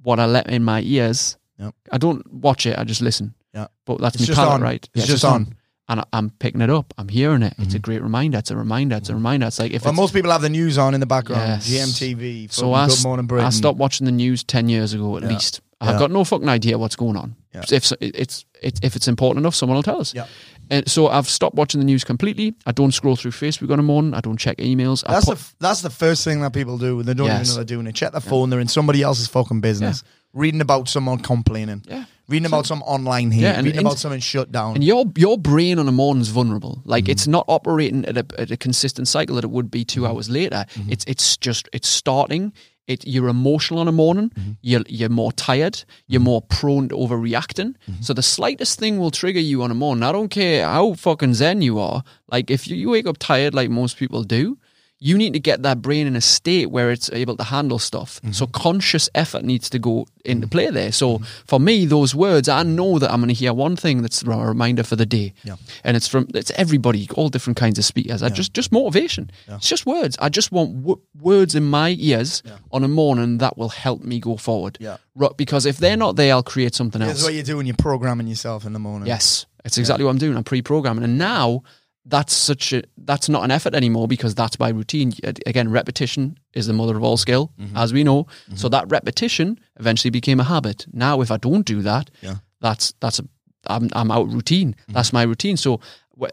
[0.03, 1.38] what I let in my ears.
[1.59, 1.74] Yep.
[1.90, 3.34] I don't watch it; I just listen.
[3.55, 3.68] Yeah.
[3.86, 4.61] But that's It's my just palate, on.
[4.61, 4.88] right?
[4.95, 5.55] It's just on.
[5.89, 6.95] And I- I'm picking it up.
[6.99, 7.55] I'm hearing it.
[7.59, 7.82] It's a mm-hmm.
[7.82, 8.39] great reminder.
[8.39, 8.97] It's a reminder.
[8.97, 9.18] It's a mm-hmm.
[9.18, 9.47] reminder.
[9.47, 11.62] It's like if Well, most people have the news on in the background.
[11.66, 11.68] Yes.
[11.68, 12.53] GMTV.
[12.53, 13.47] so I, Good Morning Britain.
[13.47, 15.30] I stopped watching the news ten years ago at Yeah.
[15.30, 15.61] least.
[15.80, 17.37] I've got no fucking idea what's going on.
[17.55, 17.62] Yeah.
[17.70, 18.45] If it's, it's
[18.82, 20.14] if it's important enough, someone will tell us.
[20.14, 20.26] Yeah.
[20.70, 22.55] And so I've stopped watching the news completely.
[22.64, 24.14] I don't scroll through Facebook on a morning.
[24.14, 25.05] I don't check emails.
[25.07, 26.97] That's put, the f- that's the first thing that people do.
[26.97, 27.49] When they don't Yes.
[27.49, 27.95] even know they're doing it.
[27.95, 28.51] Check their phone.
[28.51, 30.03] They're in somebody else's fucking business.
[30.32, 31.82] Reading about someone complaining.
[31.87, 32.05] Yeah.
[32.29, 33.43] Reading about some online hate.
[33.43, 34.77] Yeah, and reading in- about something shut down.
[34.77, 36.77] And your your brain on a morning's vulnerable.
[36.81, 36.91] Mm-hmm.
[36.91, 40.01] Like it's not operating at a, at a consistent cycle that it would be 2
[40.01, 40.11] Mm-hmm.
[40.11, 40.64] hours later.
[40.89, 42.53] It's it's just it's starting.
[42.87, 44.31] It you're emotional on a morning.
[44.31, 44.51] Mm-hmm.
[44.62, 45.85] You're you're more tired.
[46.07, 47.75] You're more prone to overreacting.
[48.01, 50.03] So the slightest thing will trigger you on a morning.
[50.03, 52.03] I don't care how fucking zen you are.
[52.31, 54.59] Like if you, you wake up tired, like most people do.
[55.01, 58.20] You need to get that brain in a state where it's able to handle stuff.
[58.22, 58.32] Mm-hmm.
[58.32, 60.92] So conscious effort needs to go into play there.
[60.92, 64.22] So for me, those words, I know that I'm going to hear one thing that's
[64.22, 65.57] a reminder for the day Yeah.
[65.82, 68.22] and it's from it's everybody, all different kinds of speakers.
[68.22, 69.30] I just just motivation.
[69.49, 70.16] It's just words.
[70.20, 72.42] I just want w- words in my ears
[72.72, 74.78] on a morning that will help me go forward.
[74.80, 74.97] Yeah.
[75.36, 77.12] Because if they're not there, I'll create something else.
[77.12, 79.07] That's what you do when you're programming yourself in the morning.
[79.07, 80.36] Yes, it's exactly what I'm doing.
[80.36, 81.62] I'm pre-programming, and now
[82.07, 85.13] that's such a that's not an effort anymore because that's my routine.
[85.47, 87.77] Again, repetition is the mother of all skill, Mm-hmm.
[87.77, 88.27] as we know.
[88.57, 90.87] So that repetition eventually became a habit.
[90.93, 92.37] Now, if I don't do that, Yeah.
[92.61, 93.25] that's that's a
[93.67, 94.73] I'm I'm out routine.
[94.75, 94.93] Mm-hmm.
[94.93, 95.57] That's my routine.
[95.57, 95.81] So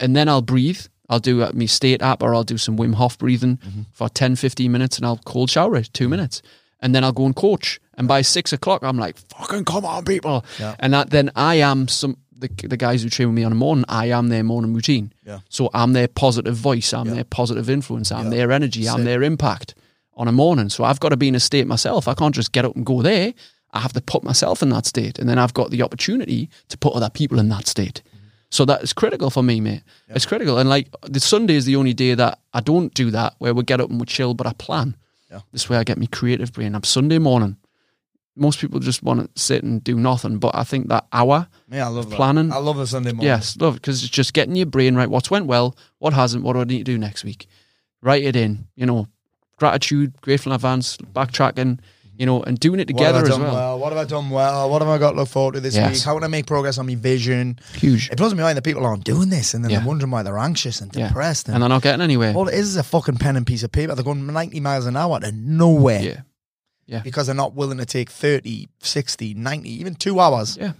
[0.01, 0.81] and then I'll breathe.
[1.09, 3.81] I'll do uh, me state app or I'll do some Wim Hof breathing Mm-hmm.
[3.93, 6.41] for 10, 15 minutes and I'll cold shower it two minutes.
[6.83, 7.79] And then I'll go and coach.
[7.97, 10.43] And by six o'clock, I'm like, fucking come on, people.
[10.59, 10.75] Yeah.
[10.79, 13.55] And that then I am some the, the guys who train with me on a
[13.55, 15.13] morning, I am their morning routine.
[15.25, 15.39] Yeah.
[15.49, 19.75] So I'm their positive voice, I'm their positive influence, I'm their energy, I'm their impact
[20.15, 20.69] on a morning.
[20.69, 22.07] So I've got to be in a state myself.
[22.07, 23.33] I can't just get up and go there.
[23.73, 25.17] I have to put myself in that state.
[25.17, 28.01] And then I've got the opportunity to put other people in that state.
[28.07, 28.25] Mm-hmm.
[28.49, 29.83] So that is critical for me, mate.
[30.09, 30.57] It's critical.
[30.57, 33.63] And like the Sunday is the only day that I don't do that, where we
[33.63, 34.97] get up and we chill, but I plan.
[35.29, 35.39] Yeah.
[35.53, 36.75] This way I get me creative brain.
[36.75, 37.55] I'm Sunday morning.
[38.35, 41.85] Most people just want to sit and do nothing, but I think that hour, Yeah,
[41.85, 42.15] I love that.
[42.15, 42.51] Planning.
[42.53, 43.25] I love the Sunday morning.
[43.27, 45.09] yes, love it because it's just getting your brain right.
[45.09, 47.47] What's went well, what hasn't, what do I need to do next week?
[48.01, 49.07] Write it in, you know,
[49.57, 52.15] gratitude, grateful in advance, backtracking, mm-hmm.
[52.17, 53.77] you know, and doing it What have together as done well.
[53.79, 54.69] What have I done well?
[54.69, 55.91] What have I got to look forward to this Yes.
[55.93, 56.03] week?
[56.03, 57.59] How can I make progress on my vision?
[57.75, 58.09] Huge.
[58.09, 59.79] It blows me mind that people aren't doing this and then Yeah.
[59.79, 61.09] they're wondering why they're anxious and Yeah.
[61.09, 61.49] depressed.
[61.49, 62.33] And they're not getting anywhere.
[62.33, 63.93] all it is is a fucking pen and piece of paper.
[63.93, 66.21] They're going 90 miles an hour to nowhere yeah.
[66.87, 66.99] Yeah.
[67.03, 70.73] because they're not willing to take 30, 60, 90, even two hours Yeah.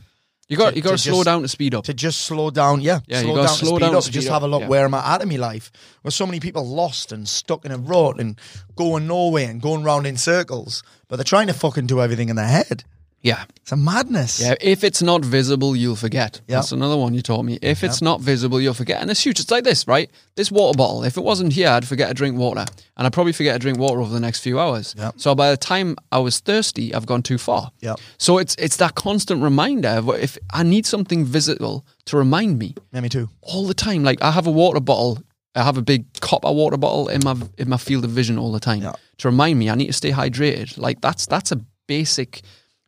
[0.50, 1.86] You got To- you got to, to slow just- down to speed up.
[1.86, 2.82] to just slow down.
[2.82, 4.48] Yeah, Yeah, you slow down, slow to speed down, up, speed just up, have a
[4.48, 4.68] look yeah.
[4.68, 5.72] where am I at in my life?
[6.02, 8.38] Where so many people lost and stuck in a rut and
[8.76, 12.36] going nowhere and going round in circles, but they're trying to fucking do everything in
[12.36, 12.84] their head.
[13.24, 13.44] Yeah.
[13.62, 14.42] It's a madness.
[14.42, 16.42] Yeah, if it's not visible, you'll forget.
[16.48, 16.56] Yeah.
[16.58, 17.60] That's another one you taught me.
[17.62, 19.00] If it's not visible, you'll forget.
[19.02, 19.40] And it's huge.
[19.40, 20.10] It's like this, right?
[20.36, 22.66] This water bottle, if it wasn't here, I'd forget to drink water.
[22.98, 24.96] And I'd probably forget to drink water over the next few hours.
[24.98, 25.12] Yeah.
[25.18, 27.72] So by the time I was thirsty, I've gone too far.
[27.80, 27.96] Yeah.
[28.18, 32.74] So it's it's that constant reminder of if I need something visible to remind me
[32.92, 33.30] Yeah, me too.
[33.42, 34.04] all the time.
[34.04, 35.20] Like I have a water bottle.
[35.54, 38.52] I have a big copper water bottle in my in my field of vision all
[38.52, 38.94] the time Yeah.
[39.18, 40.78] to remind me I need to stay hydrated.
[40.80, 42.42] Like that's that's a basic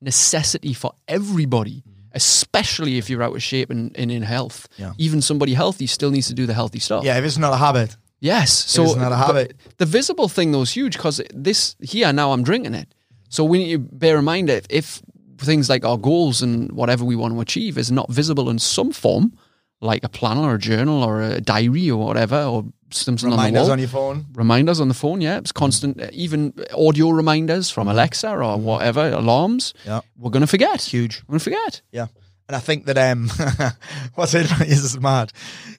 [0.03, 2.09] necessity for everybody, mm-hmm.
[2.13, 4.67] especially if you're out of shape and, and in health.
[4.77, 4.93] Yeah.
[4.97, 7.03] Even somebody healthy still needs to do the healthy stuff.
[7.03, 7.95] Yeah, if it's not a habit.
[8.19, 8.53] Yes.
[8.53, 9.57] So is not a habit.
[9.77, 12.93] The, the visible thing though is huge because this here now I'm drinking it.
[13.29, 15.01] So we need to bear in mind that if
[15.39, 18.91] things like our goals and whatever we want to achieve is not visible in some
[18.91, 19.33] form,
[19.81, 23.37] like a planner or a journal or a diary or whatever, or something on the
[23.37, 23.71] Reminders wall.
[23.71, 24.25] on your phone.
[24.33, 25.37] reminders on the phone, yeah.
[25.37, 29.73] It's constant, uh, even audio reminders from Alexa or whatever, alarms.
[29.85, 30.01] Yeah.
[30.17, 30.81] We're going to forget.
[30.81, 31.21] Huge.
[31.27, 31.81] We're going to forget.
[31.91, 32.07] Yeah.
[32.49, 33.29] And I think that um
[34.15, 35.31] what's it is this is mad.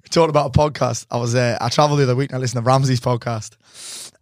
[0.02, 1.06] We talked about a podcast.
[1.10, 3.56] I was uh, I travelled the other week and I listened to Ramsey's podcast.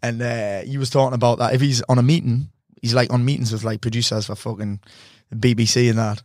[0.02, 2.48] And uh, he was talking about that if he's on a meeting,
[2.80, 4.80] he's like on meetings with like producers for fucking
[5.32, 6.22] BBC and that.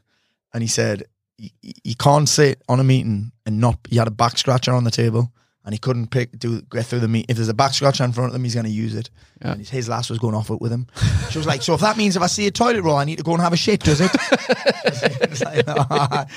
[0.55, 1.03] And he said
[1.37, 4.91] he can't sit on a meeting and not he had a back scratcher on the
[4.91, 5.31] table
[5.67, 7.25] and he couldn't pick do get through the meet.
[7.27, 9.09] If there's a back scratcher in front of him, he's gonna use it.
[9.41, 9.51] Yeah.
[9.51, 10.87] And his, his lass was going off it with him.
[11.29, 13.17] She was like, So if that means if I see a toilet roll, I need
[13.17, 14.09] to go and have a shit, does it?
[14.13, 15.67] It's like,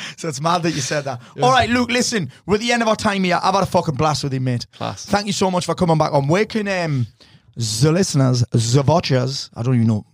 [0.17, 1.23] so it's mad that you said that.
[1.41, 3.39] All right, Luke, listen, we're at the end of our time here.
[3.41, 4.67] I've had a fucking blast with you, mate.
[4.73, 5.07] Class.
[5.07, 6.27] Thank you so much for coming back on.
[6.27, 7.07] Where can um,
[7.55, 10.05] the listeners, the watchers, I don't even know,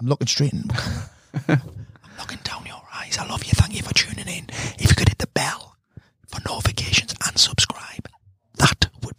[0.00, 0.64] I'm looking straight in.
[1.48, 1.60] I'm
[2.18, 3.16] looking down your eyes.
[3.16, 3.52] I love you.
[3.54, 4.46] Thank you for tuning in.
[4.78, 5.76] If you could hit the bell
[6.26, 8.08] for notifications and subscribe,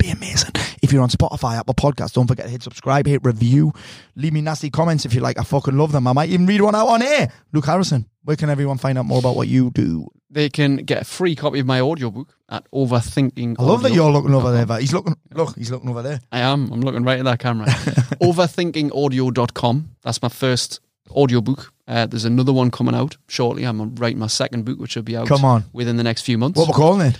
[0.07, 0.51] be amazing.
[0.81, 3.73] If you're on Spotify, Apple Podcasts, don't forget to hit subscribe, hit review,
[4.15, 5.39] leave me nasty comments if you like.
[5.39, 6.07] I fucking love them.
[6.07, 7.31] I might even read one out on air.
[7.51, 10.07] Luke Harrison, where can everyone find out more about what you do?
[10.29, 13.55] They can get a free copy of my audiobook at Overthinking.
[13.59, 14.65] I love that you're looking over there.
[14.65, 15.15] But he's looking.
[15.33, 16.19] Look, he's looking over there.
[16.31, 16.71] I am.
[16.71, 17.65] I'm looking right at that camera.
[18.21, 19.89] Overthinkingaudio.com.
[20.03, 20.81] That's my first
[21.11, 21.71] audiobook.
[21.87, 23.63] Uh, there's another one coming out shortly.
[23.63, 25.63] I'm writing my second book, which will be out Come on.
[25.71, 26.57] within the next few months.
[26.57, 27.17] What we're calling it?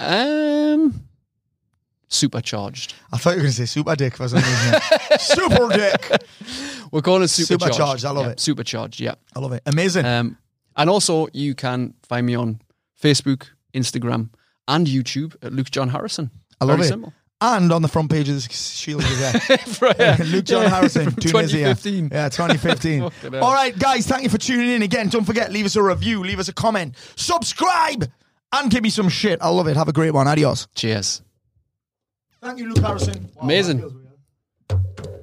[0.00, 1.04] Um,
[2.10, 2.94] supercharged.
[3.12, 4.80] I thought you were going to say super dick for some reason.
[5.18, 6.22] super dick.
[6.92, 7.74] We're calling it supercharged.
[7.74, 8.40] Supercharged, I love Yeah, it.
[8.40, 9.00] Supercharged.
[9.00, 9.14] Yeah.
[9.34, 9.62] I love it.
[9.66, 10.04] Amazing.
[10.06, 10.36] Um,
[10.76, 12.60] and also you can find me on
[13.00, 14.30] Facebook, Instagram,
[14.68, 16.30] and YouTube at Luke John Harrison.
[16.60, 16.90] I love Very it.
[16.90, 17.12] simple.
[17.40, 19.80] and on the front page of the Shield Gazette.
[19.80, 21.28] Right, Luke John yeah, Harrison, Tunisia.
[21.74, 22.08] 2015.
[22.12, 23.00] Yeah, 2015.
[23.10, 23.44] Fucking hell.
[23.44, 25.08] All right, guys, thank you for tuning in again.
[25.08, 28.10] Don't forget, leave us a review, leave us a comment, subscribe,
[28.52, 29.40] and give me some shit.
[29.40, 29.76] I love it.
[29.76, 30.26] Have a great one.
[30.28, 30.66] Adios.
[30.74, 31.22] Cheers.
[32.40, 33.28] Thank you, Luke Harrison.
[33.34, 33.78] Wow, Amazing.
[33.78, 35.19] that feels weird.